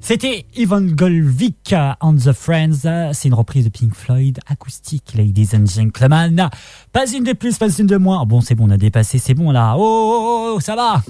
[0.00, 3.12] C'était Ivan Golvik euh, on the Friends.
[3.12, 6.48] C'est une reprise de Pink Floyd acoustique, ladies and gentlemen.
[6.92, 8.24] Pas une de plus, pas une de moins.
[8.24, 9.74] Bon, c'est bon, on a dépassé, c'est bon là.
[9.76, 11.02] Oh, oh, oh, ça va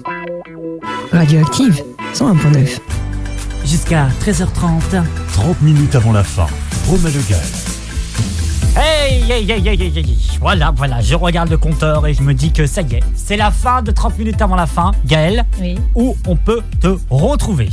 [1.11, 1.81] Radioactive
[2.13, 2.79] 101.9.
[3.65, 5.03] Jusqu'à 13h30.
[5.33, 6.47] 30 minutes avant la fin.
[6.87, 7.66] Romain Le
[10.39, 13.35] Voilà, voilà, je regarde le compteur et je me dis que ça y est, c'est
[13.35, 14.91] la fin de 30 minutes avant la fin.
[15.05, 15.75] Gaël, Oui.
[15.95, 17.67] où on peut te retrouver?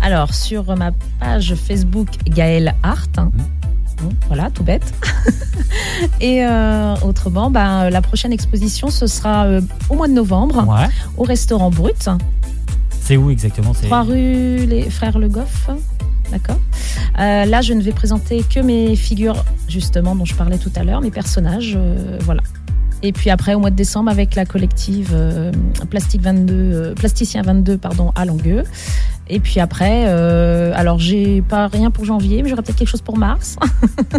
[0.00, 3.32] Alors, sur ma page Facebook Gaël Art, hein.
[4.02, 4.94] Bon, voilà, tout bête.
[6.20, 10.86] Et euh, autrement, ben, la prochaine exposition, ce sera euh, au mois de novembre, Ouais.
[11.16, 12.08] au restaurant Brut,
[13.00, 13.72] C'est où exactement?
[13.74, 15.68] C'est 3 rue les Frères Le Goff.
[16.30, 16.58] D'accord.
[17.18, 20.84] Euh, là, je ne vais présenter que mes figures, justement, dont je parlais tout à
[20.84, 21.74] l'heure, mes personnages.
[21.76, 22.42] euh, voilà.
[23.02, 25.52] Et puis après, au mois de décembre, avec la collective euh,
[25.90, 28.64] Plastique 22, Plasticien 22 pardon, à Langueux.
[29.28, 33.00] Et puis après, euh, alors j'ai pas rien pour janvier, mais j'aurai peut-être quelque chose
[33.00, 33.56] pour mars.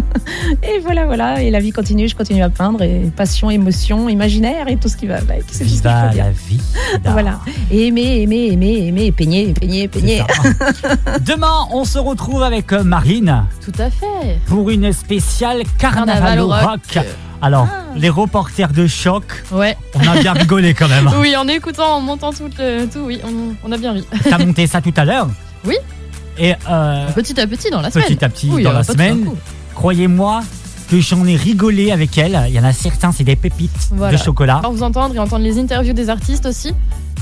[0.62, 1.42] et voilà, voilà.
[1.42, 2.82] Et la vie continue, je continue à peindre.
[2.82, 5.44] Et passion, émotion, imaginaire et tout ce qui va avec.
[5.48, 6.24] C'est ce faut dire.
[6.24, 6.60] la vie.
[7.04, 7.38] Voilà.
[7.70, 10.22] Et aimer, aimer, aimer, aimer, et peigner, peigner, peigner.
[11.24, 14.38] Demain, on se retrouve avec euh, Marine Tout à fait.
[14.46, 16.80] pour une spéciale Carnaval Carnaval au au rock.
[16.94, 17.06] rock.
[17.42, 19.76] Alors, les reporters de choc, Ouais.
[19.94, 21.10] on a bien rigolé quand même.
[21.20, 24.04] Oui, en écoutant, en montant tout, le, tout oui, on, on a bien ri.
[24.28, 25.28] T'as monté ça tout à l'heure
[25.64, 25.76] Oui.
[26.38, 28.06] Et euh, Petit à petit dans la semaine.
[28.08, 29.30] petit à petit Oui, dans euh, la semaine,
[29.74, 30.40] croyez-moi
[30.90, 32.38] que j'en ai rigolé avec elle.
[32.48, 34.16] Il y en a certains, c'est des pépites Voilà.
[34.16, 34.60] de chocolat.
[34.62, 36.72] Pour vous entendre et entendre les interviews des artistes aussi.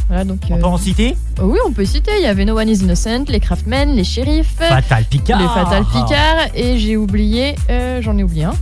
[0.08, 2.10] Voilà, donc, On euh, peut en citer oh oui, on peut citer.
[2.18, 5.40] Il y avait No One is Innocent, les Craftmen, les Shérifs, Fatal Picard.
[5.40, 8.54] les Fatal Picard, et j'ai oublié, euh, j'en ai oublié un.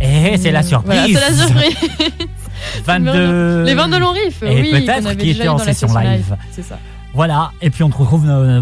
[0.00, 1.00] Et c'est la surprise.
[1.12, 2.28] Voilà, c'est la surprise.
[2.84, 3.64] 22.
[3.64, 6.36] Les 22 longs riffs, Et oui, qu'on peut-être qui eu en session live.
[6.52, 6.78] C'est ça.
[7.14, 8.26] Voilà, et puis on te retrouve.
[8.28, 8.60] euh,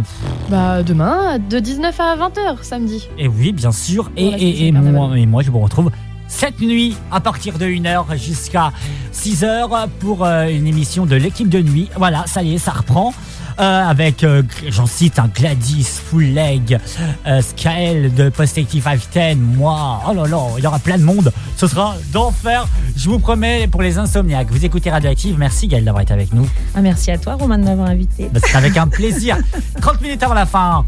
[0.48, 3.08] Bah demain, de 19 à 20h samedi.
[3.18, 4.10] et oui, bien sûr.
[4.16, 5.90] Et, et, et moi, et moi, je vous retrouve
[6.28, 8.72] cette nuit à partir de 1h jusqu'à
[9.12, 11.88] 6h pour euh, une émission de l'équipe de nuit.
[11.96, 13.12] Voilà, ça y est, ça reprend.
[13.58, 16.78] Euh, avec, euh, j'en cite, un Gladys, Full Leg,
[17.26, 21.32] euh, Skael de Perspective 510, moi, oh là là, il y aura plein de monde.
[21.56, 24.50] Ce sera d'enfer, je vous promets, pour les insomniaques.
[24.50, 26.46] Vous écoutez Radioactive, merci Gaël d'avoir été avec nous.
[26.74, 28.28] Ah, merci à toi, Romain, de m'avoir invité.
[28.30, 29.38] Bah, C'est avec un plaisir.
[29.80, 30.84] 30 minutes avant la fin.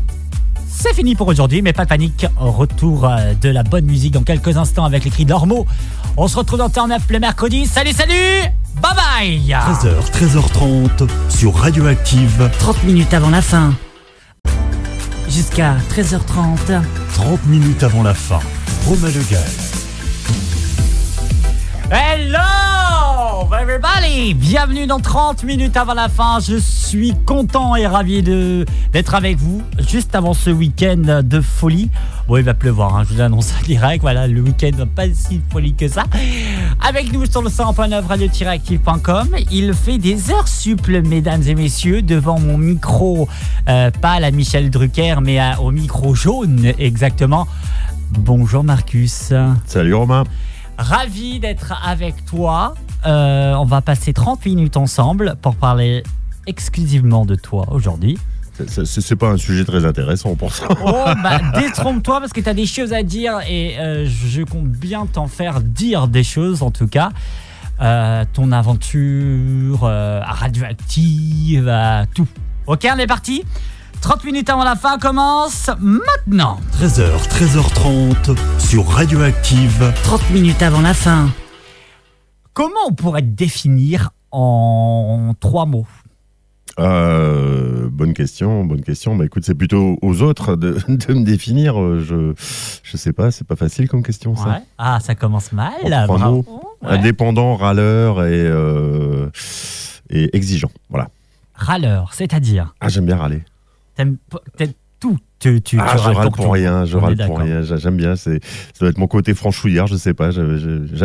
[0.68, 2.26] C'est fini pour aujourd'hui, mais pas de panique.
[2.36, 5.66] Retour euh, de la bonne musique dans quelques instants avec les cris d'Ormeau.
[6.16, 7.66] On se retrouve dans Turn 9 le mercredi.
[7.66, 8.52] Salut, salut
[8.82, 12.50] Bye bye 13h, 13h30 sur Radioactive.
[12.58, 13.74] 30 minutes avant la fin.
[15.28, 16.80] Jusqu'à 13h30.
[17.14, 18.40] 30 minutes avant la fin.
[18.86, 19.40] Romain Le Gall.
[21.90, 22.68] Hello
[23.54, 26.38] everybody Bienvenue dans 30 minutes avant la fin.
[26.40, 31.90] Je suis content et ravi de d'être avec vous juste avant ce week-end de folie.
[32.26, 34.02] Bon, il va pleuvoir, hein, je vous l'annonce en direct.
[34.02, 36.04] Voilà, le week-end pas si folie que ça.
[36.86, 39.28] Avec nous sur le 100.9 radio-active.com.
[39.50, 43.28] Il fait des heures supple, mesdames et messieurs, devant mon micro,
[43.68, 47.46] euh, pas à la Michel Drucker, mais à- au micro jaune, exactement.
[48.12, 49.32] Bonjour Marcus.
[49.66, 50.24] Salut Romain.
[50.78, 52.74] Ravi d'être avec toi.
[53.06, 56.02] Euh, on va passer 30 minutes ensemble pour parler
[56.46, 58.16] exclusivement de toi aujourd'hui.
[58.66, 60.66] C'est- pas un sujet très intéressant pour ça.
[60.84, 64.68] Oh, bah, détrompe-toi parce que tu as des choses à dire et euh, je compte
[64.68, 67.10] bien t'en faire dire des choses en tout cas.
[67.80, 72.26] Euh, ton aventure euh, à radioactive, à tout.
[72.66, 73.44] Ok, on est parti
[74.00, 79.92] 30 minutes avant la fin commence maintenant 13h, 13h30 sur Radioactive.
[80.04, 81.28] 30 minutes avant la fin.
[82.52, 85.86] Comment on pourrait te définir en trois mots?
[86.78, 89.16] Euh, bonne question, bonne question.
[89.16, 91.74] Bah écoute, c'est plutôt aux autres de, de me définir.
[92.00, 92.32] Je,
[92.82, 94.48] je sais pas, c'est pas facile comme question ça.
[94.48, 94.62] Ouais.
[94.78, 95.72] Ah, ça commence mal.
[95.84, 96.36] En trois bravo.
[96.48, 96.62] mots.
[96.82, 96.90] Ouais.
[96.90, 99.28] Indépendant, râleur et, euh,
[100.10, 100.70] et exigeant.
[100.90, 101.08] Voilà.
[101.54, 102.74] Râleur, c'est-à-dire?
[102.80, 103.42] Ah, j'aime bien râler.
[103.96, 104.16] T'aimes
[105.00, 105.18] tout.
[105.40, 107.62] Tu, tu, ah, tu je râle pour rien, je râle pour rien.
[107.62, 108.16] J'a- J'aime bien.
[108.16, 110.30] C'est, ça doit être mon côté franchouillard, je sais pas.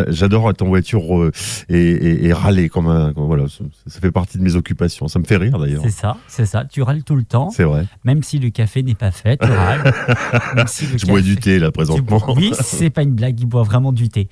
[0.08, 1.32] J'adore être en voiture euh,
[1.70, 3.14] et, et- et râler comme un.
[3.14, 5.08] comme- voilà, ça, fait partie de mes occupations.
[5.08, 5.84] Ça me fait rire d'ailleurs.
[5.84, 6.66] C'est ça, c'est ça.
[6.66, 7.52] Tu râles tout le temps.
[7.52, 7.86] C'est vrai.
[8.06, 9.94] Même si le café n'est pas fait, tu râles.
[10.56, 12.18] Même si le Je bois du thé là présentement.
[12.20, 14.30] bois- Oui, c'est pas une blague, il boit vraiment du thé.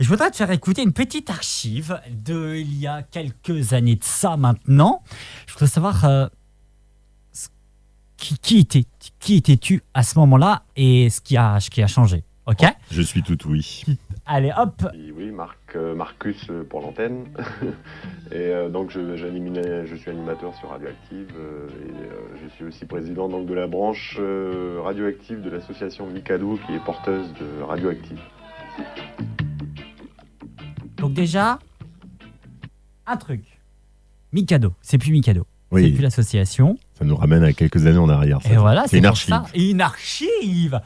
[0.00, 4.04] Je voudrais te faire écouter une petite archive de il y a quelques années de
[4.04, 5.02] ça maintenant.
[5.46, 6.26] Je voudrais savoir euh,
[8.16, 8.84] qui était
[9.24, 12.24] qui étais-tu à ce moment-là et ce qui a ce qui a changé.
[12.46, 13.84] Ok Je suis tout oui.
[14.26, 14.82] Allez hop.
[15.16, 17.24] Oui, Marc, euh, Marcus euh, pour l'antenne.
[18.30, 22.84] et euh, donc je, je suis animateur sur Radioactive euh, et euh, je suis aussi
[22.84, 28.20] président donc, de la branche euh, radioactive de l'association Mikado qui est porteuse de Radioactive.
[30.98, 31.58] Donc déjà,
[33.06, 33.42] un truc.
[34.32, 35.46] Mikado, c'est plus Mikado.
[35.70, 35.84] Oui.
[35.84, 36.76] C'est plus l'association.
[36.98, 38.40] Ça nous ramène à quelques années en arrière.
[38.42, 38.50] ça.
[38.50, 39.28] Et voilà, c'est une archive.
[39.30, 39.44] ça.
[39.54, 40.80] Une archive.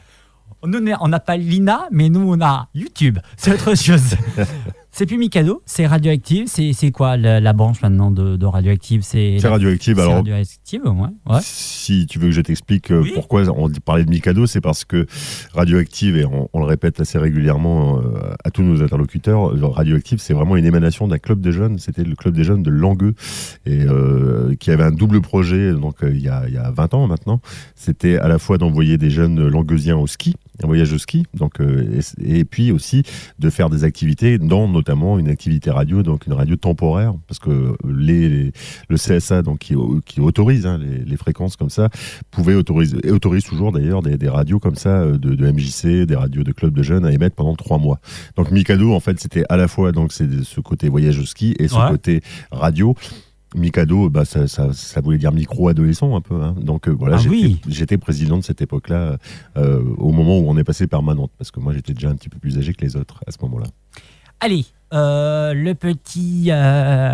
[0.61, 3.19] On n'a pas l'INA, mais nous, on a YouTube.
[3.37, 4.15] C'est autre chose.
[4.99, 6.47] c'est plus Mikado, c'est Radioactive.
[6.47, 8.99] C'est c'est quoi la, la branche maintenant de, de Radioactive?
[9.01, 11.07] C'est Radioactive, alors- Radioactive, ouais.
[11.33, 11.39] ouais.
[11.41, 15.05] Si tu veux que je t'explique euh, pourquoi on parlait de Mikado, c'est parce que
[15.53, 20.33] Radioactive, et on, on le répète assez régulièrement euh, à tous nos interlocuteurs, Radioactive, c'est
[20.33, 21.79] vraiment une émanation d'un club des jeunes.
[21.79, 23.13] C'était le club des jeunes de Langueux,
[23.65, 26.93] et euh, qui avait un double projet donc, il, y a, il y a 20
[26.95, 27.39] ans maintenant.
[27.73, 31.61] C'était à la fois d'envoyer des jeunes langueusiens au ski, un voyage au ski, donc,
[31.61, 33.03] euh, et, et puis aussi
[33.39, 37.75] de faire des activités, dont notamment une activité radio, donc une radio temporaire, parce que
[37.87, 38.51] les, les-
[38.89, 41.89] le CSA, donc qui, qui autorise hein, les, les fréquences comme ça,
[42.31, 46.05] pouvait autoriser, et autorise toujours d'ailleurs des, des radios comme ça euh, de, de MJC,
[46.05, 47.99] des radios de clubs de jeunes à émettre pendant trois mois.
[48.35, 51.55] Donc Mikado, en fait, c'était à la fois donc c'est ce côté voyage au ski
[51.59, 51.89] et ce Ouais.
[51.91, 52.93] côté radio.
[53.55, 56.41] Mikado, bah, ça, ça, ça voulait dire micro-adolescent un peu.
[56.41, 56.55] hein.
[56.59, 57.19] Donc euh, voilà, Ah
[57.67, 57.97] j'étais oui.
[57.99, 59.17] président de cette époque-là,
[59.57, 62.29] euh, au moment où on est passé permanente, parce que moi j'étais déjà un petit
[62.29, 63.67] peu plus âgé que les autres à ce moment-là.
[64.39, 66.49] Allez, euh, le petit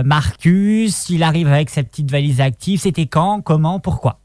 [0.05, 2.79] Marcus, il arrive avec sa petite valise active.
[2.81, 3.41] C'était quand?
[3.41, 3.79] Comment?
[3.79, 4.19] Pourquoi?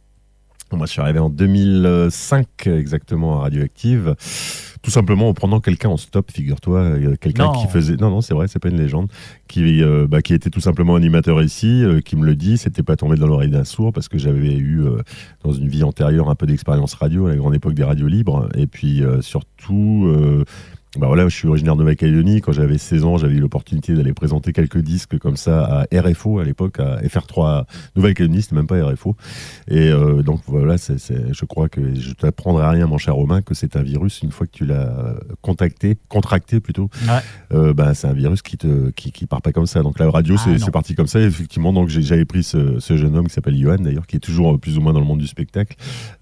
[0.73, 4.15] Moi, je suis arrivé en 2005 exactement à Radioactive.
[4.83, 8.33] Tout simplement en prenant quelqu'un en stop, figure-toi, euh, quelqu'un qui faisait, non non c'est
[8.33, 9.11] vrai, c'est pas une légende,
[9.47, 12.83] qui euh, bah, qui était tout simplement animateur ici, euh, qui me le dit, c'était
[12.83, 15.03] pas tombé dans l'oreille d'un sourd parce que j'avais eu euh,
[15.45, 18.49] dans une vie antérieure un peu d'expérience radio à la grande époque des radios libres,
[18.57, 20.11] et puis surtout.
[20.99, 22.41] Bah voilà, je suis originaire de Nouvelle-Calédonie.
[22.41, 26.41] Quand j'avais 16 ans, j'avais eu l'opportunité d'aller présenter quelques disques comme ça à RFO
[26.41, 27.65] à l'époque, à FR3
[27.95, 29.15] Nouvelle-Calédonie, c'était même pas RFO.
[29.69, 33.41] Et euh, donc voilà, c'est, c'est- je crois que je t'apprendrai rien, mon cher Romain,
[33.41, 37.21] que c'est un virus, une fois que tu l'as contacté, contracté plutôt, Ouais.
[37.57, 39.83] euh, bah, c'est un virus qui te qui, qui part pas comme ça.
[39.85, 41.21] Donc la radio, Ah, c'est, parti comme ça.
[41.21, 44.17] Et effectivement, donc j'ai- j'avais pris ce, ce jeune homme qui s'appelle Johan, d'ailleurs, qui
[44.17, 45.77] est toujours plus ou moins dans le monde du spectacle,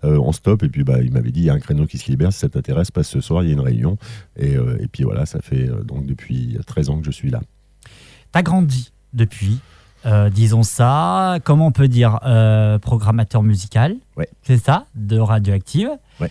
[0.05, 0.63] euh, en stop.
[0.63, 2.41] Et puis bah, il m'avait dit, il y a un créneau qui se libère, si
[2.41, 3.97] ça t'intéresse, passe ce soir, il y a une réunion.
[4.37, 7.41] Et, et puis voilà, ça fait euh, donc depuis 13 ans que je suis là.
[8.33, 9.59] T'as grandi depuis,
[10.07, 11.39] euh, disons ça.
[11.45, 13.97] Comment on peut dire euh, Programmateur musical.
[14.17, 14.29] Ouais.
[14.43, 15.91] C'est ça, de Radioactive.
[16.21, 16.31] Ouais.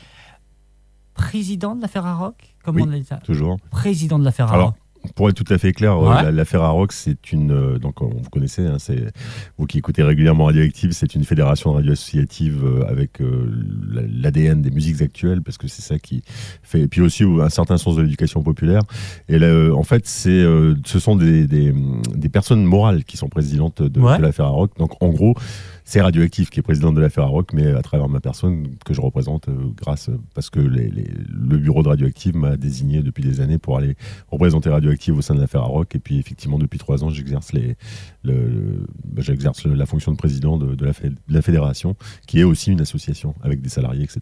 [1.13, 3.17] Président de la Ferrarock Comment Oui, on dit ça?
[3.17, 3.57] toujours.
[3.71, 4.75] Président de la Ferrarock.
[5.15, 6.23] Pour être tout à fait clair, euh, Ouais.
[6.23, 7.51] la, la Ferrarock, c'est une.
[7.51, 9.05] euh, donc, on- vous connaissez, hein, c'est,
[9.57, 13.49] vous qui écoutez régulièrement Radioactive, c'est une fédération radio associative euh, avec euh,
[13.91, 16.23] la- l'ADN des musiques actuelles, parce que c'est ça qui
[16.63, 16.81] fait.
[16.81, 18.81] Et puis aussi un certain sens de l'éducation populaire.
[19.29, 20.43] Et là, en fait, c'est,
[20.85, 21.73] ce sont des, des,
[22.15, 24.17] des personnes morales qui sont présidentes de, Ouais.
[24.17, 24.77] de la Ferrarock.
[24.77, 25.35] Donc, en gros,
[25.89, 28.99] c'est Radioactive qui est président de la Ferrarock, mais à travers ma personne que je
[28.99, 33.77] représente, euh, grâce parce que le bureau de Radioactive m'a désigné depuis des années pour
[33.77, 33.95] aller
[34.27, 35.95] représenter Radioactive au sein de la Ferrarock.
[35.95, 37.77] Et puis effectivement, depuis trois ans, j'exerce les,
[38.23, 40.85] le, le- bah, j'exerce la fonction de président de
[41.29, 41.95] la fédération,
[42.27, 44.19] qui est aussi une association avec des salariés, etc.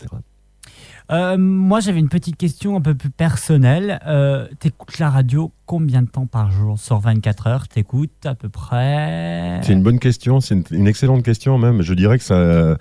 [1.11, 3.99] Euh, moi, j'avais une petite question un peu plus personnelle.
[4.07, 8.49] Euh, T'écoutes la radio combien de temps par jour Sur 24 heures, t'écoutes à peu
[8.49, 9.59] près?
[9.63, 11.81] C'est une bonne question, c'est une, une excellente question même.
[11.81, 12.77] Je dirais que ça,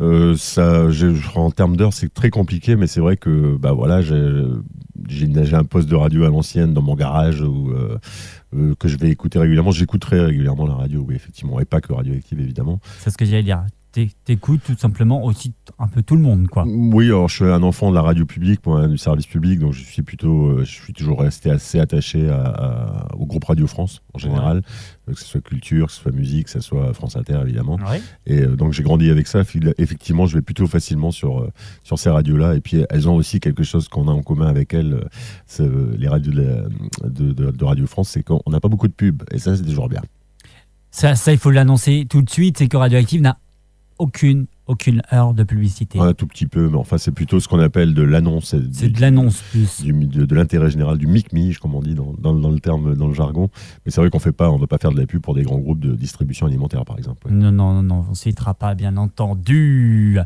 [0.00, 4.00] euh, ça, je- en termes d'heures, c'est très compliqué, mais c'est vrai que bah voilà,
[4.02, 7.98] j'ai un poste de radio à l'ancienne dans mon garage où, euh,
[8.56, 9.70] euh, que je vais écouter régulièrement.
[9.70, 12.80] J'écoute très régulièrement la radio, oui, effectivement, et pas que Radioactive, évidemment.
[13.00, 13.64] C'est ce que j'allais dire.
[13.94, 16.64] T'é- T'écoutes tout simplement aussi un peu tout le monde, quoi.
[16.66, 19.72] Oui, alors je suis un enfant de la radio publique, moi, du service public, donc
[19.72, 23.68] je suis plutôt, euh, je suis toujours resté assez attaché à- à- au groupe Radio
[23.68, 24.62] France en général,
[25.06, 27.76] que ce soit culture, que ce soit musique, que ce soit France Inter évidemment.
[27.88, 28.02] Ouais.
[28.26, 29.42] Et euh, donc j'ai grandi avec ça.
[29.78, 31.52] Effectivement, je vais plutôt facilement sur euh,
[31.84, 32.56] sur ces radios-là.
[32.56, 35.06] Et puis elles ont aussi quelque chose qu'on a en commun avec elles,
[35.98, 38.92] les radios de, la- de, de- de Radio France, c'est qu'on n'a pas beaucoup de
[38.92, 39.22] pubs.
[39.30, 40.02] Et ça, c'est toujours bien.
[40.90, 43.38] Ça, ça, il faut l'annoncer tout de suite, c'est que Radioactive n'a
[43.98, 45.98] aucune, aucune heure de publicité.
[45.98, 48.54] Un tout petit peu, mais enfin, c'est plutôt ce qu'on appelle de l'annonce.
[48.72, 49.82] C'est de l'annonce plus.
[49.82, 52.94] Du, de, de l'intérêt général, du mic-mich, comme on dit dans, dans, dans le terme,
[52.96, 53.50] dans le jargon.
[53.84, 55.34] Mais c'est vrai qu'on fait pas, on ne va pas faire de la pub pour
[55.34, 57.28] des grands groupes de distribution alimentaire, par exemple.
[57.30, 60.18] Non, non, non, non, on ne citera pas, bien entendu.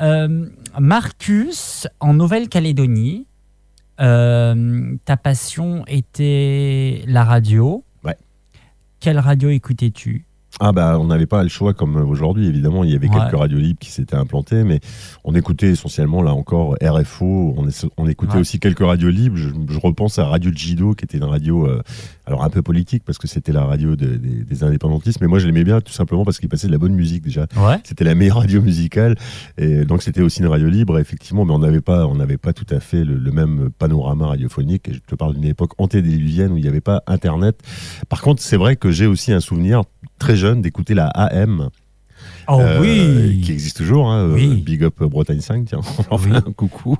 [0.00, 0.46] Euh,
[0.78, 3.26] Marcus, en Nouvelle-Calédonie,
[4.00, 7.84] euh, ta passion était la radio.
[8.02, 8.16] Ouais.
[8.98, 10.24] Quelle radio écoutais-tu?
[10.60, 12.84] Ah bah on n'avait pas le choix comme aujourd'hui évidemment.
[12.84, 13.14] Il y avait Ouais.
[13.18, 14.80] quelques radios libres qui s'étaient implantées mais
[15.24, 18.40] on écoutait essentiellement là encore RFO on, est- on écoutait Ouais.
[18.40, 19.36] aussi quelques radios libres.
[19.36, 21.82] Je, je repense à Radio Jido qui était une radio euh,
[22.26, 25.20] alors un peu politique parce que c'était la radio de- des, des indépendantistes.
[25.20, 27.46] Mais moi je l'aimais bien tout simplement parce qu'il passait de la bonne musique déjà.
[27.56, 27.78] Ouais.
[27.84, 29.16] c'était la meilleure radio musicale.
[29.58, 31.44] Et donc c'était aussi une radio libre effectivement.
[31.44, 34.88] Mais on n'avait pas on n'avait pas tout à fait le, le même panorama radiophonique.
[34.88, 37.58] Et je te parle d'une époque antédiluvienne où il n'y avait pas internet.
[38.08, 39.82] Par contre c'est vrai que j'ai aussi un souvenir
[40.20, 41.70] très jeune d'écouter la AM
[42.52, 43.40] Oh euh, oui.
[43.42, 44.62] qui existe toujours hein, euh, Oui.
[44.64, 46.96] Big Up Bretagne 5 tiens on en fait un coucou.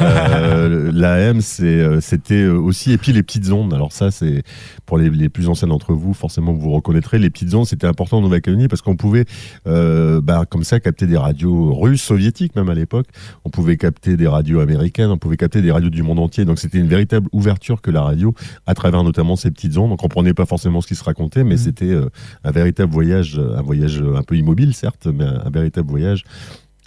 [0.00, 3.74] Euh, l'AM euh, c'était aussi et puis les petites ondes.
[3.74, 4.42] Alors ça c'est
[4.86, 8.18] pour les, les plus anciens d'entre vous forcément vous reconnaîtrez les petites ondes c'était important
[8.18, 9.24] en Nouvelle-Calédonie parce qu'on pouvait
[9.66, 13.06] euh, bah, comme ça capter des radios russes soviétiques même à l'époque.
[13.44, 16.44] On pouvait capter des radios américaines on pouvait capter des radios du monde entier.
[16.44, 18.34] Donc c'était une véritable ouverture que la radio
[18.66, 19.90] à travers notamment ces petites ondes.
[19.90, 22.08] On comprenait pas forcément ce qui se racontait mais c'était euh,
[22.44, 26.24] un véritable voyage un voyage un peu immobile certes mais un, un véritable voyage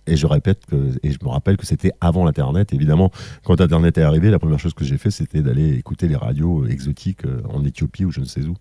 [0.08, 2.74] et je répète que, et je me rappelle que c'était avant l'Internet.
[2.74, 3.12] Évidemment,
[3.44, 6.64] quand Internet est arrivé, la première chose que j'ai fait, c'était d'aller écouter les radios
[6.64, 8.56] euh, exotiques euh, en Éthiopie ou je ne sais où.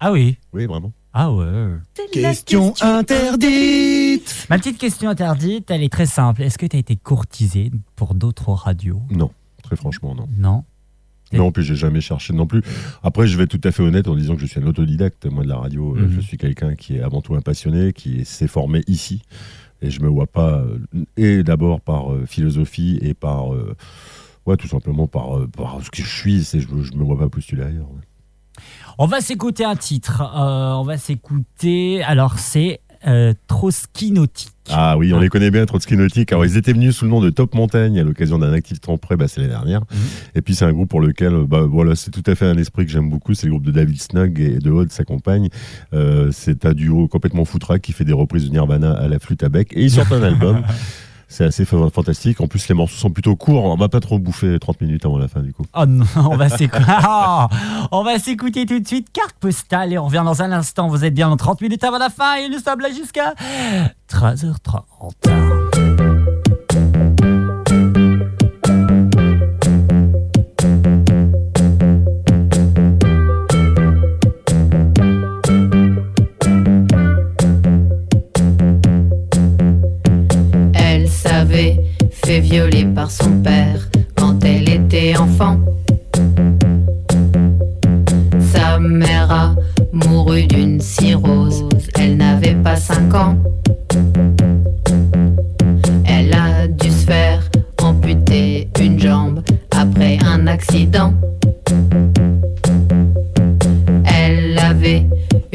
[0.00, 0.36] Ah oui.
[0.52, 0.92] Oui, vraiment.
[1.14, 1.76] Ah ouais.
[2.12, 4.46] Question interdite.
[4.50, 6.42] Ma petite question interdite, elle est très simple.
[6.42, 9.00] Est-ce que tu as été courtisé pour d'autres radios?
[9.10, 9.30] Non,
[9.62, 10.28] très franchement, non.
[10.36, 10.64] Non?
[11.38, 12.62] Non, puis j'ai jamais cherché non plus.
[13.02, 15.26] Après, je vais être tout à fait honnête en disant que je suis un autodidacte,
[15.26, 15.94] moi, de la radio.
[15.96, 16.12] Euh, Mhm.
[16.16, 19.22] Je suis quelqu'un qui est avant tout un passionné, qui s'est formé ici.
[19.82, 20.78] Et je me vois pas, euh,
[21.16, 23.76] et d'abord par euh, philosophie et par, euh,
[24.46, 27.28] ouais, tout simplement par, euh, par ce que je suis, je, je me vois pas
[27.28, 27.90] postuler ailleurs.
[27.90, 28.62] ouais.
[28.98, 30.22] On va s'écouter un titre.
[30.34, 32.02] On va s'écouter.
[32.04, 34.50] Alors, c'est euh, Trotsky Nautique.
[34.70, 36.32] Ah oui, on les connaît bien, Trotsky Nautique.
[36.32, 38.96] Alors, ils étaient venus sous le nom de Top Montagne à l'occasion d'un actif temps
[38.96, 39.82] près, bah, c'est l'année dernière.
[40.34, 42.86] Et puis, c'est un groupe pour lequel, bah, voilà, c'est tout à fait un esprit
[42.86, 43.34] que j'aime beaucoup.
[43.34, 45.48] C'est le groupe de David Snug et de Aude, sa compagne.
[45.92, 49.42] Euh, c'est un duo complètement foutraque qui fait des reprises de Nirvana à la flûte
[49.42, 49.72] à bec.
[49.74, 50.62] Et ils sortent un album.
[51.36, 52.40] C'est assez fa- fantastique.
[52.40, 53.64] En plus, les morceaux sont plutôt courts.
[53.64, 55.64] On va pas trop bouffer 30 minutes avant la fin, du coup.
[55.74, 56.84] Oh non, on va s'écouter.
[56.88, 57.48] Ah,
[57.90, 60.86] on va s'écouter tout de suite carte postale et on revient dans un instant.
[60.86, 63.34] Vous êtes bien dans 30 minutes avant la fin et nous sommes là jusqu'à
[64.08, 65.63] 13h30.
[82.24, 85.58] Fait violer par son père quand elle était enfant.
[88.40, 89.54] Sa mère a
[89.92, 91.68] mouru d'une cirrhose,
[91.98, 93.36] elle n'avait pas 5 ans.
[96.06, 97.42] Elle a dû se faire
[97.82, 101.12] amputer une jambe après un accident.
[104.04, 105.06] Elle avait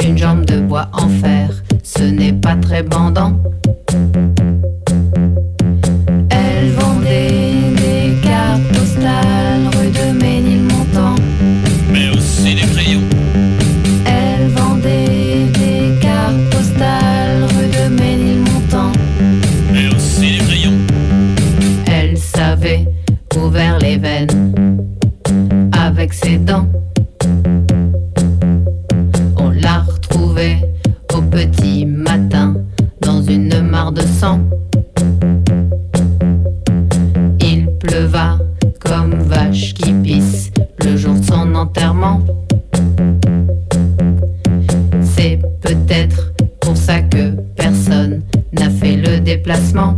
[0.05, 1.49] une jambe de bois en fer,
[1.83, 3.33] ce n'est pas très bandant.
[45.01, 48.21] C'est peut-être pour ça que personne
[48.53, 49.95] n'a fait le déplacement.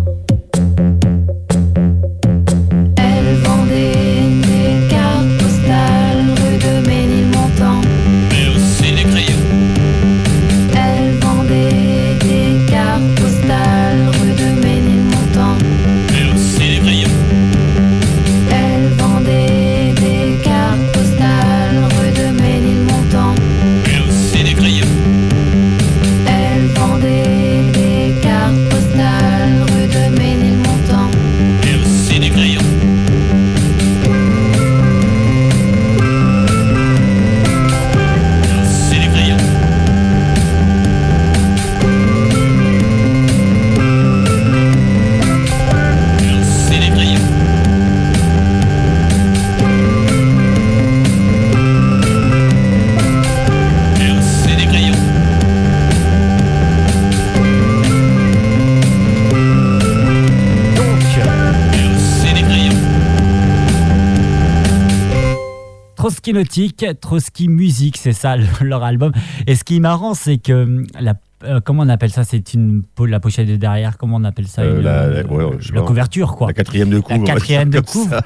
[66.32, 69.12] Trotsky Nautique, Trotsky Musique, c'est ça le- leur album.
[69.48, 72.24] Et ce qui est marrant, c'est que hum, la euh, comment on appelle ça?
[72.24, 73.98] C'est une la pochette de derrière.
[73.98, 74.62] Comment on appelle ça?
[74.62, 75.88] Euh, Une- la, la- ouais, je sais la pas.
[75.88, 76.46] couverture, quoi.
[76.48, 77.18] La quatrième de couve.
[77.18, 78.22] La quatrième de ça.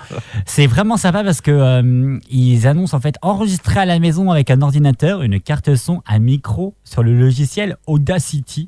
[0.46, 4.50] C'est vraiment sympa parce que euh, ils annoncent en fait enregistrer à la maison avec
[4.52, 8.68] un ordinateur, une carte son, un micro sur le logiciel Audacity,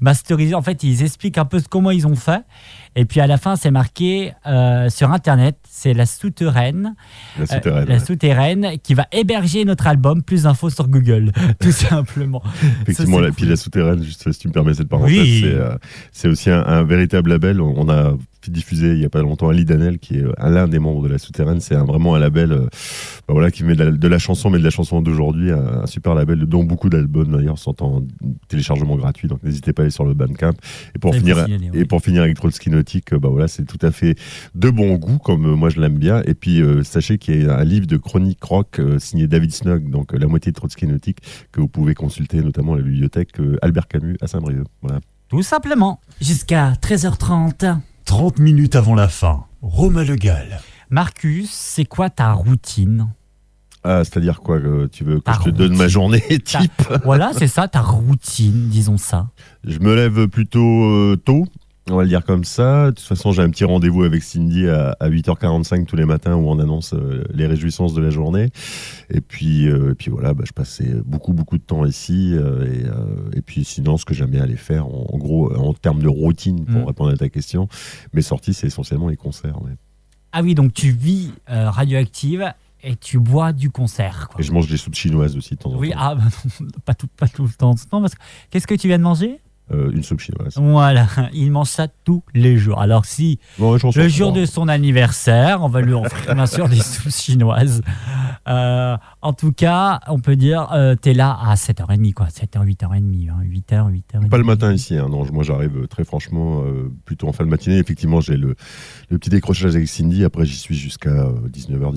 [0.00, 0.54] masterisé.
[0.54, 2.42] En fait, ils expliquent un peu comment ils ont fait.
[2.96, 6.94] Et puis à la fin, c'est marqué euh, sur Internet, c'est la souterraine,
[7.38, 8.00] La souterraine, la ouais.
[8.04, 10.22] souterraine qui va héberger notre album.
[10.22, 12.42] Plus d'infos sur Google, tout simplement.
[12.82, 15.40] Effectivement, Ça, la c'est pile la souterraine, juste si tu me permets cette parenthèse, Oui.
[15.44, 15.76] c'est, euh,
[16.12, 17.60] c'est aussi un, un véritable label.
[17.60, 18.14] On on a
[18.48, 21.08] diffusé il n'y a pas longtemps Ali Danel, qui est euh, l'un des membres de
[21.08, 21.60] la souterraine.
[21.60, 22.68] C'est vraiment un label euh,
[23.28, 25.50] bah voilà, qui met de la, de la chanson, mais de la chanson d'aujourd'hui.
[25.50, 28.02] Un, un super label dont beaucoup d'albums d'ailleurs sont en
[28.48, 29.28] téléchargement gratuit.
[29.28, 30.54] Donc n'hésitez pas à aller sur le Bandcamp.
[30.94, 33.90] Et pour, Ça, finir, et pour finir avec Trotsky Nautique, bah voilà, c'est tout à
[33.90, 34.16] fait
[34.54, 36.22] de bon goût, comme euh, moi je l'aime bien.
[36.24, 39.52] Et puis euh, sachez qu'il y a un livre de chronique rock euh, signé David
[39.52, 41.18] Snug, donc la moitié de Trotsky Nautique,
[41.52, 43.30] que vous pouvez consulter notamment à la bibliothèque
[43.62, 44.66] Albert Camus à Saint-Brieuc.
[44.82, 45.00] Voilà.
[45.28, 46.00] Tout simplement.
[46.20, 47.78] Jusqu'à 13h30.
[48.10, 50.58] 30 minutes avant la fin, Romain Le Gall.
[50.90, 53.06] Marcus, c'est quoi ta routine?
[53.84, 56.72] Ah, c'est-à-dire quoi que Tu veux que Ta je te donne ma journée Ta- type?
[57.04, 59.28] Voilà, c'est ça, ta routine, disons ça.
[59.64, 61.46] Je me lève plutôt euh, tôt,
[61.90, 62.86] on va le dire comme ça.
[62.86, 66.34] De toute façon, j'ai un petit rendez-vous avec Cindy à, à 8h45 tous les matins
[66.34, 68.50] où on annonce euh, les réjouissances de la journée.
[69.10, 72.32] Et puis, euh, et puis voilà, bah, je passais beaucoup, beaucoup de temps ici.
[72.34, 72.66] euh,
[73.34, 76.00] et, et puis sinon, ce que j'aime bien aller faire, en, en gros, en termes
[76.02, 76.84] de routine, pour Mm.
[76.84, 77.68] répondre à ta question,
[78.12, 79.56] mes sorties, c'est essentiellement les concerts.
[80.32, 82.52] Ah oui, donc tu vis radioactive
[82.82, 84.28] et tu bois du concert.
[84.30, 84.40] Quoi.
[84.40, 85.96] Et je mange des soupes chinoises aussi de temps en Oui, temps.
[85.98, 86.22] ah, bah
[86.60, 87.74] non, pas, tout, pas tout le temps.
[87.92, 89.38] Non, parce que qu'est-ce que tu viens de manger?
[89.72, 90.54] Euh, une soupe chinoise.
[90.56, 92.80] Voilà, il mange ça tous les jours.
[92.80, 96.76] Alors si Bon, le jour de son anniversaire, on va lui offrir bien sûr des
[96.80, 97.82] soupes chinoises.
[98.48, 102.26] Euh, en tout cas, on peut dire, euh, t'es là à 7h30, quoi.
[102.26, 104.28] 7h, 8h30, hein, 8h, 8h30.
[104.28, 105.08] Pas le matin ici, hein.
[105.10, 106.64] non, moi j'arrive très franchement
[107.04, 107.78] plutôt en fin de matinée.
[107.78, 108.56] Effectivement, j'ai le,
[109.08, 110.24] le petit décrochage avec Cindy.
[110.24, 111.94] Après, j'y suis jusqu'à euh, 19h,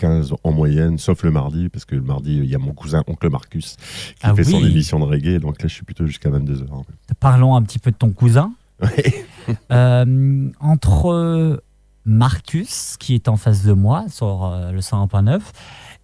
[0.00, 3.02] 19h15 en moyenne, sauf le mardi, parce que le mardi, il y a mon cousin,
[3.06, 5.38] oncle Marcus, qui Ah fait son émission de reggae.
[5.40, 6.66] Donc là, je suis plutôt jusqu'à 22h.
[7.20, 8.52] Parlons un petit peu de ton cousin.
[9.70, 11.62] Euh, entre
[12.04, 15.40] Marcus, qui est en face de moi sur euh, le 101.9,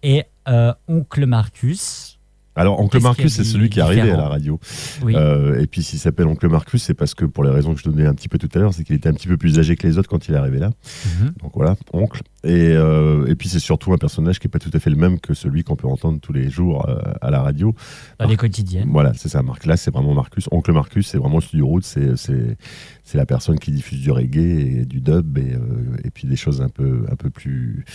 [0.03, 2.19] et euh, oncle Marcus.
[2.55, 4.59] Alors, Oncle Marcus, c'est celui qui est arrivé à la radio.
[5.03, 5.13] Oui.
[5.15, 7.85] Euh, et puis, s'il s'appelle Oncle Marcus, c'est parce que, pour les raisons que je
[7.85, 9.75] donnais un petit peu tout à l'heure, c'est qu'il était un petit peu plus âgé
[9.75, 10.71] que les autres quand il est arrivé là.
[11.05, 11.33] Mhm.
[11.41, 12.21] Donc voilà, Oncle.
[12.43, 14.97] Et, euh, et puis, c'est surtout un personnage qui n'est pas tout à fait le
[14.97, 17.73] même que celui qu'on peut entendre tous les jours euh, à la radio.
[18.19, 18.89] Dans les quotidiennes.
[18.91, 19.65] Voilà, c'est ça, Marc.
[19.65, 20.47] Là, c'est vraiment Marcus.
[20.51, 21.85] Oncle Marcus, c'est vraiment le studio route.
[21.85, 22.15] C'est,
[23.03, 24.37] c'est, la personne qui diffuse du reggae
[24.81, 27.85] et du dub et, euh, et puis des choses un peu, un peu plus,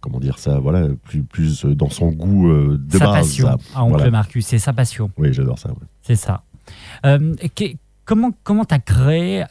[0.00, 3.14] comment dire ça, voilà, plus, plus euh, dans son goût euh, de sa base.
[3.16, 4.10] passion oncle Voilà.
[4.10, 5.10] Marcus, c'est sa passion.
[5.18, 5.70] Oui, j'adore ça.
[5.70, 5.76] ouais.
[6.02, 6.42] C'est ça.
[8.04, 9.44] Comment comment t'as créé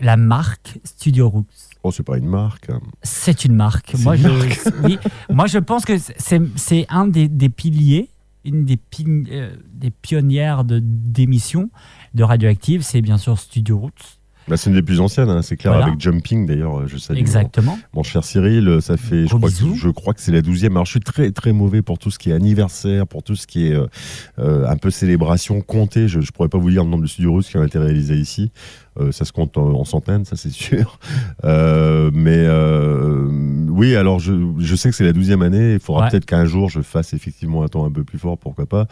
[0.00, 1.46] la marque Studio Roots?
[1.82, 2.70] Oh, c'est pas une marque.
[2.70, 2.80] hein.
[3.02, 3.94] C'est une marque.
[4.00, 4.60] Moi, une je, marque.
[4.84, 4.98] oui,
[5.30, 8.10] moi, je pense que c'est un des, des piliers,
[8.44, 11.70] une des, pi- euh, des pionnières de- d'émissions
[12.16, 14.18] de Radioactive, c'est bien sûr Studio Roots.
[14.48, 15.88] Bah, c'est une des plus anciennes, hein, c'est clair, Voilà.
[15.88, 17.18] avec Jumping d'ailleurs, euh, je salue.
[17.18, 17.72] Exactement.
[17.92, 20.40] Mon, mon cher Cyril, euh, ça fait, je crois, que, je crois que c'est la
[20.40, 20.72] douzième.
[20.76, 23.48] Alors je suis très très mauvais pour tout ce qui est anniversaire, pour tout ce
[23.48, 26.06] qui est euh, un peu célébration, compter.
[26.06, 28.16] Je, je pourrais pas vous dire le nombre de studios russes qui ont été réalisés
[28.16, 28.52] ici.
[28.98, 30.98] Euh, ça se compte en, en centaines, ça c'est sûr.
[31.44, 33.28] Euh, mais euh,
[33.68, 35.74] oui, alors je, je sais que c'est la douzième année.
[35.74, 36.10] Il faudra Ouais.
[36.10, 38.86] peut-être qu'un jour je fasse effectivement un temps un peu plus fort, pourquoi pas.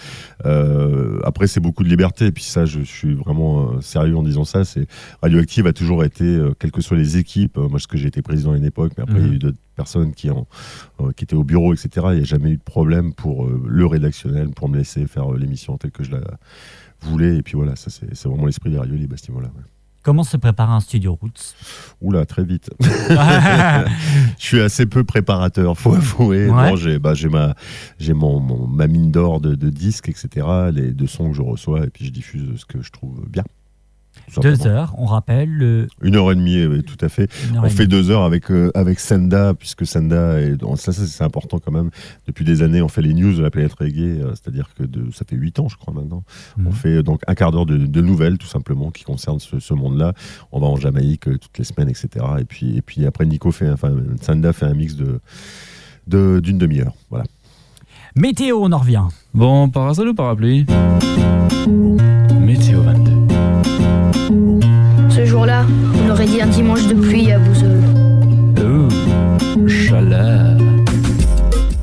[1.24, 2.26] Après, c'est beaucoup de liberté.
[2.26, 4.64] Et puis ça, je, je suis vraiment sérieux en disant ça.
[4.64, 4.86] C'est
[5.22, 7.56] Radioactive a toujours été, quelles que soient les équipes.
[7.56, 9.34] moi, parce que j'ai été président à une époque, mais après il y a Mhm.
[9.34, 10.46] eu d'autres personnes qui ont,
[11.16, 12.06] qui étaient au bureau, etc.
[12.10, 15.76] Il n'y a jamais eu de problème pour le rédactionnel, pour me laisser faire l'émission
[15.78, 16.20] telle que je la
[17.00, 17.36] voulais.
[17.38, 19.48] Et puis voilà, ça c'est vraiment l'esprit des Radio Libre à ce niveau-là.
[19.48, 19.62] ouais.
[20.04, 21.54] Comment se prépare un Studio Roots?
[22.02, 22.70] Oula, très vite.
[22.80, 23.84] je
[24.38, 26.50] suis assez peu préparateur, faut avouer.
[26.50, 26.70] Ouais.
[26.70, 27.54] Non, j'ai bah, j'ai ma,
[28.14, 30.46] mon, mon- ma mine d'or de, de disques, etc.
[30.72, 33.44] Les de sons que je reçois et puis je diffuse ce que je trouve bien.
[34.40, 35.48] Deux heures, on rappelle.
[35.48, 35.86] Le...
[36.02, 37.30] Une heure et demie, oui, tout à fait.
[37.56, 38.02] On fait demie.
[38.02, 41.90] deux heures avec, euh, avec Senda, puisque Senda, est, ça, ça, c'est important quand même.
[42.26, 45.10] Depuis des années, on fait les news de la planète reggae, euh, c'est-à-dire que de,
[45.12, 46.24] ça fait huit ans, je crois, maintenant.
[46.56, 46.66] Mhm.
[46.66, 49.74] On fait donc un quart d'heure de, de nouvelles, tout simplement, qui concernent ce, ce
[49.74, 50.14] monde-là.
[50.52, 52.08] On va en Jamaïque euh, toutes les semaines, etc.
[52.40, 55.20] Et puis, et puis après, Nico fait, enfin, Senda fait un mix de
[56.06, 56.92] de- d'une demi-heure.
[57.10, 57.24] Voilà.
[58.16, 59.04] Météo, on en revient.
[59.32, 60.66] Bon, parasol ou parapluie?
[62.40, 62.73] Météo
[66.26, 67.82] dit un dimanche de pluie à Bouzeul.
[68.58, 70.56] Oh, chaleur.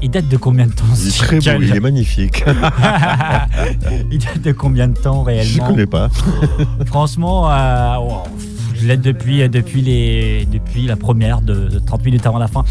[0.01, 2.43] Et date de combien de temps Il est très beau, il est magnifique.
[4.11, 6.09] Il date de combien de temps Je réellement connais pas.
[6.85, 8.23] Franchement, euh, wow,
[8.73, 12.63] je l'aide depuis, depuis, les, depuis la première de, de 30 minutes avant la fin.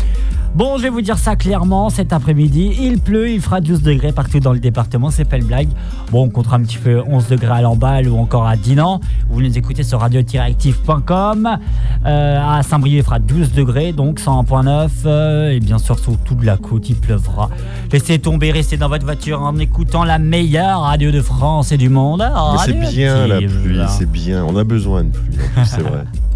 [0.55, 4.11] Bon, je vais vous dire ça clairement, cet après-midi, il pleut, il fera 12 degrés
[4.11, 5.69] partout dans le département, c'est pas une blague.
[6.11, 9.01] Bon, on comptera un petit peu 11 degrés à Lamballe ou encore à Dinan.
[9.29, 11.49] Vous nous écoutez sur radio-active.com.
[12.05, 14.89] Euh, à Saint-Brieuc, il fera 12 degrés, donc 101.9.
[15.07, 17.49] euh, et bien sûr, sur toute la côte, il pleuvra.
[17.93, 21.89] Laissez tomber, restez dans votre voiture en écoutant la meilleure radio de France et du
[21.89, 22.29] monde.
[22.65, 24.45] C'est bien la pluie, c'est bien.
[24.45, 26.05] On a besoin de pluie, c'est vrai.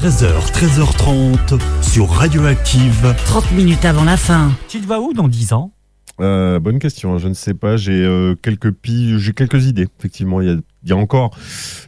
[0.00, 3.14] 13h, 13h30 sur Radioactive.
[3.26, 4.50] 30 minutes avant la fin.
[4.68, 5.72] Tu te vois où dans 10 ans?
[6.20, 7.76] Euh, bonne question, je ne sais pas.
[7.76, 9.88] J'ai euh, quelques pi- j'ai quelques idées.
[9.98, 11.36] Effectivement, il y a, il y a encore.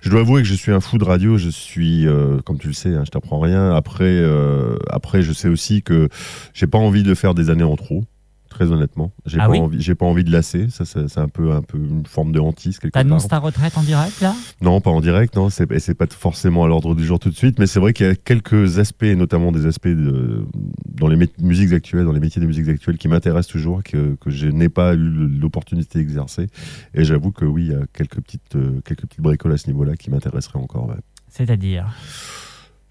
[0.02, 1.36] Je dois avouer que je suis un fou de radio.
[1.38, 3.74] Je suis, euh, comme tu le sais, hein, je t'apprends rien.
[3.74, 6.08] Après, euh, après, je sais aussi que
[6.54, 8.04] j'ai pas envie de faire des années en trop.
[8.52, 10.68] Très honnêtement, j'ai Ah pas oui envie, j'ai pas envie de lasser.
[10.68, 12.90] Ça, c'est c'est un peu, un peu une forme de hantise part.
[12.92, 14.34] T'annonces ta retraite en direct là?
[14.60, 17.30] Non, pas en direct, non, c'est et c'est pas forcément à l'ordre du jour tout
[17.30, 20.44] de suite, mais c'est vrai qu'il y a quelques aspects, notamment des aspects de,
[20.86, 24.16] dans les mé- musiques actuelles, dans les métiers des musiques actuelles qui m'intéressent toujours, que,
[24.20, 24.98] que je n'ai pas eu
[25.40, 26.48] l'opportunité d'exercer.
[26.94, 29.66] Et j'avoue que oui, il y a quelques petites, euh, quelques petites bricoles à ce
[29.68, 30.88] niveau-là qui m'intéresseraient encore.
[30.88, 30.96] ouais.
[31.28, 31.86] C'est-à-dire?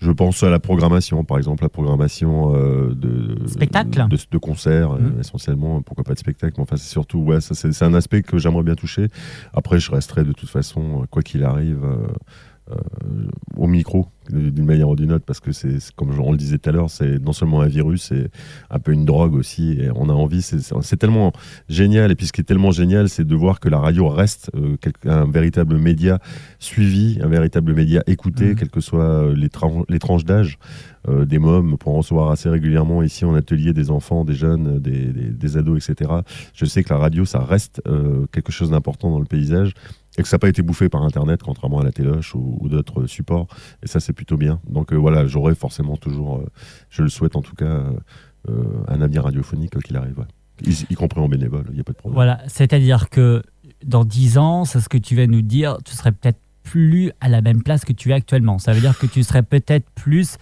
[0.02, 4.94] Je pense à la programmation, par exemple, la programmation euh, de, Spectacle de, de concerts,
[4.94, 5.20] euh, Mhm.
[5.20, 8.64] essentiellement, pourquoi pas de spectacle, mais enfin, c'est surtout, ouais, c'est un aspect que j'aimerais
[8.64, 9.10] bien toucher.
[9.54, 12.08] Après, je resterai de toute façon, euh, quoi qu'il arrive, euh, euh,
[13.58, 16.70] au micro, d'une manière ou d'une autre, parce que c'est, comme on le disait tout
[16.70, 18.30] à l'heure, c'est non seulement un virus, c'est
[18.70, 21.34] un peu une drogue aussi, et on a envie, c'est, tellement
[21.68, 24.52] génial, et puis ce qui est tellement génial, c'est de voir que la radio reste
[24.56, 26.20] euh, un véritable média
[26.60, 28.56] suivi, un véritable média écouté, Mhm.
[28.56, 30.58] quelles que soient les, tran- les tranches d'âge
[31.10, 34.80] euh, des mômes, pour en recevoir assez régulièrement ici en atelier des enfants, des jeunes,
[34.80, 36.12] des, des- des ados, etc.
[36.54, 39.74] Je sais que la radio, ça reste euh, quelque chose d'important dans le paysage
[40.18, 42.70] et que ça n'a pas été bouffé par Internet, contrairement à la téloche ou, ou
[42.70, 43.48] d'autres supports.
[43.84, 44.60] Et ça, c'est plutôt bien.
[44.68, 46.46] Donc euh, voilà, j'aurai forcément toujours, euh,
[46.90, 47.92] je le souhaite en tout cas, euh,
[48.50, 50.26] euh, un avenir radiophonique qu'il arrive,
[50.66, 52.16] y compris en bénévole, il n'y a pas de problème.
[52.16, 53.42] Voilà, c'est-à-dire que
[53.86, 57.30] dans 10 ans, c'est ce que tu vas nous dire, tu serais peut-être plus à
[57.30, 58.60] la même place que tu es actuellement.
[58.60, 60.38] Ça veut dire que tu serais peut-être plus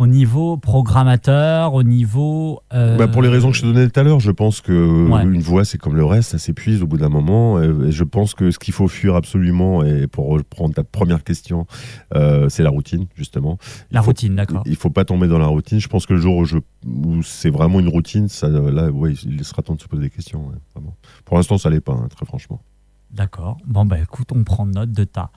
[0.00, 2.62] au niveau programmateur, au niveau...
[2.72, 5.08] euh, Bah, pour les raisons que je te donnais tout à l'heure, je pense que
[5.10, 5.22] Ouais.
[5.22, 7.60] une voix c'est comme le reste, ça s'épuise au bout d'un moment.
[7.60, 11.66] Et, je pense que ce qu'il faut fuir absolument, et pour reprendre ta première question,
[12.14, 13.58] euh, c'est la routine justement.
[13.90, 14.62] La faut- routine, d'accord.
[14.64, 15.78] Il faut pas tomber dans la routine.
[15.80, 16.38] Je pense que le jour
[16.86, 20.10] où, c'est vraiment une routine, ça, là, ouais, il sera temps de se poser des
[20.10, 20.40] questions.
[20.46, 20.96] ouais, vraiment.
[21.26, 22.62] Pour l'instant, ça l'est pas, hein, très franchement.
[23.10, 23.58] D'accord.
[23.66, 25.30] Bon, bah écoute, on prend note de ta,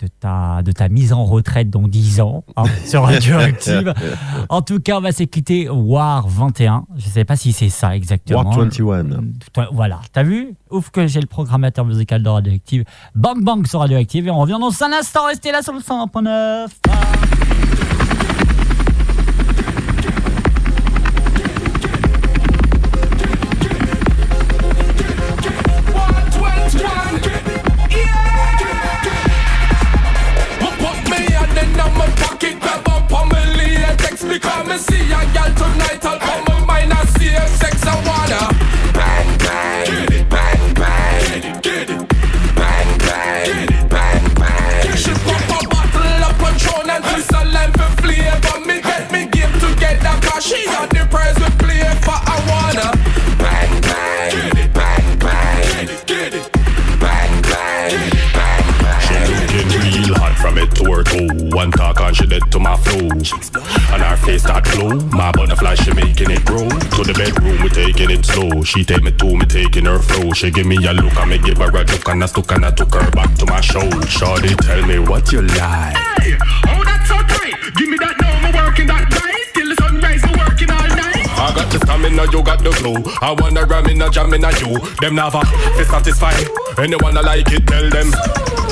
[0.00, 3.94] de ta, de ta mise en retraite dans 10 ans hein, sur Radioactive.
[4.48, 6.84] en tout cas, on va s'écouter War 21.
[6.96, 8.44] Je sais pas si c'est ça exactement.
[8.44, 9.04] War 21.
[9.52, 10.54] Toi, Voilà, t'as vu?
[10.70, 12.84] Ouf que j'ai le programmateur musical de Radioactive.
[13.14, 15.26] Bang Bang sur Radioactive et on revient dans un instant.
[15.26, 16.68] Restez là sur le 100.9.
[16.68, 17.35] Put
[34.38, 36.04] text me, come and see a girl tonight.
[36.04, 38.48] I'll come my mind, I see her sex and wanna
[38.92, 42.08] bang bang, get it, bang bang, get it, get it.
[42.54, 44.96] bang bang, get it, bang bang.
[44.96, 48.60] She pop a bottle of Patron and twist a lime for flavor.
[48.66, 51.06] Me get me game together, cause she on the
[60.86, 61.56] from it to her toe.
[61.56, 63.08] One talk and she dead to my flow.
[63.08, 64.94] And her face start glow.
[65.10, 66.68] My butterfly she making it grow.
[66.68, 68.62] To the bedroom we taking it slow.
[68.62, 70.32] She take me to me taking her flow.
[70.32, 72.64] She give me a look and me give her a look and I stuck and
[72.64, 73.88] I took her back to my show.
[74.06, 75.96] Shorty tell me what you like.
[76.20, 76.36] Hey,
[76.68, 77.54] oh that's so tight.
[77.76, 80.22] Give me that now, me working that night till the sunrise.
[80.24, 81.26] Me working all night.
[81.38, 82.96] I got the stamina, you got the flow.
[83.20, 84.78] I wanna ram in a jam in a you.
[85.00, 86.34] Them never fi satisfy.
[86.78, 88.65] Anyone I like it, tell them.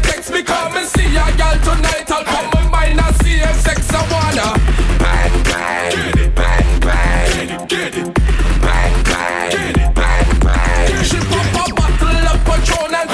[0.00, 2.10] Text me, come and see a girl tonight.
[2.10, 3.00] I'll come my mind
[3.40, 3.92] and sex.
[3.92, 4.58] I wanna
[4.98, 8.14] bang bang, get it, bang bang, get it,
[8.60, 11.04] bang bang, get it, bang bang.
[11.04, 13.08] She pop a bottle of Patron and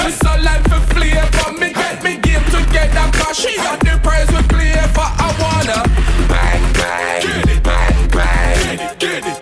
[0.69, 1.51] for flavor.
[1.61, 2.13] Me get me
[2.51, 5.11] together, cause she got the we for.
[5.41, 5.83] Wanna
[6.29, 9.39] bang bang, get it, bang bang, get it, get it,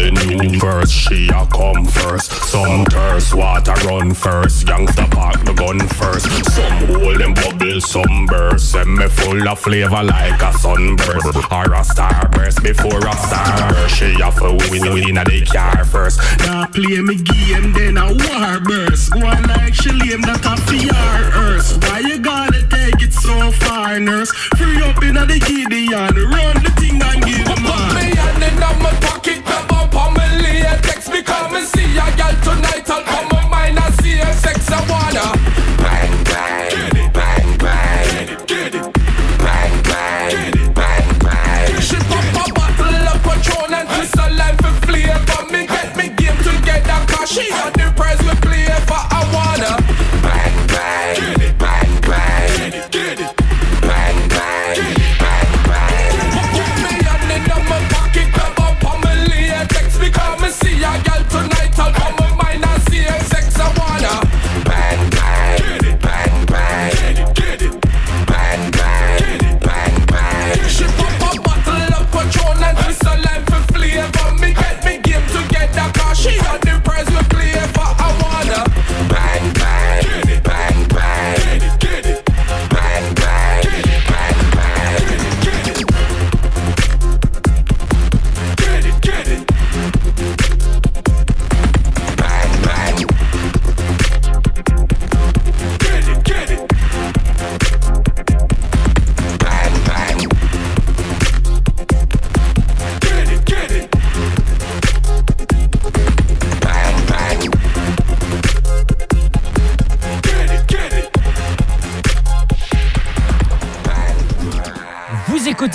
[0.00, 0.30] bang bang.
[0.30, 2.32] First things first, and not the new first, she a come first.
[2.50, 4.68] Some curse, water run first.
[4.68, 6.26] Youngster park the gun first.
[6.52, 8.72] Some hold them bubble, some burst.
[8.72, 11.26] Send me full of flavor like a sunburst.
[11.26, 13.88] Or a starburst before a starburst.
[13.88, 16.20] She a for win win a the car first.
[16.40, 19.12] Now play me game, then a war burst.
[19.12, 20.90] Go on like she lame that a fear
[21.34, 21.78] earth.
[21.84, 24.32] Why you gotta take it so far, nurse?
[24.56, 28.58] Free up in the Gideon, run the thing and give a Put me hand in
[28.58, 31.08] my pocket, grab up on my latex.
[31.08, 32.88] Me come and see a girl tonight.
[32.90, 34.70] I'll come my mind and see her sex.
[34.70, 35.26] I wanna
[35.82, 38.92] bang bang, get it, bang bang, get it, get it,
[39.38, 41.80] bang bang, get it, bang bang.
[41.80, 45.42] She pop a bottle of Patron and twist her line for flavor.
[45.52, 48.66] Me get me game together 'cause she the prize we play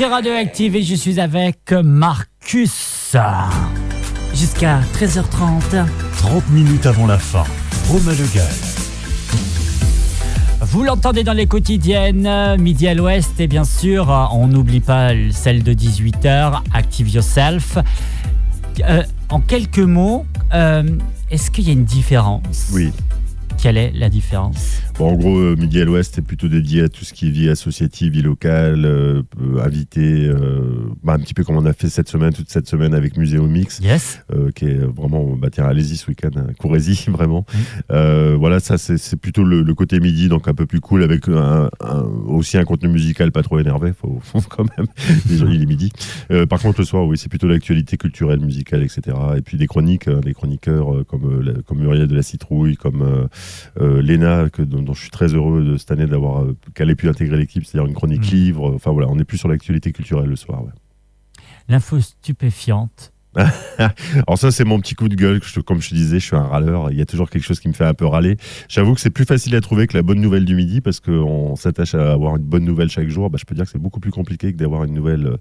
[0.04, 3.16] Radioactive et je suis avec Marcus.
[4.34, 5.86] Jusqu'à 13h30.
[6.18, 7.46] 30 minutes avant la fin.
[7.88, 8.46] Romain Le Gall.
[10.62, 15.64] Vous l'entendez dans les quotidiennes, midi à l'ouest, et bien sûr, on n'oublie pas celle
[15.64, 17.78] de 18h, Active Yourself.
[18.82, 20.84] Euh, en quelques mots, euh,
[21.32, 22.70] est-ce qu'il y a une différence?
[22.74, 22.92] Oui.
[23.58, 24.82] Quelle est la différence?
[24.98, 27.30] Bon, en gros, euh, Midi à l'Ouest est plutôt dédié à tout ce qui est
[27.30, 29.24] vie associative, vie locale, euh,
[29.62, 30.62] invité, euh,
[31.04, 33.46] bah, un petit peu comme on a fait cette semaine, toute cette semaine avec Muséo
[33.46, 34.22] Mix, Yes.
[34.34, 37.46] euh, qui est vraiment, bah tiens, allez-y ce week-end, hein, courez-y vraiment.
[37.92, 41.28] Euh, voilà, ça c'est plutôt le, le côté midi, donc un peu plus cool, avec
[41.28, 44.88] un- un- aussi un contenu musical pas trop énervé, faut, faut quand même,
[45.26, 45.92] déjà il est midi.
[46.32, 49.02] Euh, par contre, le soir, oui, c'est plutôt l'actualité culturelle, musicale, etc.
[49.36, 53.28] Et puis des chroniques, hein, des chroniqueurs comme, comme Muriel de la Citrouille, comme
[53.78, 56.96] Léna, que, dont, dont je suis très heureux de cette année d'avoir euh, qu'elle ait
[56.96, 58.74] pu intégrer l'équipe, c'est-à-dire une chronique livre.
[58.76, 60.64] Enfin voilà, on est plus sur l'actualité culturelle le soir.
[60.64, 60.72] ouais.
[61.68, 63.12] L'info stupéfiante.
[63.78, 65.42] Alors ça, c'est mon petit coup de gueule.
[65.66, 66.90] comme je te disais, je suis un râleur.
[66.92, 68.38] Il y a toujours quelque chose qui me fait un peu râler.
[68.70, 71.56] J'avoue que c'est plus facile à trouver que la bonne nouvelle du midi parce qu'on
[71.58, 73.30] s'attache à avoir une bonne nouvelle chaque jour.
[73.30, 75.38] Bah, je peux dire que c'est beaucoup plus compliqué que d'avoir une nouvelle, euh,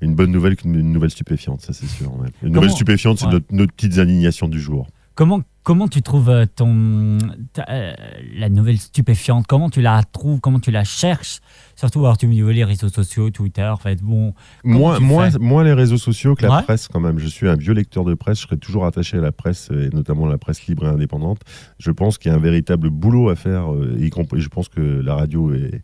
[0.00, 1.60] une bonne nouvelle qu'une une nouvelle stupéfiante.
[1.60, 2.16] Ça, c'est sûr.
[2.18, 2.28] ouais.
[2.42, 3.32] Une nouvelle stupéfiante, c'est Ouais.
[3.32, 4.86] notre, notre petites indignations du jour.
[5.14, 7.18] Comment, comment tu trouves euh, ton,
[7.52, 7.92] ta- euh,
[8.36, 9.46] la nouvelle stupéfiante?
[9.48, 10.38] Comment tu la trouves?
[10.40, 11.40] Comment tu la cherches?
[11.74, 14.32] Surtout, alors tu me dis les réseaux sociaux, Twitter, en fait, bon.
[14.62, 16.62] Moins, moins, moins les réseaux sociaux que la Ouais.
[16.62, 17.18] presse quand même.
[17.18, 19.88] Je suis un vieux lecteur de presse, je serai toujours attaché à la presse et
[19.92, 21.40] notamment la presse libre et indépendante.
[21.80, 24.68] Je pense qu'il y a un véritable boulot à faire, euh, y compris, je pense
[24.68, 25.82] que la radio est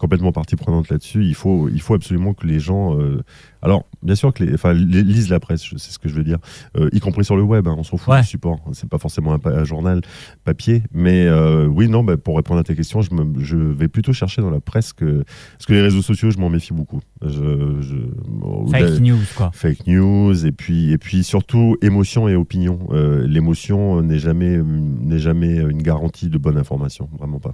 [0.00, 1.24] complètement partie prenante là-dessus.
[1.26, 2.98] Il faut, il faut absolument que les gens...
[2.98, 3.22] euh,
[3.60, 6.24] alors, bien sûr que les, enfin, les- lisent la presse, c'est ce que je veux
[6.24, 6.38] dire,
[6.78, 8.22] euh, y compris sur le web, hein, on s'en fout Ouais.
[8.22, 8.58] du support.
[8.72, 10.00] C'est pas forcément un, journal
[10.44, 13.88] papier, mais euh, oui, non, bah, pour répondre à ta question, je, me- je vais
[13.88, 15.22] plutôt chercher dans la presse que...
[15.52, 17.00] Parce que les réseaux sociaux, je m'en méfie beaucoup.
[17.22, 19.50] Je, je- Fake news, quoi.
[19.52, 22.78] Fake news, et puis, et puis surtout émotion et opinion.
[23.26, 27.52] L'émotion n'est jamais, n'est jamais une garantie de bonne information, vraiment pas.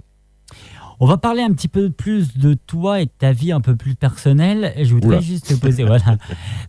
[1.01, 3.77] On va parler un petit peu plus de toi et de ta vie un peu
[3.77, 4.73] plus personnelle.
[4.83, 5.21] Je voudrais Oula.
[5.21, 5.85] juste te poser.
[5.87, 6.17] voilà.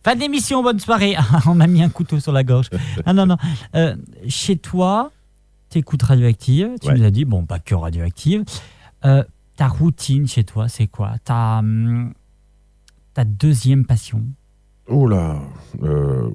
[0.03, 1.15] Fin d'émission, bonne soirée.
[1.47, 2.69] On m'a mis un couteau sur la gorge.
[3.05, 3.37] Ah non, non.
[3.75, 3.95] Euh,
[4.27, 5.11] chez toi,
[5.69, 6.71] tu écoutes Radioactive.
[6.81, 6.97] Tu Ouais.
[6.97, 8.43] nous as dit, bon, pas que Radioactive.
[9.05, 9.23] Euh,
[9.55, 11.13] ta routine chez toi, c'est quoi?
[11.23, 12.13] Ta, hum,
[13.13, 14.23] ta deuxième passion?
[14.89, 15.39] Oh là
[15.83, 16.29] euh.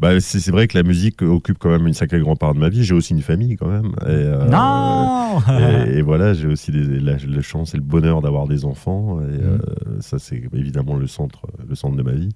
[0.00, 2.58] Bah, c'est c'est vrai que la musique occupe quand même une sacrée grande part de
[2.58, 2.82] ma vie.
[2.84, 3.92] J'ai aussi une famille quand même.
[4.02, 5.40] Et, euh, Non
[5.86, 9.20] et, et voilà, j'ai aussi des- la, la chance et le bonheur d'avoir des enfants.
[9.20, 9.58] Et euh,
[10.00, 12.30] ça, c'est évidemment le centre, le centre de ma vie.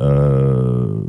[0.00, 1.00] Euh,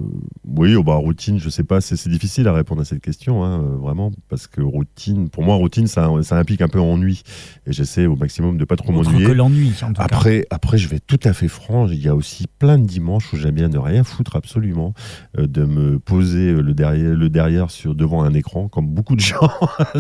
[0.56, 3.62] oui, oh, bah, routine, je sais pas, c'est difficile à répondre à cette question, hein,
[3.62, 7.22] euh, vraiment, parce que routine, pour moi, routine, ça, ça implique un peu ennui.
[7.68, 9.26] Et j'essaie au maximum de pas trop m'ennuyer.
[9.28, 10.04] que l'ennui, en tout cas.
[10.04, 12.86] Après, après, je vais être tout à fait franc, il y a aussi plein de
[12.86, 14.94] dimanches où j'aime bien ne rien foutre absolument,
[15.38, 19.22] euh, de me poser le derrière, le derrière sur, devant un écran, comme beaucoup de
[19.22, 19.52] gens.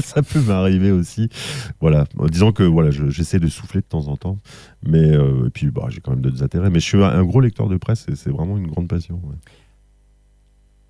[0.02, 1.30] ça peut m'arriver aussi.
[1.82, 2.06] Voilà.
[2.18, 4.38] En disant que voilà, je- j'essaie de souffler de temps en temps.
[4.84, 6.70] Mais, euh, et puis, bah, j'ai quand même d'autres intérêts.
[6.70, 9.16] Mais je suis un, gros lecteur de presse et c'est vraiment une grande passion.
[9.24, 9.36] ouais.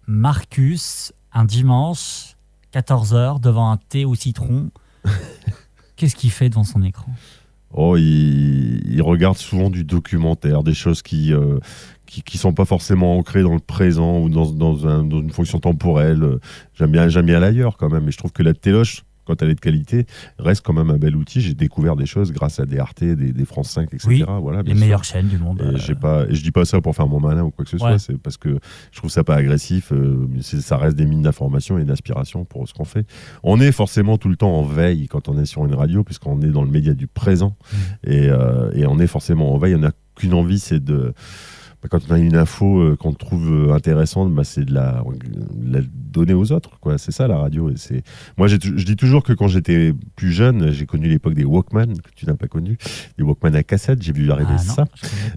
[0.08, 2.36] Marcus, un dimanche,
[2.74, 4.72] 14h, devant un thé au citron.
[5.96, 7.12] Qu'est-ce qu'il fait devant son écran?
[7.74, 11.60] Oh, il, il regarde souvent du documentaire, des choses qui, euh,
[12.06, 15.32] qui, qui sont pas forcément ancrées dans le présent ou dans, dans, un- dans une
[15.32, 16.40] fonction temporelle.
[16.76, 18.08] J'aime bien, j'aime bien l'ailleurs quand même.
[18.08, 20.06] Et je trouve que la téloche, quand elle est de qualité,
[20.40, 21.42] reste quand même un bel outil.
[21.42, 24.08] J'ai découvert des choses grâce à des Arte, des, des France 5, etc.
[24.08, 24.80] Oui, voilà, les sûr.
[24.80, 25.62] meilleures chaînes du monde.
[25.62, 27.78] Et euh, pas, je dis pas ça pour faire mon malin ou quoi que ce
[27.78, 28.58] soit, c'est parce que
[28.92, 29.92] je trouve ça pas agressif.
[29.92, 33.06] euh, ça reste des mines d'information et d'inspiration pour ce qu'on fait.
[33.44, 36.42] On est forcément tout le temps en veille quand on est sur une radio, puisqu'on
[36.42, 37.56] est dans le média du présent.
[37.72, 37.76] Mmh.
[38.12, 39.76] Et, euh, et on est forcément en veille.
[39.76, 41.14] On n'a qu'une envie, c'est de.
[41.88, 45.04] Bah, Quand on a une info euh, qu'on trouve euh, intéressante, bah, c'est de la,
[45.56, 46.80] de la donner aux autres.
[46.80, 46.98] quoi.
[46.98, 47.70] C'est ça la radio.
[47.70, 48.04] Et c'est
[48.38, 52.10] moi, je dis toujours que quand j'étais plus jeune, j'ai connu l'époque des Walkman que
[52.16, 52.78] tu n'as pas connu,
[53.18, 54.02] des Walkman à cassette.
[54.02, 54.86] J'ai vu arriver Ah non, ça.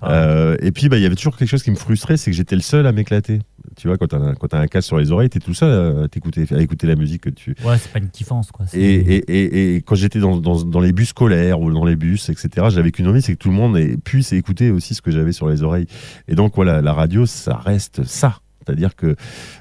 [0.04, 2.36] Euh, et puis, bah, il y avait toujours quelque chose qui me frustrait, c'est que
[2.36, 3.40] j'étais le seul à m'éclater.
[3.76, 6.16] Tu vois, quand un, quand t'as un casque sur les oreilles, t'es tout seul à,
[6.60, 7.54] écouter la musique que tu.
[7.64, 8.66] Ouais, c'est pas une kiffance, quoi.
[8.72, 11.96] Et, et, et, et quand j'étais dans, dans, dans les bus scolaires ou dans les
[11.96, 15.10] bus, etc., j'avais qu'une envie, c'est que tout le monde puisse écouter aussi ce que
[15.10, 15.86] j'avais sur les oreilles.
[16.28, 18.40] Et donc, voilà, la radio, ça reste ça.
[18.64, 19.16] C'est-à-dire que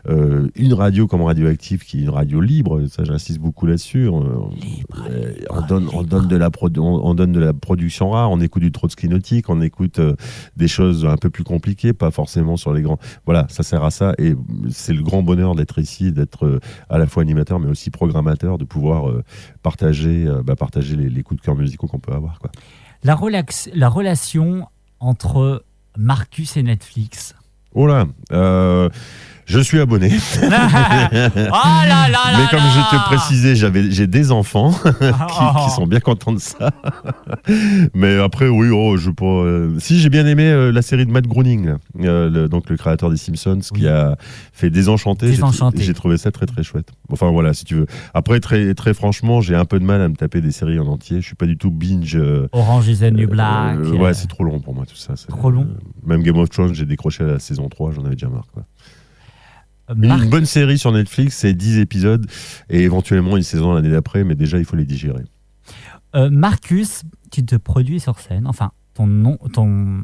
[0.09, 4.11] euh, une radio comme Radioactive, qui est une radio libre, ça j'insiste beaucoup là-dessus, euh,
[5.09, 8.29] euh, on, donne, on, donne de la produ- on, on donne de la production rare,
[8.29, 10.15] on écoute du Trotsky nautique, on écoute euh,
[10.57, 12.99] des choses un peu plus compliquées, pas forcément sur les grands.
[13.25, 14.35] Voilà, ça sert à ça et
[14.69, 16.59] c'est le grand bonheur d'être ici, d'être euh,
[16.89, 19.11] à la fois animateur mais aussi programmateur, de pouvoir
[19.63, 22.39] partager, bah, partager les, les coups de cœur musicaux qu'on peut avoir.
[22.39, 22.51] Quoi.
[23.03, 24.67] La, relax- la relation
[24.99, 25.63] entre
[25.97, 27.35] Marcus et Netflix.
[27.75, 28.89] Oh là, euh,
[29.49, 30.09] je suis abonné.
[31.51, 35.05] Ah là là Mais là comme là je te précisais, j'avais, j'ai des enfants qui,
[35.41, 35.65] Oh.
[35.65, 36.71] qui sont bien contents de ça.
[37.93, 39.25] Mais après, oui, oh, je pas.
[39.25, 41.75] euh, Si j'ai bien aimé euh, la série de Matt Groening.
[42.01, 44.15] Euh, le- donc le créateur des Simpsons, qui a
[44.53, 45.27] fait Désenchanté.
[45.27, 45.81] Désenchanté.
[45.83, 46.89] j'ai trouvé ça très très chouette.
[47.11, 47.85] Enfin voilà, si tu veux.
[48.13, 50.87] Après, très très franchement, j'ai un peu de mal à me taper des séries en
[50.87, 51.21] entier.
[51.21, 52.19] Je suis pas du tout binge.
[52.51, 53.77] Orange is the New Black.
[53.79, 55.13] ouais, c'est trop long pour moi tout ça.
[55.27, 55.67] Trop long.
[56.05, 58.47] Même Game of Thrones, j'ai décroché à la saison 3, j'en avais déjà marre.
[58.53, 58.63] Quoi.
[59.95, 62.25] Une bonne série sur Netflix, c'est 10 épisodes
[62.69, 65.23] et éventuellement une saison l'année d'après, mais déjà il faut les digérer.
[66.15, 70.01] Euh, Marcus, tu te produis sur scène, enfin, ton nom, ton,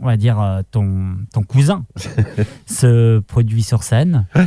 [0.00, 1.84] on va dire, euh, ton, ton cousin
[2.66, 4.26] se produit sur scène.
[4.34, 4.42] De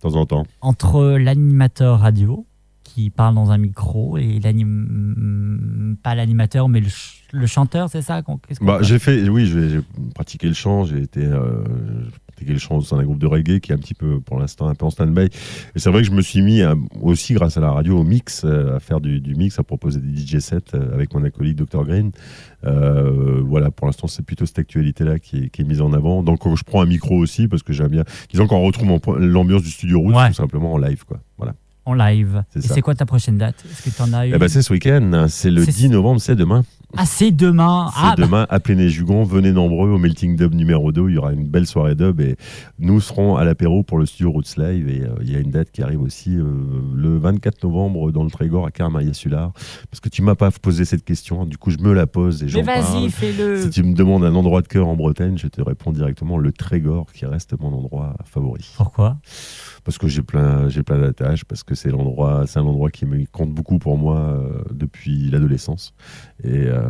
[0.00, 0.46] temps en temps.
[0.60, 2.46] Entre l'animateur radio
[2.82, 5.96] qui parle dans un micro et l'anim...
[6.02, 8.22] pas l'animateur mais le, ch- le chanteur, c'est ça
[8.60, 9.80] Bah, j'ai fait, oui, j'ai
[10.14, 11.24] pratiqué le chant, j'ai été.
[11.24, 11.64] euh,
[12.42, 14.74] le chant dans un groupe de reggae qui est un petit peu, pour l'instant, un
[14.74, 15.26] peu en stand-by.
[15.26, 15.30] Et
[15.78, 18.42] c'est vrai que je me suis mis à- aussi, grâce à la radio, au mix,
[18.44, 21.56] euh, à faire du, du mix, à proposer des DJ sets euh, avec mon acolyte
[21.56, 22.10] Dr Green.
[22.64, 26.22] Euh, voilà, pour l'instant, c'est plutôt cette actualité-là qui est, qui est mise en avant.
[26.22, 28.04] Donc, je prends un micro aussi parce que j'aime bien.
[28.30, 30.28] Disons qu'on retrouve l'ambiance du studio route, Ouais.
[30.28, 31.20] tout simplement en live, quoi.
[31.38, 31.54] Voilà.
[31.86, 32.42] En live.
[32.50, 33.62] C'est Et c'est quoi ta prochaine date?
[33.70, 35.88] Est-ce que tu en as eu Eh ben, c'est ce week-end, c'est le C'est- 10
[35.90, 36.64] novembre, c'est demain.
[36.96, 37.88] Ah, c'est demain.
[37.92, 39.24] C'est Ah, bah, demain à Pléné-Jugon.
[39.24, 41.08] Venez nombreux au Melting Dub numéro 2.
[41.08, 42.36] Il y aura une belle soirée dub et
[42.78, 44.88] nous serons à l'apéro pour le studio Roots Live.
[44.88, 46.44] Et euh, il y a une date qui arrive aussi euh,
[46.94, 49.52] le 24 novembre dans le Trégor à Carmaria-Sular.
[49.90, 51.44] Parce que tu m'as pas posé cette question.
[51.44, 53.10] Du coup, je me la pose et j'en Mais vas-y, parle.
[53.10, 53.62] fais-le.
[53.62, 56.52] Si tu me demandes un endroit de cœur en Bretagne, je te réponds directement le
[56.52, 58.70] Trégor qui reste mon endroit favori.
[58.76, 59.18] Pourquoi?
[59.84, 63.04] Parce que j'ai plein, j'ai plein d'attaches, parce que c'est l'endroit, c'est un endroit qui
[63.04, 65.92] me compte beaucoup pour moi euh, depuis l'adolescence.
[66.42, 66.82] Et, euh,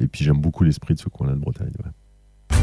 [0.00, 1.70] et puis j'aime beaucoup l'esprit de ce coin-là de Bretagne.
[1.84, 2.56] ouais.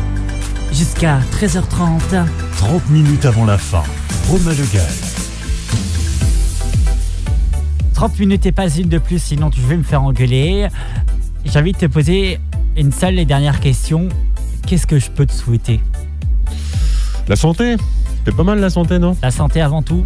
[0.74, 2.26] Jusqu'à 13h30.
[2.58, 3.84] 30 minutes avant la fin.
[4.28, 4.86] Romain Le Gall.
[7.94, 10.68] 30 minutes et pas une de plus, sinon je vais me faire engueuler.
[11.46, 12.40] J'ai envie de te poser
[12.76, 14.10] une seule et dernière question.
[14.68, 15.80] Qu'est-ce que je peux te souhaiter?
[17.28, 17.78] La santé
[18.26, 19.16] C'est pas mal la santé, non?
[19.22, 20.06] La santé avant tout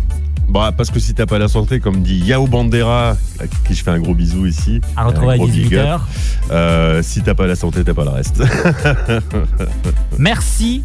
[0.50, 3.84] Bah, parce que si t'as pas la santé, comme dit Yao Bandera, à qui je
[3.84, 4.82] fais un gros bisou ici.
[4.98, 6.08] À retrouver un à gros big 18 up, heures.
[6.52, 8.42] euh, si t'as pas la santé, t'as pas le reste.
[10.18, 10.84] Merci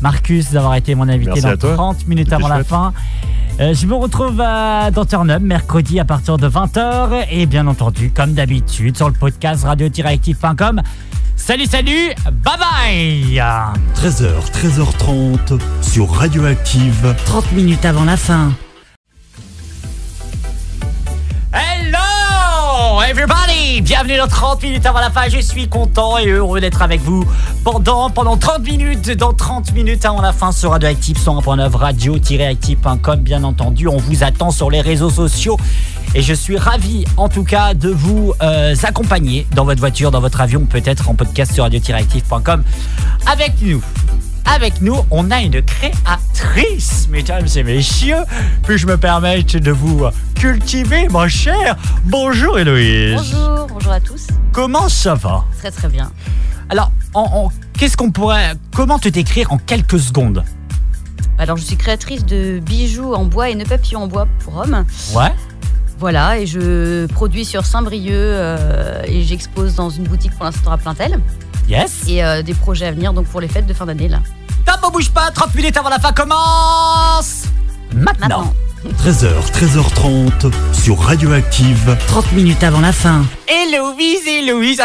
[0.00, 1.74] Marcus d'avoir été mon invité Merci à dans toi.
[1.74, 2.92] 30 minutes C'était avant la fin.
[3.60, 7.66] Euh, je me retrouve euh, dans Turn Up mercredi à partir de 20h et bien
[7.68, 10.82] entendu comme d'habitude sur le podcast radio-active.com.
[11.36, 12.10] Salut salut,
[12.44, 13.42] bye bye
[13.96, 17.14] 13h, 13h30 sur Radioactive.
[17.26, 18.52] 30 minutes avant la fin.
[23.08, 25.28] Everybody Bienvenue dans 30 minutes avant la fin.
[25.28, 27.24] Je suis content et heureux d'être avec vous
[27.64, 29.10] pendant, pendant 30 minutes.
[29.10, 33.20] Dans 30 minutes avant la fin sur Radioactive 101.9 radio-active.com.
[33.20, 35.58] Bien entendu, on vous attend sur les réseaux sociaux.
[36.14, 40.20] Et je suis ravi, en tout cas, de vous euh, accompagner dans votre voiture, dans
[40.20, 42.62] votre avion, peut-être en podcast sur radio-active.com.
[43.26, 43.82] Avec nous,
[44.44, 48.24] avec nous, on a une créatrice, mesdames et messieurs.
[48.62, 53.16] Puis-je me permettre de vous cultiver, mon cher Bonjour Héloïse.
[53.16, 54.26] Bonjour, bonjour à tous.
[54.52, 55.44] Comment ça va?
[55.58, 56.10] Très très bien.
[56.68, 56.90] Alors,
[57.78, 60.44] qu'est-ce qu'on pourrait, comment te décrire en quelques secondes?
[61.38, 64.84] Alors, je suis créatrice de bijoux en bois et nœuds papillons en bois pour hommes.
[65.14, 65.32] Ouais.
[65.98, 70.78] Voilà, et je produis sur Saint-Brieuc euh, et j'expose dans une boutique pour l'instant à
[70.78, 71.20] Plaintel.
[71.68, 72.02] Yes.
[72.08, 74.20] Et euh, des projets à venir donc pour les fêtes de fin d'année là.
[74.66, 77.44] Top, on bouge pas, 30 minutes avant la fin commence
[77.94, 78.52] Maintenant.
[79.02, 81.96] 13h, 13h30 sur Radioactive.
[82.08, 83.24] 30 minutes avant la fin.
[83.48, 84.82] Héloïse, Héloïse.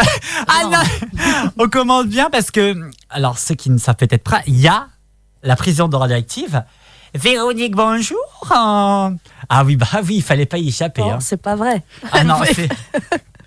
[0.48, 2.74] Ah non, on commence bien parce que,
[3.10, 4.86] alors ceux qui ne savent peut-être pas, il y a
[5.42, 6.62] la présidente de Radioactive,
[7.14, 8.18] Véronique, bonjour.
[8.50, 9.10] Ah
[9.66, 11.02] oui, bah oui, il fallait pas y échapper.
[11.02, 11.18] hein.
[11.20, 11.82] C'est pas vrai.
[12.12, 12.68] Ah non, c'est...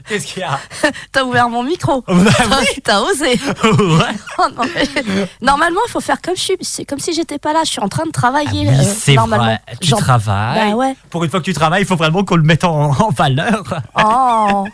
[0.08, 0.60] Qu'est-ce qu'il y a
[1.12, 2.02] T'as ouvert mon micro.
[2.08, 2.14] Bah
[2.60, 2.82] oui.
[2.84, 3.34] T'as osé.
[3.64, 4.16] Ouais.
[4.40, 6.58] Oh non, mais- Normalement, il faut faire comme je suis.
[6.62, 7.62] C'est comme si j'étais pas là.
[7.66, 8.68] Je suis en train de travailler.
[8.68, 9.46] Oui, euh, c'est normalement.
[9.46, 9.62] vrai.
[9.82, 10.72] Tu Genre- travailles.
[10.72, 10.96] Bah ouais.
[11.10, 13.82] Pour une fois que tu travailles, il faut vraiment qu'on le mette en, en valeur.
[14.04, 14.66] Oh.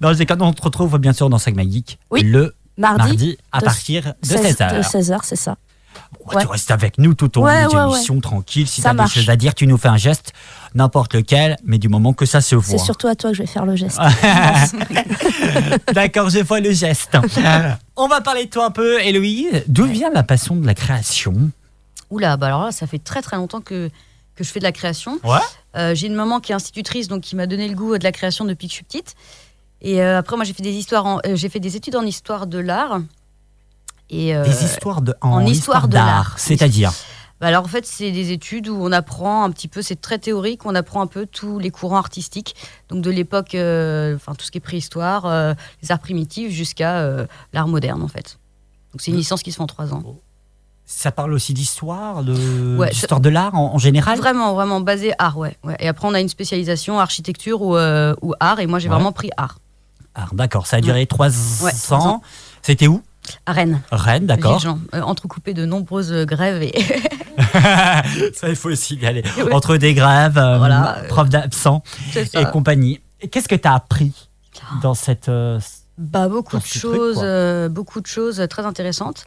[0.00, 2.22] Dans les cas, on te retrouve bien sûr dans Sagma Geek Oui.
[2.22, 3.36] le Mardi.
[3.52, 4.76] à de- partir de 16 16h.
[4.78, 5.56] De 16h, c'est ça.
[6.30, 8.66] Tu restes avec nous tout au long de l'émission, tranquille.
[8.68, 9.14] Si tu Ça as des marche.
[9.14, 10.32] choses à dire, tu nous fais un geste,
[10.74, 12.78] n'importe lequel, mais du moment que ça se voit.
[12.78, 13.98] C'est surtout à toi que je vais faire le geste.
[15.92, 17.16] D'accord, je vois le geste.
[17.96, 19.64] On va parler de toi un peu, Héloïse.
[19.66, 21.50] D'où vient la passion de la création?
[22.10, 23.88] Oula, bah alors là, ça fait très très longtemps que,
[24.34, 25.18] que je fais de la création.
[25.24, 25.38] Ouais.
[25.76, 28.12] Euh, j'ai une maman qui est institutrice, donc qui m'a donné le goût de la
[28.12, 29.14] création depuis que je suis petite.
[29.80, 32.02] Et euh, après, moi, j'ai fait des histoires, en- euh, j'ai fait des études en
[32.02, 33.00] histoire de l'art.
[34.10, 35.52] Et euh, Des histoires de, en, en histoire
[35.84, 36.34] histoire de l'art.
[36.38, 36.92] c'est-à-dire
[37.40, 40.18] bah alors en fait, c'est des études où on apprend un petit peu, c'est très
[40.18, 42.54] théorique, on apprend un peu tous les courants artistiques,
[42.90, 46.98] donc de l'époque, euh, enfin tout ce qui est préhistoire, euh, les arts primitifs jusqu'à
[46.98, 48.38] euh, l'art moderne en fait.
[48.92, 50.02] Donc c'est une licence qui se fait en trois ans.
[50.84, 54.18] Ça parle aussi d'histoire, de, Ouais, d'histoire de l'art en, en général?
[54.18, 55.56] Vraiment, vraiment basé art, ouais.
[55.64, 55.76] ouais.
[55.80, 58.94] Et après, on a une spécialisation architecture ou, ou art, et moi j'ai Ouais.
[58.96, 59.60] vraiment pris art.
[60.14, 61.30] Ah, D'accord, ça a duré trois
[61.94, 62.20] ans.
[62.60, 63.00] C'était où?
[63.46, 63.80] À Rennes.
[63.92, 64.62] Rennes, d'accord.
[64.94, 66.72] Euh, entrecoupé de nombreuses euh, grèves et
[68.34, 69.22] ça, il faut aussi y aller.
[69.52, 71.02] Entre des grèves, euh, Voilà.
[71.52, 71.80] ça.
[72.40, 73.00] et compagnie.
[73.30, 74.12] Qu'est-ce que tu as appris
[74.82, 75.28] dans cette.
[75.28, 75.58] euh,
[75.98, 79.24] Bah, beaucoup de truc, choses, euh, beaucoup de choses très intéressantes.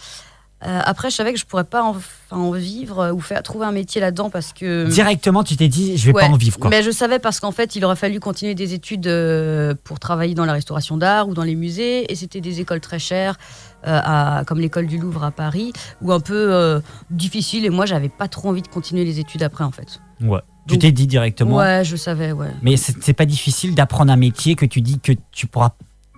[0.65, 1.83] Euh, après, je savais que je pourrais pas
[2.31, 5.97] en, vivre euh, ou faire trouver un métier là-dedans parce que Directement, tu t'es dit,
[5.97, 6.57] je vais Ouais, pas en vivre.
[6.57, 6.69] Quoi.
[6.69, 10.35] Mais je savais parce qu'en fait, il aurait fallu continuer des études euh, pour travailler
[10.35, 12.09] dans la restauration d'art ou dans les musées.
[12.09, 16.11] Et c'était des écoles très chères, euh, à- comme l'école du Louvre à Paris, ou
[16.11, 16.79] un peu euh,
[17.09, 17.65] difficiles.
[17.65, 19.99] Et moi, j'avais pas trop envie de continuer les études après, en fait.
[20.21, 20.39] Ouais.
[20.67, 21.57] Tu t'es dit directement.
[21.57, 22.51] Ouais, je savais, ouais.
[22.61, 25.71] Mais c'est pas difficile d'apprendre un métier que tu dis que tu pourras,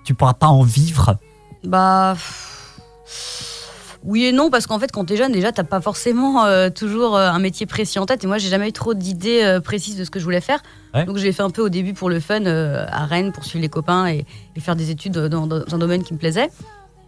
[0.03, 1.17] tu pourras pas en vivre?
[1.63, 2.15] Bah.
[4.03, 7.17] Oui et non, parce qu'en fait, quand t'es jeune, déjà, t'as pas forcément euh, toujours
[7.17, 8.23] euh, un métier précis en tête.
[8.23, 10.61] Et moi, j'ai jamais eu trop d'idées euh, précises de ce que je voulais faire.
[10.93, 11.05] Ouais.
[11.05, 13.63] Donc, j'ai fait un peu au début pour le fun euh, à Rennes, pour suivre
[13.63, 16.49] les copains et, et faire des études dans, dans un domaine qui me plaisait.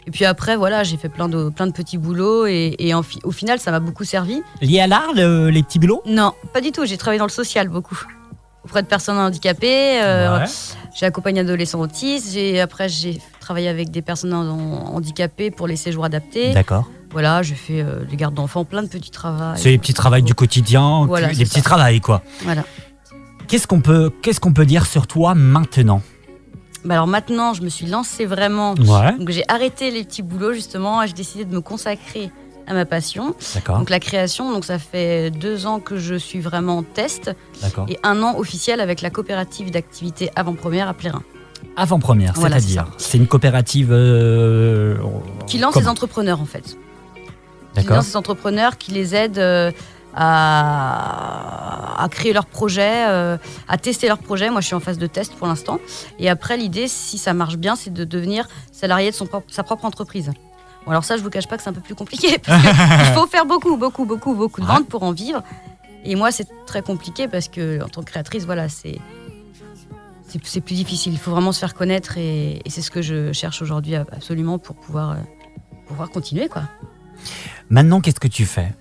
[0.08, 3.04] Et puis après, voilà, j'ai fait plein de, plein de petits boulots et, et en
[3.04, 4.42] fi- au final, ça m'a beaucoup servi.
[4.62, 6.02] Lié à l'art, le- les petits boulots?
[6.06, 6.86] Non, pas du tout.
[6.86, 8.00] J'ai travaillé dans le social beaucoup.
[8.64, 10.02] Auprès de personnes handicapées.
[10.02, 10.46] euh, Ouais.
[10.96, 12.32] J'ai accompagné adolescents autistes.
[12.34, 16.54] J'ai, après, j'ai travaillé avec des personnes handicapées pour les séjours adaptés.
[16.54, 16.90] D'accord.
[17.12, 19.56] Voilà, j'ai fait euh, des gardes d'enfants, plein de petits travaux.
[19.58, 21.62] C'est les petits travails du quotidien, Voilà, les petits ça.
[21.62, 22.22] travails, quoi.
[22.44, 22.64] Voilà.
[23.48, 26.02] Qu'est-ce qu'on peut, qu'est-ce qu'on peut dire sur toi maintenant?
[26.88, 28.74] Bah alors maintenant, je me suis lancée vraiment.
[28.76, 29.14] Ouais.
[29.20, 32.32] Donc j'ai arrêté les petits boulots justement et j'ai décidé de me consacrer
[32.66, 33.36] à ma passion.
[33.54, 33.78] D'accord.
[33.80, 34.52] Donc la création.
[34.54, 37.32] Donc ça fait deux ans que je suis vraiment en test
[37.90, 41.24] et un an officiel avec la coopérative d'activité avant-première à Plérin.
[41.76, 43.90] Avant-première, Voilà, c'est-à-dire C'est une coopérative.
[43.92, 44.96] euh,
[45.46, 46.78] Qui lance les entrepreneurs en fait.
[47.78, 49.72] Qui lance les entrepreneurs, qui les aide euh,
[50.18, 53.38] à, à créer leurs projets, euh,
[53.68, 54.50] à tester leurs projets.
[54.50, 55.80] Moi, je suis en phase de test pour l'instant.
[56.20, 59.86] Et après, l'idée, si ça marche bien, c'est de devenir salarié de son sa propre
[59.86, 60.32] entreprise.
[60.86, 62.38] Bon, alors ça, je vous cache pas que c'est un peu plus compliqué.
[62.46, 62.64] Parce
[63.10, 65.44] il faut faire beaucoup, beaucoup, beaucoup, beaucoup de ventes pour en vivre.
[66.04, 69.00] Et moi, c'est très compliqué parce que en tant que créatrice, voilà, c'est
[70.44, 71.12] c'est plus difficile.
[71.14, 74.08] Il faut vraiment se faire connaître et, et c'est ce que je cherche aujourd'hui ab-
[74.14, 75.16] absolument pour pouvoir, euh,
[75.88, 76.64] pouvoir continuer, quoi.
[77.70, 78.74] Maintenant, qu'est-ce que tu fais?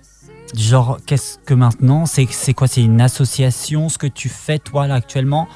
[0.55, 4.87] Genre, qu'est-ce que maintenant C'est c'est quoi C'est une association Ce que tu fais, toi,
[4.87, 5.47] là, actuellement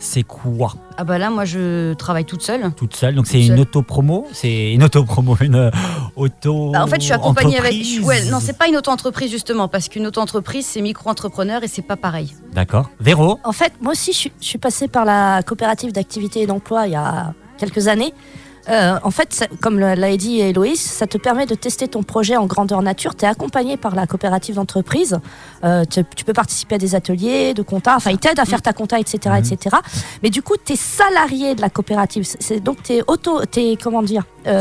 [0.00, 2.72] c'est quoi Ah bah là, moi, je travaille toute seule.
[2.72, 5.70] Toute seule, donc c'est une auto-promo C'est une auto-promo, une euh,
[6.16, 6.70] auto.
[6.72, 7.74] Bah, en fait, je suis accompagnée avec.
[8.02, 11.96] Ouais, non, c'est pas une auto-entreprise justement, parce qu'une auto-entreprise, c'est micro-entrepreneur et c'est pas
[11.96, 12.34] pareil.
[12.54, 12.90] D'accord.
[12.98, 16.46] Véro En fait, moi aussi, je suis, je suis passée par la coopérative d'activité et
[16.46, 18.14] d'emploi il y a quelques années.
[18.68, 22.36] Euh, en fait, ça- comme l'a dit Héloïse, ça te permet de tester ton projet
[22.36, 23.14] en grandeur nature.
[23.16, 25.18] Tu es accompagné par la coopérative d'entreprise.
[25.64, 27.96] Euh, tu, tu peux participer à des ateliers de compta.
[27.96, 29.34] Enfin, ils t'aident à faire ta compta, etc.
[29.38, 29.76] etc.
[30.22, 32.24] Mais du coup, tu es salarié de la coopérative.
[32.38, 33.44] C'est- donc, tu es auto.
[33.46, 34.60] T'es, comment dire euh,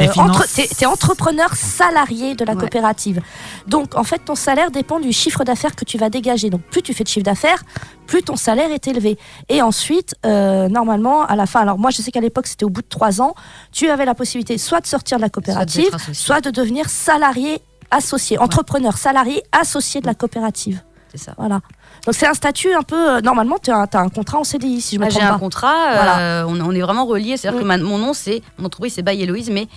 [0.86, 3.22] entrepreneur salarié de la coopérative.
[3.68, 6.50] Donc, en fait, ton salaire dépend du chiffre d'affaires que tu vas dégager.
[6.50, 7.64] Donc, plus tu fais de chiffre d'affaires,
[8.08, 9.18] plus ton salaire est élevé.
[9.48, 12.70] Et ensuite, euh, normalement, à la fin, alors moi, je sais qu'à l'époque, c'était au
[12.70, 13.36] bout de trois ans,
[13.72, 17.62] tu avais la possibilité soit de sortir de la coopérative, soit de devenir salarié
[17.92, 20.82] associé, entrepreneur salarié associé de la coopérative.
[21.12, 21.34] C'est ça.
[21.38, 21.62] Voilà.
[22.06, 23.16] Donc, c'est un statut un peu.
[23.18, 25.34] euh, normalement, tu as, un contrat en CDI, si je me Ah, trompe J'ai pas.
[25.34, 26.20] un contrat, Voilà.
[26.20, 27.36] euh, on, on est vraiment reliés.
[27.36, 27.64] C'est-à-dire Mm.
[27.64, 28.44] que ma- mon nom, c'est.
[28.60, 29.68] Mon entreprise, c'est By Héloïse, mais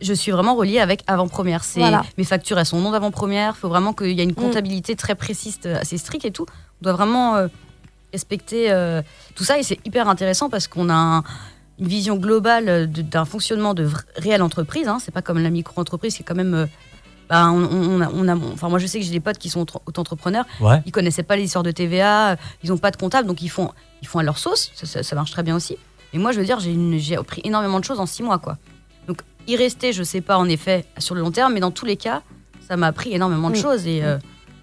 [0.00, 1.64] je suis vraiment reliée avec Avant-Première.
[1.64, 2.04] C'est Voilà.
[2.16, 3.54] Mes factures, elles sont nom d'Avant-Première.
[3.56, 6.46] Il faut vraiment qu'il y ait une comptabilité très précise, euh, assez stricte et tout.
[6.80, 7.48] On doit vraiment euh,
[8.12, 8.72] respecter
[9.34, 11.24] tout ça et c'est hyper intéressant parce qu'on a un-
[11.78, 14.88] une vision globale euh, d'un fonctionnement de réelle entreprise.
[14.88, 14.98] Hein.
[15.00, 16.54] C'est pas comme la micro-entreprise qui est quand même.
[16.54, 16.66] euh,
[17.28, 19.50] bah, on, on a, on a- enfin, moi, je sais que j'ai des potes qui
[19.50, 20.46] sont auto- auto-entrepreneurs.
[20.60, 20.82] Ouais.
[20.86, 23.50] Ils connaissaient pas les histoires de TVA, euh, ils n'ont pas de comptable, donc ils
[23.50, 24.70] font, ils font à leur sauce.
[24.74, 25.76] Ça, ça- ça marche très bien aussi.
[26.14, 28.56] Et moi, je veux dire, j'ai appris énormément de choses en six mois, quoi.
[29.06, 31.84] Donc, y rester, je sais pas en effet sur le long terme, mais dans tous
[31.84, 32.22] les cas,
[32.66, 33.62] ça m'a appris énormément de Mm.
[33.62, 34.16] choses et euh,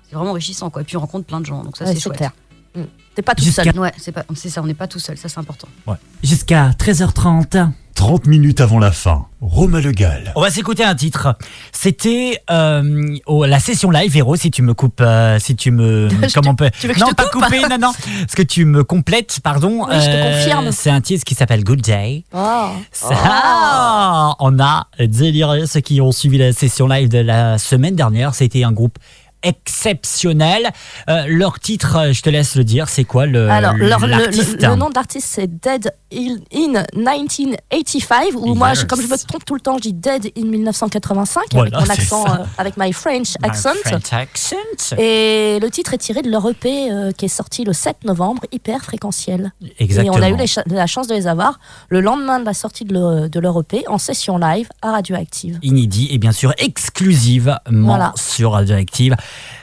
[0.10, 0.82] c'est vraiment enrichissant, quoi.
[0.82, 2.18] Et puis, on rencontre plein de gens, donc ça, Ouais, c'est chouette.
[2.18, 2.32] clair.
[2.74, 2.82] Mm.
[3.16, 3.80] T'es pas tout Jusqu'à- seul.
[3.80, 5.68] Ouais, c'est pas, c'est ça, on n'est pas tout seul, ça c'est important.
[5.88, 5.96] Ouais.
[6.24, 7.70] Jusqu'à 13h30.
[7.96, 10.34] 30 minutes avant la fin, Romain Le Gall.
[10.36, 11.34] On va s'écouter un titre.
[11.72, 16.10] C'était euh, oh, la session live, Véro, si tu me coupes, euh, si tu me...
[16.28, 16.70] Je comment on peut...
[16.78, 17.94] tu veux que je non, te pas coupe couper, non, non.
[17.94, 19.86] Parce que tu me complètes, pardon.
[19.88, 20.74] Oui, je te confirme.
[20.74, 22.26] C'est un titre qui s'appelle Good Day.
[22.34, 22.68] Oh.
[22.92, 28.36] Ça, on a déliré ceux qui ont suivi la session live de la semaine dernière.
[28.36, 29.00] C'était un groupe
[29.44, 30.70] exceptionnel.
[31.10, 34.08] Euh, leur titre, euh, je te laisse le dire, c'est quoi le Alors, leur- le,
[34.32, 39.18] le- le nom d'artiste, c'est Dead in, in 1985, ou moi, je- comme je me
[39.28, 42.78] trompe tout le temps, je dis Dead in 1985, Voilà, avec mon accent, euh, avec
[42.78, 43.70] my French My accent.
[43.84, 44.56] French accent.
[44.98, 48.42] Et le titre est tiré de leur EP euh, qui est sorti le 7 novembre,
[48.52, 49.52] hyper fréquentiel.
[49.80, 50.16] Exactement.
[50.18, 51.60] Et on a eu les la chance de les avoir
[51.90, 55.60] le lendemain de la sortie de leur, de leur EP en session live à Radioactive.
[55.64, 58.14] inédit et bien sûr exclusivement Voilà.
[58.16, 59.16] sur Radioactive.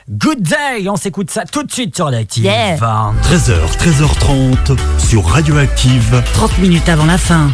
[0.09, 2.43] Good day, on s'écoute ça tout de suite sur Radioactive.
[2.43, 2.75] Yeah.
[2.75, 6.21] 13h, 13h30 sur Radioactive.
[6.33, 7.49] 30 minutes avant la fin.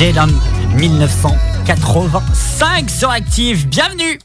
[0.00, 0.32] Dylan
[0.78, 3.68] 1985 sur Active.
[3.68, 4.18] Bienvenue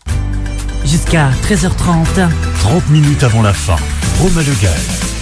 [0.85, 2.30] jusqu'à 13h30.
[2.61, 3.76] 30 minutes avant la fin.
[4.22, 5.15] Romain Le Gall.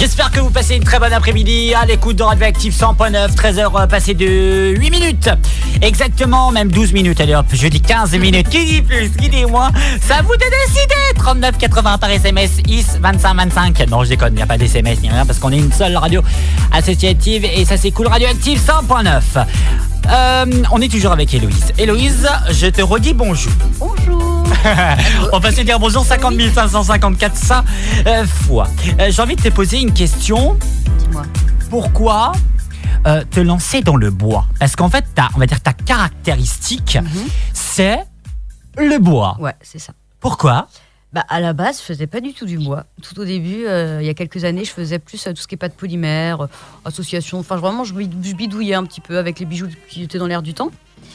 [0.00, 4.14] J'espère que vous passez une très bonne après-midi à l'écoute de Radioactive 100.9, 13h passées
[4.14, 5.28] de 8 minutes.
[5.82, 7.20] Exactement, même 12 minutes.
[7.20, 8.48] Allez hop, je dis 15 minutes.
[8.48, 9.70] Qui dit plus, qui dit moins
[10.00, 13.90] Ça vous de décider 39,80 par SMS, IS 25,25.
[13.90, 15.94] Non, je déconne, il n'y a pas d'SMS ni rien parce qu'on est une seule
[15.94, 16.22] radio
[16.72, 18.06] associative et ça c'est cool.
[18.06, 19.44] Radioactive 100.9.
[20.08, 21.74] Euh, on est toujours avec Héloïse.
[21.76, 23.52] Héloïse, je te redis bonjour.
[23.78, 24.19] Bonjour.
[25.32, 27.64] On va se dire bonjour 50 554 ça
[28.06, 28.68] euh, fois.
[28.98, 30.56] Euh, J'ai envie de te poser une question.
[30.98, 31.24] Dis-moi.
[31.70, 32.32] Pourquoi
[33.06, 34.46] euh, te lancer dans le bois?
[34.58, 36.98] Parce qu'en fait, ta, on va dire ta caractéristique,
[37.52, 38.00] c'est
[38.76, 39.36] le bois.
[39.40, 39.92] Ouais, c'est ça.
[40.20, 40.68] Pourquoi?
[41.12, 42.86] Bah, à la base, je faisais pas du tout du bois.
[43.02, 45.48] Tout au début, euh, il y a quelques années, je faisais plus euh, tout ce
[45.48, 46.46] qui est pas de polymère, euh,
[46.84, 47.40] association.
[47.40, 50.54] Enfin, vraiment, je bidouillais un petit peu avec les bijoux qui étaient dans l'air du
[50.54, 50.70] temps.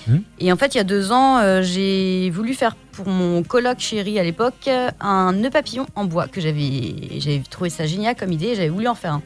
[0.08, 0.20] Hmm.
[0.40, 3.80] Et en fait, il y a deux ans, euh, j'ai voulu faire pour mon coloc
[3.80, 8.48] chéri à l'époque un nœud papillon en bois que j'avais trouvé ça génial comme idée.
[8.48, 9.22] et J'avais voulu en faire un.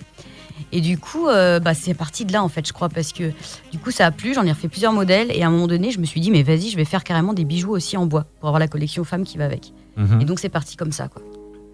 [0.71, 3.31] Et du coup, euh, bah, c'est parti de là en fait, je crois, parce que
[3.71, 4.33] du coup, ça a plu.
[4.33, 6.43] J'en ai refait plusieurs modèles et à un moment donné, je me suis dit, mais
[6.43, 9.23] vas-y, je vais faire carrément des bijoux aussi en bois pour avoir la collection femmes
[9.23, 9.73] qui va avec.
[9.97, 10.21] Mhm.
[10.21, 11.21] Et donc, c'est parti comme ça, quoi.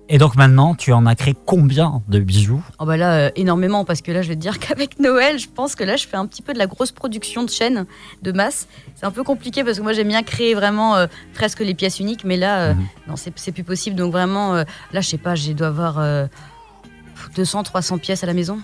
[0.08, 2.64] Et donc maintenant, tu en as créé combien de bijoux?
[2.80, 5.48] Oh bah là, euh, énormément, parce que là, je vais te dire qu'avec Noël, je
[5.48, 7.86] pense que là, je fais un petit peu de la grosse production de chaînes,
[8.22, 8.68] de masse.
[8.96, 12.00] C'est un peu compliqué parce que moi, j'aime bien créer vraiment euh, presque les pièces
[12.00, 12.74] uniques, mais là, euh,
[13.08, 13.96] non, c'est plus possible.
[13.96, 16.28] Donc vraiment, là, je sais pas, j'ai dois avoir euh,
[17.36, 18.60] 200, 300 pièces à la maison.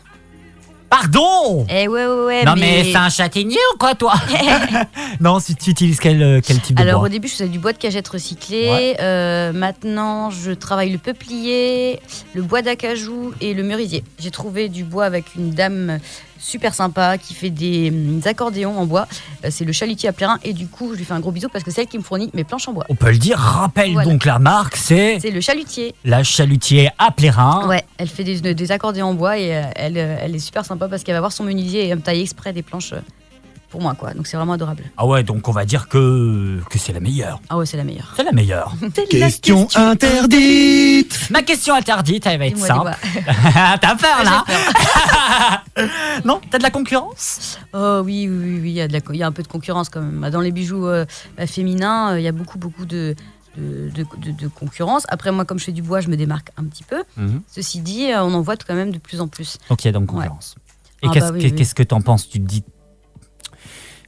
[0.92, 2.44] Pardon Eh ouais, ouais, ouais.
[2.44, 4.14] Non mais, c'est un châtaignier ou quoi toi
[5.22, 7.48] Non, si tu utilises quel, euh, quel type de Alors bois au début, je faisais
[7.48, 8.98] du bois de cagette recyclé.
[9.00, 12.02] Euh, maintenant, je travaille le peuplier,
[12.34, 14.04] le bois d'acajou et le merisier.
[14.20, 16.00] J'ai trouvé du bois avec une dame
[16.42, 19.08] super sympa qui fait des, hum, accordéons en bois.
[19.46, 21.48] Euh, c'est le chalutier à Plérin et du coup, je lui fais un gros bisou
[21.50, 22.86] parce que c'est elle qui me fournit mes planches en bois.
[22.90, 24.10] On peut le dire, rappelle Voilà.
[24.12, 25.94] donc la marque, c'est C'est le chalutier.
[26.04, 27.68] la chalutier à Plérin.
[27.68, 30.66] Ouais, elle fait des, des accordéons en bois et euh, elle, euh, elle est super
[30.66, 32.94] sympa parce qu'elle va voir son menuisier et elle me taille exprès des planches
[33.72, 34.14] pour moi quoi.
[34.14, 34.84] Donc c'est vraiment adorable.
[34.98, 37.42] Ah ouais, donc on va dire que, que c'est la meilleure.
[37.50, 38.14] Ah ouais, c'est la meilleure.
[38.16, 38.74] C'est la meilleure.
[39.10, 41.30] Question interdite.
[41.32, 42.92] Ma question interdite, elle va être simple.
[43.82, 44.44] T'as peur là
[46.26, 47.58] Non, t'as de la concurrence?
[47.74, 49.32] Oh oui, oui, oui, oui, il y, a de la co- il y a un
[49.32, 50.30] peu de concurrence quand même.
[50.30, 51.06] Dans les bijoux euh,
[51.38, 53.16] bah, féminins, euh, il y a beaucoup, beaucoup de,
[53.58, 55.04] de, de- de- de concurrence.
[55.10, 57.04] Après, moi, comme je fais du bois, je me démarque un petit peu.
[57.18, 57.42] Mhm.
[57.48, 59.58] Ceci dit, euh, on en voit quand même de plus en plus.
[59.70, 60.56] Donc il y a donc concurrence.
[61.04, 61.56] Et Ah qu'est-ce bah oui, que- oui.
[61.56, 62.28] qu'est-ce que t'en penses?
[62.30, 62.64] Tu te dis,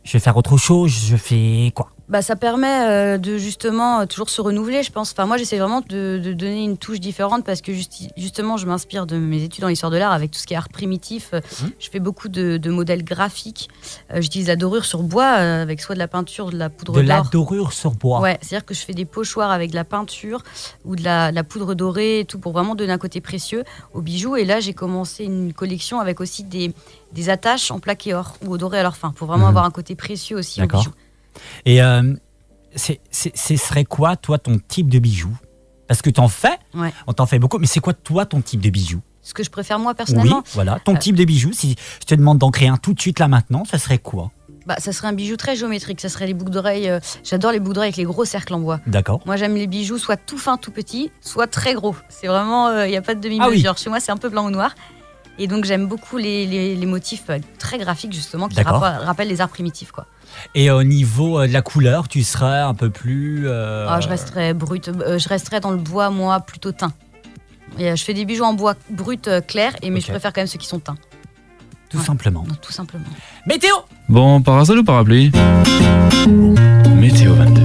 [0.04, 1.90] je vais faire autre chose, je fais quoi?
[2.14, 5.12] Bah, ça permet euh, de justement euh, toujours se renouveler, je pense.
[5.14, 8.68] Enfin, moi, j'essaie vraiment de, de donner une touche différente parce que justi- justement, je
[8.68, 11.32] m'inspire de mes études en histoire de l'art avec tout ce qui est art primitif.
[11.34, 11.42] Euh,
[11.80, 13.68] Je fais beaucoup de, de modèles graphiques.
[14.14, 17.02] Euh, J'utilise la dorure sur bois avec soit de la peinture, de la poudre De
[17.02, 17.30] la d'or.
[17.32, 18.20] dorure sur bois.
[18.22, 20.44] Ouais, c'est-à-dire que je fais des pochoirs avec de la peinture
[20.86, 23.64] ou de la, de la poudre dorée et tout pour vraiment donner un côté précieux
[23.96, 24.36] aux bijoux.
[24.36, 26.76] Et là, j'ai commencé une collection avec aussi des,
[27.12, 29.50] des attaches en plaqué or ou au doré à leur fin pour vraiment Mhm.
[29.50, 30.92] avoir un côté précieux aussi aux bijoux.
[31.66, 32.14] Et euh,
[32.76, 35.36] c'est- c'est- ce serait quoi, toi, ton type de bijou
[35.88, 36.94] Parce que t'en fais, Ouais.
[37.08, 39.50] on t'en fait beaucoup, mais c'est quoi, toi, ton type de bijou Ce que je
[39.50, 41.52] préfère moi Oui, personnellement, voilà, ton Euh, type de bijou.
[41.54, 44.32] Si je te demande d'en créer un tout de suite là maintenant, ça serait quoi?
[44.66, 46.00] Bah, ça serait un bijou très géométrique.
[46.00, 46.90] Ça serait les boucles d'oreilles.
[46.90, 48.80] euh, J'adore les boucles d'oreilles avec les gros cercles en bois.
[48.88, 49.20] D'accord.
[49.26, 51.96] Moi, j'aime les bijoux soit tout fin, tout petit, soit très gros.
[52.08, 53.78] C'est vraiment, il n'y a pas de Ah demi-mesure.
[53.78, 54.74] Chez moi, c'est un peu blanc ou noir.
[55.40, 59.42] Et donc, j'aime beaucoup les, les- les motifs euh, très graphiques, justement, qui rappellent les
[59.42, 59.92] arts primitifs.
[59.92, 60.06] Quoi.
[60.54, 63.44] Et au niveau euh, de la couleur, tu serais un peu plus.
[63.48, 66.94] euh, Ah, je resterais brut, je resterais dans le bois, moi, plutôt teint.
[67.80, 70.48] Et, je fais des bijoux en bois brut clair, et, mais je préfère quand même
[70.48, 70.98] ceux qui sont teints.
[71.90, 72.44] Tout simplement.
[72.48, 73.06] Non, tout simplement.
[73.48, 73.74] Météo
[74.10, 75.32] Bon, parasol ou parapluie?
[76.96, 77.62] Météo 22.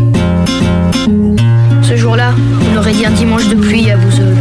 [1.83, 2.33] Ce jour-là,
[2.73, 4.37] on aurait dit un dimanche de pluie à Bouzeul.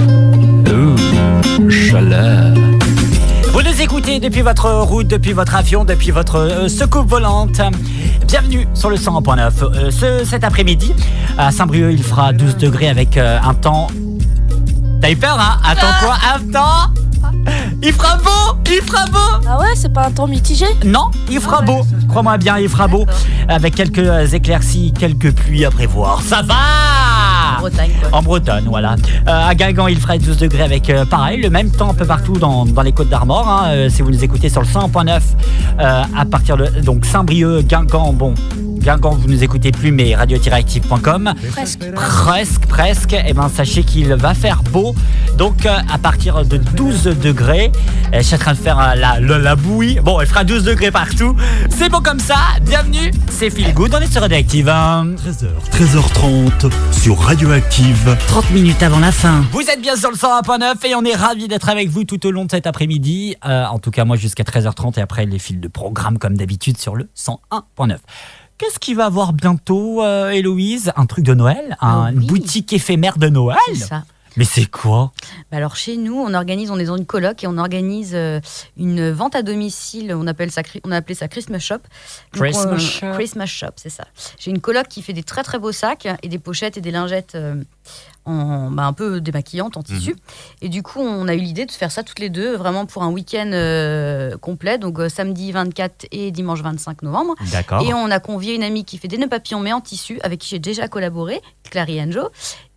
[0.70, 2.54] Oh, chaleur.
[3.58, 7.60] Vous nous écoutez depuis votre route, depuis votre avion, depuis votre euh, secoupe volante.
[8.28, 9.52] Bienvenue sur le 100.9.
[9.64, 10.94] Euh, ce, cet après-midi,
[11.40, 13.88] à Saint-Brieuc, il fera 12 degrés avec euh, un temps.
[15.02, 15.58] T'as eu peur, hein?
[15.66, 16.94] Attends quoi Un temps
[17.82, 20.68] Il fera beau Il fera beau Ah ouais, c'est pas un temps mitigé?
[20.86, 21.82] Non, il fera beau.
[22.10, 23.08] Crois-moi bien, il fera beau.
[23.48, 26.22] Avec quelques éclaircies, quelques pluies à prévoir.
[26.22, 27.27] Ça va
[27.58, 27.92] En Bretagne.
[28.12, 28.96] En Bretagne, voilà.
[29.28, 32.06] Euh, à Guingamp, il fera 12 degrés avec euh, pareil, le même temps un peu
[32.06, 33.48] partout dans, les Côtes d'Armor.
[33.48, 35.22] hein, euh, si vous nous écoutez sur le 100.9,
[35.80, 38.34] euh, à partir de donc Saint-Brieuc, Guingamp, bon.
[38.80, 41.34] Guingamp, vous nous écoutez plus, mais radio-active.com.
[41.52, 41.91] Presque.
[41.94, 43.14] Presque, presque.
[43.14, 44.95] Et ben sachez qu'il va faire beau.
[45.38, 47.72] Donc euh, à partir de 12 degrés,
[48.14, 49.99] euh, je suis en train de faire euh, la, la, la bouillie.
[49.99, 51.36] Bon, elle fera 12 degrés partout.
[51.70, 52.36] C'est bon comme ça.
[52.62, 53.94] Bienvenue, c'est Feel Good.
[53.95, 54.70] On est sur Radioactive.
[54.70, 55.08] hein.
[55.26, 58.16] 13h, 13h30 sur Radioactive.
[58.28, 59.44] 30 minutes avant la fin.
[59.52, 62.32] Vous êtes bien sur le 101.9 et on est ravis d'être avec vous tout au
[62.32, 63.36] long de cet après-midi.
[63.45, 66.78] Euh, en tout cas, moi jusqu'à 13h30 et après les fils de programme comme d'habitude
[66.78, 67.98] sur le 101.9.
[68.58, 70.92] Qu'est-ce qu'il va avoir bientôt, euh, Héloïse?
[70.96, 71.78] Un truc de Noël?
[71.80, 73.58] Un- Une boutique éphémère de Noël?
[73.76, 74.04] Ça.
[74.36, 75.12] Mais c'est quoi?
[75.52, 78.40] Bah alors chez nous, on organise, on est dans une coloc et on organise euh,
[78.78, 80.14] une vente à domicile.
[80.14, 81.80] On appelle ça, on a appelé ça Christmas Shop.
[82.34, 83.14] Christmas euh, Shop.
[83.14, 84.06] Christmas Shop, c'est ça.
[84.38, 86.92] J'ai une coloc qui fait des très très beaux sacs et des pochettes et des
[86.92, 87.56] lingettes euh,
[88.28, 90.12] en bah, un peu démaquillantes en tissu.
[90.12, 90.18] Mhm.
[90.62, 93.04] Et du coup, on a eu l'idée de faire ça toutes les deux, vraiment pour
[93.04, 97.36] un week-end euh, complet, donc euh, samedi 24 et dimanche 25 novembre.
[97.52, 97.82] D'accord.
[97.88, 100.40] Et on a convié une amie qui fait des nœuds papillons mais en tissu, avec
[100.40, 102.30] qui j'ai déjà collaboré, Clary Anjo.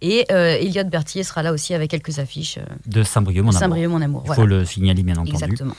[0.02, 2.59] Et euh, Elliot Berthier sera là aussi avec quelques affiches.
[2.59, 3.60] euh, De Saint-Brieuc, mon amour.
[3.60, 4.22] Saint-Brieuc, mon amour.
[4.24, 4.56] Il faut voilà.
[4.59, 5.32] le signaler, bien entendu.
[5.32, 5.74] Exactement.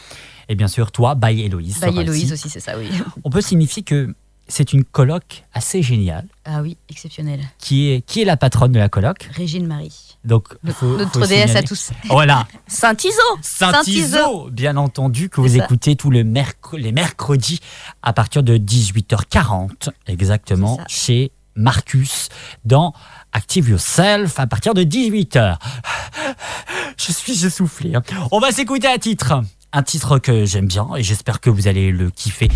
[0.50, 1.76] Et bien sûr, toi, by Héloïse.
[1.76, 2.90] By sera Héloïse aussi, c'est ça, oui.
[3.24, 4.14] On peut signifier que
[4.52, 6.28] c'est une coloc assez géniale.
[6.46, 7.40] Ah oui, exceptionnel.
[7.58, 10.18] Qui est, qui est la patronne de la coloc Régine Marie.
[10.26, 11.92] Donc, Notre- faut- notre faut déesse à tous.
[12.06, 12.46] Voilà.
[12.68, 15.64] Saint-Iso Saint-Iso, bien entendu, que vous ça.
[15.64, 17.60] écoutez tous les, merc- les mercredis
[18.04, 22.30] à partir de 18h40, exactement, chez Marcus,
[22.66, 22.94] dans
[23.34, 25.58] Active Yourself, à partir de 18h.
[26.98, 27.96] Je suis essoufflé.
[27.96, 28.04] hein.
[28.32, 29.42] On va s'écouter un titre.
[29.74, 32.50] Un titre que j'aime bien et j'espère que vous allez le kiffer.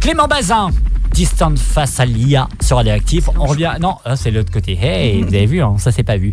[0.00, 0.70] Clément Bazin,
[1.12, 3.28] Distant face à l'IA sur Radioactif.
[3.36, 3.74] On revient.
[3.80, 4.78] Non, ah, c'est l'autre côté.
[4.80, 6.32] Hey, vous avez vu, hein, ça c'est pas vu.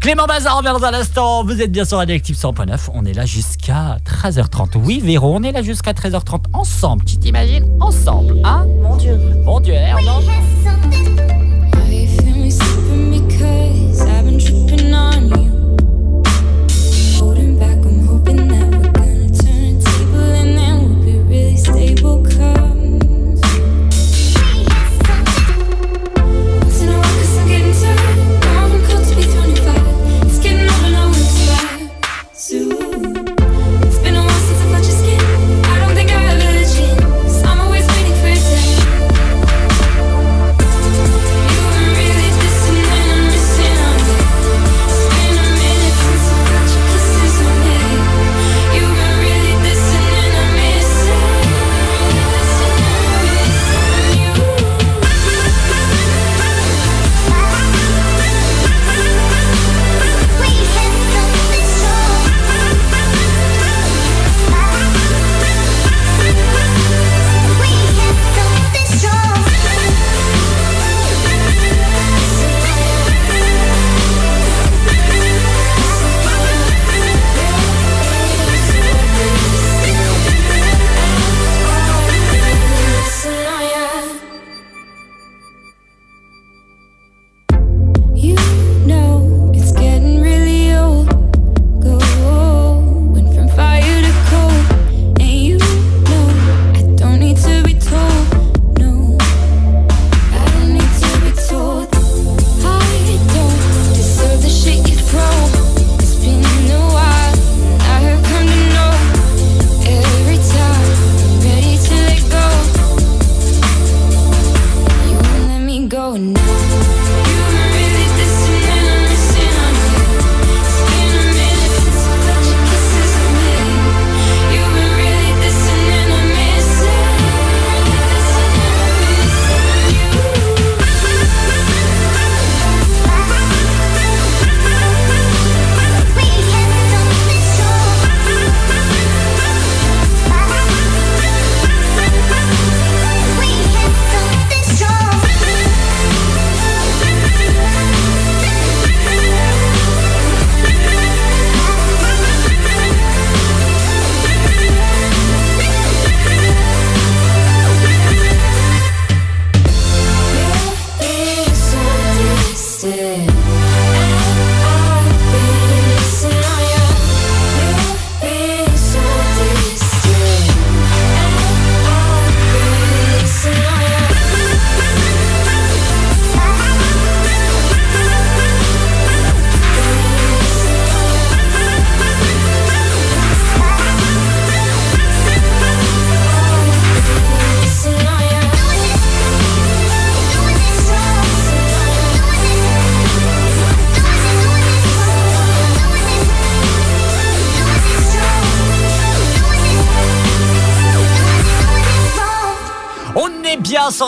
[0.00, 1.44] Clément Bazin revient dans un instant.
[1.44, 2.90] Vous êtes bien sur Radioactif 100.9.
[2.94, 4.76] On est là jusqu'à 13h30.
[4.76, 7.04] Oui, Véro, on est là jusqu'à 13h30 ensemble.
[7.04, 8.66] Tu t'imagines Ensemble, hein?
[8.80, 9.18] Mon Dieu.
[9.44, 9.96] Mon Dieu, hein,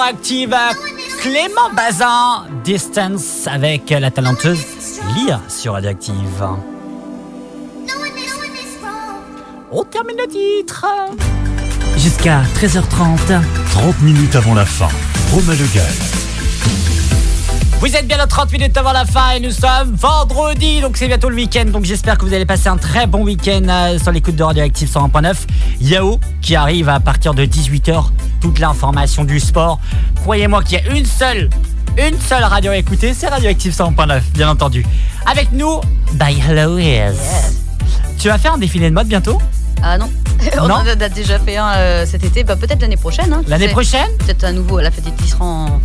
[0.06, 0.55] Active.
[1.22, 4.60] Clément Bazin, Distance avec la talenteuse
[5.16, 6.44] Lia sur Radioactive.
[9.72, 10.85] On termine le titre.
[11.97, 13.40] Jusqu'à 13h30.
[13.72, 14.89] 30 minutes avant la fin.
[15.32, 16.14] Romain Le Gall.
[17.81, 21.06] Vous êtes bien à 30 minutes avant la fin et nous sommes vendredi, donc c'est
[21.06, 21.66] bientôt le week-end.
[21.66, 24.89] Donc j'espère que vous allez passer un très bon week-end euh, sur l'écoute de Radioactive
[24.89, 25.35] 101.9.
[25.82, 28.06] Yao qui arrive à partir de 18h,
[28.44, 29.80] toute l'information du sport.
[30.16, 31.48] Croyez-moi qu'il y a une seule,
[31.96, 34.84] une seule radio à écouter, c'est Radioactive 101.9, bien entendu.
[35.24, 35.80] Avec nous,
[36.12, 37.14] by Hello Ears.
[38.18, 39.40] Tu vas faire un défilé de mode bientôt?
[39.82, 40.10] Ah non.
[40.60, 43.32] On Non en a déjà fait un euh, cet été, bah, peut-être l'année prochaine.
[43.32, 44.10] hein, L'année prochaine?
[44.18, 45.80] Peut-être à nouveau à la fête des tisserands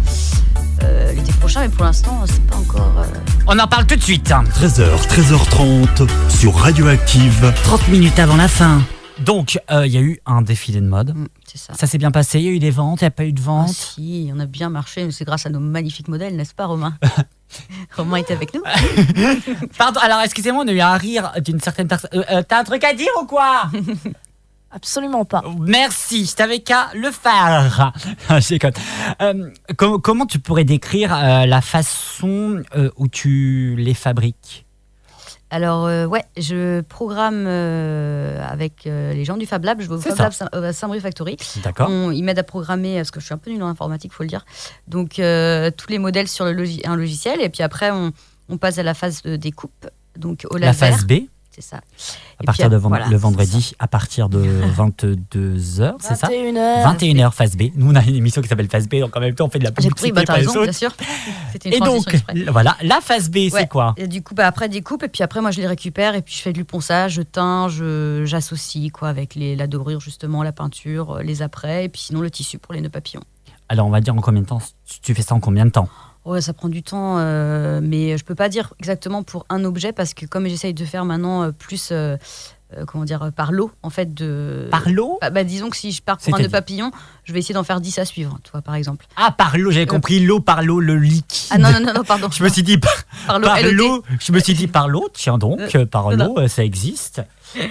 [0.84, 2.92] euh, l'été prochain, mais pour l'instant, c'est pas encore.
[2.98, 3.06] euh,
[3.48, 4.28] On en parle tout de suite.
[4.30, 7.54] 13h, 13h30 sur Radioactive.
[7.64, 8.82] 30 minutes avant la fin.
[9.20, 11.14] Donc, euh, il y a eu un défilé de mode.
[11.39, 11.39] c'est
[11.80, 11.88] ça.
[11.88, 13.40] S'est bien passé, il y a eu des ventes, il n'y a pas eu de
[13.42, 13.70] Ah ventes.
[13.70, 16.96] si, on a bien marché, c'est grâce à nos magnifiques modèles, n'est-ce pas, Romain
[17.98, 18.62] Romain était avec nous.
[19.78, 22.10] Pardon, alors excusez-moi, on a eu un rire d'une certaine personne.
[22.14, 23.72] Euh, euh, T'as un truc à dire ou quoi?
[24.72, 25.42] Absolument pas.
[25.60, 27.92] Merci, je t'avais qu'à le faire.
[29.22, 34.68] Euh, com- comment tu pourrais décrire euh, la façon euh, où tu les fabriques?
[35.52, 39.82] Alors, euh, ouais, je programme euh, avec euh, les gens du Fab Lab.
[39.82, 40.24] Je vais au Fab ça.
[40.24, 41.38] Lab Saint- à Saint-Brieuc Factory.
[41.64, 41.90] D'accord.
[42.14, 44.30] Ils m'aident à programmer, parce que je suis un peu nulle en informatique, faut le
[44.30, 44.46] dire.
[44.88, 47.42] Donc, tous les modèles sur le un logiciel.
[47.42, 48.12] Et puis après, on,
[48.50, 49.88] on passe à la phase de découpe.
[50.18, 50.90] Donc, au La laser.
[50.92, 51.14] phase B
[51.60, 51.82] C'est ça.
[52.40, 54.40] à partir de vend- le vendredi, à partir de
[54.78, 56.84] 22h, c'est ça 21h.
[56.98, 57.64] 21h, phase B.
[57.76, 59.60] Nous, on a une émission qui s'appelle Phase B, donc en même temps, on fait
[59.60, 60.92] de la J'ai publicité compris, bah, t'as raison, bien sûr.
[61.66, 62.34] Une Et donc, exprès.
[62.50, 63.50] voilà, la phase B, Ouais.
[63.52, 66.16] c'est quoi Et du coup, bah, après découpe, et puis après, moi, je les récupère,
[66.16, 70.00] et puis je fais du ponçage, je teins, je- j'associe quoi avec les, la dorure,
[70.00, 73.24] justement, la peinture, euh, les après, et puis sinon le tissu pour les nœuds papillons.
[73.68, 74.62] Alors, on va dire en combien de temps?
[74.88, 75.90] Tu- Tu fais ça en combien de temps?
[76.26, 79.94] Ouais, ça prend du temps, euh, mais je peux pas dire exactement pour un objet,
[79.94, 81.90] parce que comme j'essaye de faire maintenant euh, plus.
[81.92, 82.18] euh,
[82.86, 84.68] comment dire, par lot, en fait, de...
[84.70, 86.92] Par lot bah, bah, Disons que si je pars pour un nœud papillon,
[87.24, 89.08] je vais essayer d'en faire 10 à suivre, tu vois, par exemple.
[89.16, 91.50] Ah, par l'eau, j'avais compris l'eau par l'eau, le liquide.
[91.50, 92.30] Ah non, non, non, non, pardon.
[92.32, 92.94] Je me suis dit par,
[93.26, 94.04] Par l'eau, l'eau.
[94.20, 97.24] Je me suis dit par l'eau, tiens donc, par l'eau, ça existe.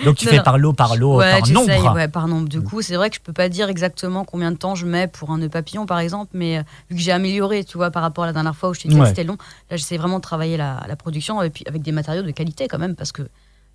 [0.04, 0.42] Donc tu Non, fais non.
[0.42, 1.94] par l'eau, par l'eau, Ouais, par nombre.
[1.94, 2.48] ouais, par nombre.
[2.48, 5.06] Du coup, c'est vrai que je peux pas dire exactement combien de temps je mets
[5.06, 8.02] pour un nœud papillon, par exemple, mais euh, vu que j'ai amélioré, tu vois, par
[8.02, 9.02] rapport à la dernière fois où je t'ai dit Ouais.
[9.02, 9.36] que c'était long,
[9.70, 12.68] là, j'essaie vraiment de travailler la, la production et puis avec des matériaux de qualité
[12.68, 13.22] quand même, parce que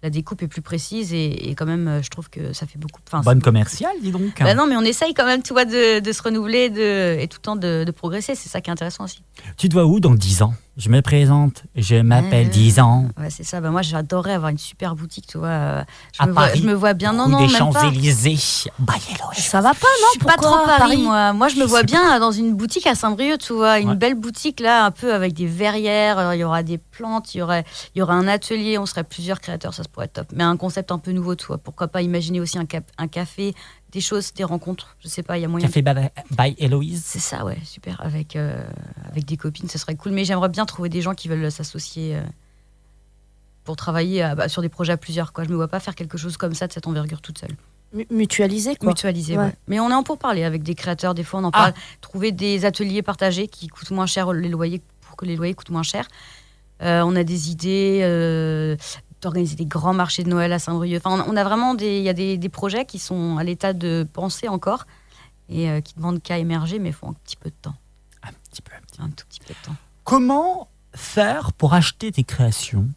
[0.02, 2.78] la découpe est plus précise et, et quand même, euh, je trouve que ça fait
[2.78, 3.00] beaucoup.
[3.24, 4.22] Bonne commerciale, dis donc.
[4.42, 7.28] Bah non, mais on essaye quand même, tu vois, de, de se renouveler de, et
[7.30, 8.36] tout le temps de, de progresser.
[8.36, 9.22] C'est ça qui est intéressant aussi.
[9.56, 10.54] Tu te vois où dans 10 ans?
[10.76, 12.50] Je me présente, je m'appelle.
[12.50, 13.06] 10 ans.
[13.20, 13.62] Ouais, c'est ça.
[13.62, 15.84] Bah, moi, j'adorerais avoir une super boutique, tu vois.
[16.14, 17.14] Je, À me, vois, Paris, je me vois bien.
[17.14, 17.48] Non, non, des.
[17.48, 18.72] Champs-Élysées.
[18.80, 18.96] Bah,
[19.36, 21.32] Ça va pas, non Je suis pas trop Pourquoi Paris, moi.
[21.34, 23.96] Moi, je me vois bien dans une boutique à Saint-Brieuc, tu vois, une Ouais.
[23.96, 26.34] belle boutique là, un peu avec des verrières.
[26.34, 28.80] Il y aura des plantes, il y aurait, il y aura un atelier.
[28.80, 30.28] On serait plusieurs créateurs, ça se pourrait être top.
[30.34, 31.60] Mais un concept un peu nouveau, tu vois.
[31.60, 33.54] Pourquoi pas imaginer aussi un, cap- un café,
[33.94, 34.98] des choses, des rencontres.
[35.00, 35.66] Je sais pas, il y a moyen.
[35.68, 35.94] Café by,
[36.38, 37.04] by Héloïse.
[37.06, 38.02] C'est ça, ouais, super.
[38.02, 38.62] Avec euh,
[39.10, 40.12] avec des copines, ce serait cool.
[40.12, 42.16] Mais j'aimerais bien trouver des gens qui veulent s'associer.
[42.18, 42.22] euh,
[43.64, 45.32] pour travailler à- bah, sur des projets à plusieurs.
[45.32, 45.46] Quoi.
[45.46, 47.56] Je me vois pas faire quelque chose comme ça de cette envergure toute seule.
[47.94, 48.90] Mu- Mutualiser, quoi.
[48.90, 49.46] Mutualiser, Ouais.
[49.46, 49.56] ouais.
[49.70, 51.72] Mais on est en pour parler avec des créateurs, des fois on en Ah.
[51.72, 51.74] parle.
[52.02, 55.70] Trouver des ateliers partagés qui coûtent moins cher les loyers pour que les loyers coûtent
[55.70, 56.08] moins cher.
[56.82, 58.76] Euh, on a des idées euh,
[59.24, 61.02] d'organiser des grands marchés de Noël à Saint-Brieuc.
[61.04, 63.74] Enfin, on a vraiment des, il y a des, des projets qui sont à l'état
[63.74, 64.86] de pensée encore
[65.50, 67.76] et euh, qui demandent qu'à émerger, mais il faut un petit peu de temps.
[68.22, 68.72] Un petit peu.
[69.00, 69.76] Un tout petit peu de temps.
[70.04, 72.88] Comment faire pour acheter tes créations?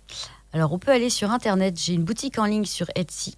[0.52, 1.80] Alors, on peut aller sur Internet.
[1.80, 3.34] J'ai une boutique en ligne sur Etsy.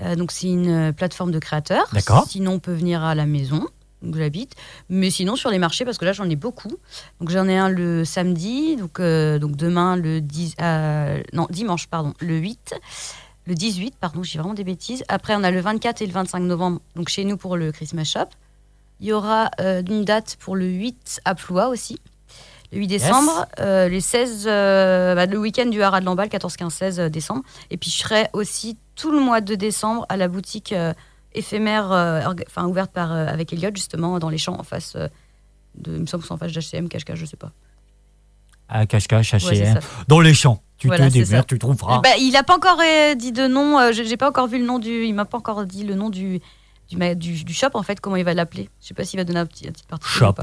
[0.00, 1.86] Euh, donc, c'est une euh, plateforme de créateurs.
[1.92, 2.26] D'accord.
[2.28, 3.66] Sinon, on peut venir à la maison
[4.08, 4.54] où j'habite.
[4.88, 6.76] Mais sinon, sur les marchés, parce que là, j'en ai beaucoup.
[7.20, 8.76] Donc, j'en ai un le samedi.
[8.76, 12.74] Donc, euh, donc demain, le 10, euh, non, dimanche, pardon, le 8.
[13.46, 15.04] Le 18, pardon, j'ai vraiment des bêtises.
[15.08, 18.04] Après, on a le 24 et le 25 novembre, donc chez nous pour le Christmas
[18.04, 18.28] Shop.
[19.00, 22.00] Il y aura euh, une date pour le 8 à Ploua aussi.
[22.72, 26.56] Le 8 décembre, euh, les 16, euh, bah, le week-end du Haras de Lamballe, 14,
[26.56, 27.42] 15, 16 euh, décembre.
[27.70, 30.92] Et puis je serai aussi tout le mois de décembre à la boutique euh,
[31.36, 35.08] éphémère, euh, enfin ouverte par, euh, avec Elliot, justement, dans les champs en face euh,
[35.76, 35.94] de.
[35.94, 37.52] Il me semble que c'est en face d'HCM, cache-cache, je sais pas.
[38.74, 39.08] Ouais, c'est
[39.64, 39.80] H&M.
[39.80, 39.88] ça.
[40.08, 40.62] Dans les champs.
[40.78, 42.00] Tu Voilà, te démerdes, tu trouveras.
[42.00, 42.80] Bah, il a pas encore
[43.16, 45.04] dit de nom, euh, j'ai pas encore vu le nom du.
[45.04, 46.40] Il m'a pas encore dit le nom du,
[46.90, 48.68] du, du, du shop, en fait, comment il va l'appeler.
[48.82, 50.06] Je sais pas s'il va donner un petit, un petit parti.
[50.06, 50.34] Shop.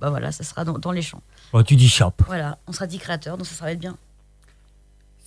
[0.00, 1.22] Bah voilà, ça sera dans, dans les champs.
[1.52, 2.12] Oh, tu dis shop.
[2.26, 3.96] Voilà, on sera dit créateur, donc ça, ça va être bien.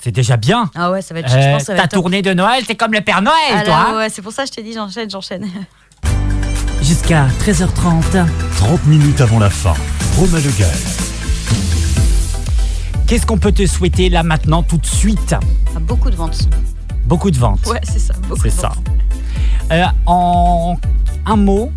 [0.02, 0.70] C'est déjà bien.
[0.76, 1.30] Ah ouais, ça va être.
[1.30, 2.02] je Euh, pense que ça va ta être top.
[2.04, 3.88] tournée de Noël, c'est comme le Père Noël, Ah toi.
[3.92, 5.46] là, ouais, c'est pour ça que je t'ai dit, j'enchaîne, j'enchaîne.
[6.82, 8.26] jusqu'à 13h30.
[8.58, 9.74] 30 minutes avant la fin.
[10.18, 10.70] Romain Le Gall.
[13.08, 15.36] Qu'est-ce qu'on peut te souhaiter là maintenant tout de suite?
[15.76, 16.48] Ah, beaucoup de ventes.
[17.06, 17.66] Beaucoup de ventes.
[17.68, 18.14] Ouais, c'est ça.
[18.28, 18.70] beaucoup C'est de ça.
[18.70, 18.86] ventes.
[19.72, 20.78] Euh, en
[21.26, 21.72] un mot,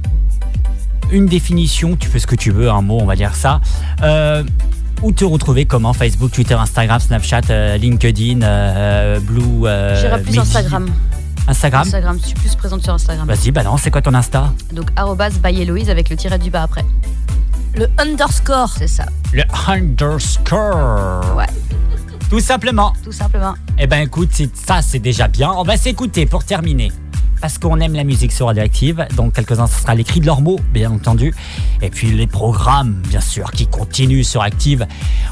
[1.11, 3.61] une définition, tu fais ce que tu veux, un mot, on va dire ça.
[4.03, 4.45] Euh,
[5.03, 9.67] où te retrouver Comment Facebook, Twitter, Instagram, Snapchat, euh, LinkedIn, euh, Blue.
[9.67, 10.39] euh, J'irai plus Midi.
[10.39, 10.89] Instagram.
[11.49, 11.83] Instagram?
[11.83, 13.27] Instagram, je suis plus présente sur Instagram.
[13.27, 14.53] Vas-y, balance, c'est quoi ton Insta?
[14.73, 16.85] Donc, arrobas by Héloïse avec le tiret du bas après.
[17.75, 18.69] Le underscore.
[18.79, 19.07] C'est ça.
[19.33, 21.37] Le underscore.
[21.37, 21.47] Ouais.
[22.31, 22.93] Tout simplement.
[23.03, 23.55] Tout simplement.
[23.79, 25.51] Eh ben écoute, ça c'est déjà bien.
[25.57, 26.93] On va s'écouter pour terminer.
[27.43, 29.05] Parce qu'on aime la musique sur Radioactive.
[29.17, 31.35] Donc quelques-uns, ce sera les cris de leurs mots, bien entendu.
[31.83, 34.87] Et puis les programmes, bien sûr, qui continuent sur Active.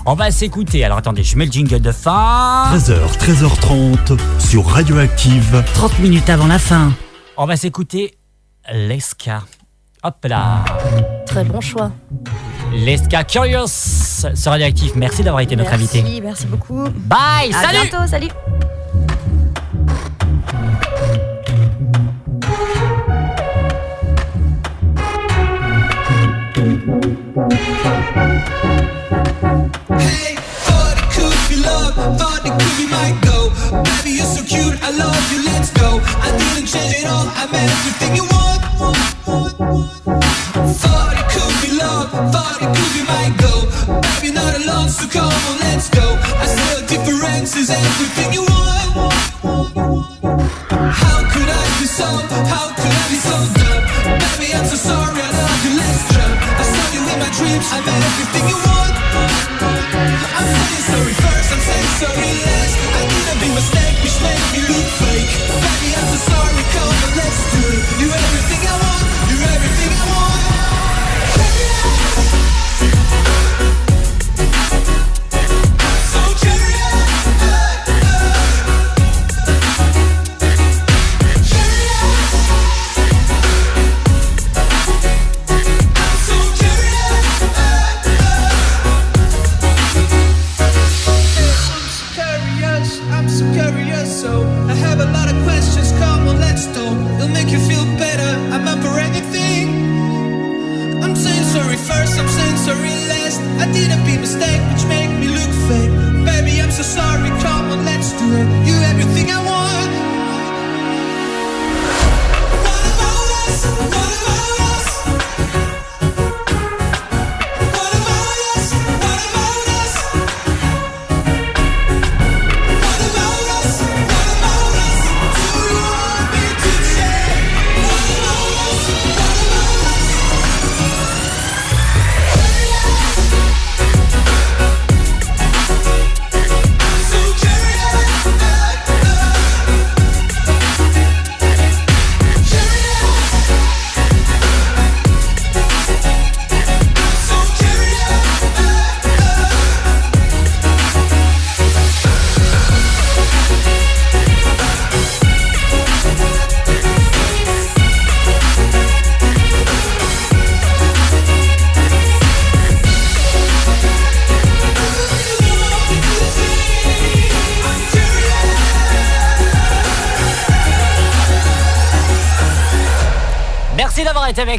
[0.07, 0.85] On va s'écouter.
[0.85, 2.65] Alors attendez, je mets le jingle de fin.
[2.75, 5.63] 13h, 13h30 sur Radioactive.
[5.75, 6.93] 30 minutes avant la fin.
[7.37, 8.19] On va s'écouter
[8.73, 9.45] Leska.
[10.03, 10.65] Hop là.
[11.27, 11.93] Très bon choix.
[12.73, 13.69] Leska Curious
[14.35, 14.95] sur Radioactive.
[14.97, 16.03] Merci d'avoir été notre invité.
[16.03, 16.89] Merci, merci beaucoup.
[17.07, 18.31] Bye, À salut bientôt, salut.
[44.91, 46.03] So come on, let's go.
[46.03, 49.90] I see the difference is everything you want.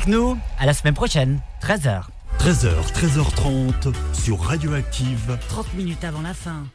[0.02, 0.38] Avec nous.
[0.60, 2.06] À la semaine prochaine, 13h.
[2.40, 5.38] 13h, 13h30 sur Radioactive.
[5.50, 6.66] 30 minutes avant la fin.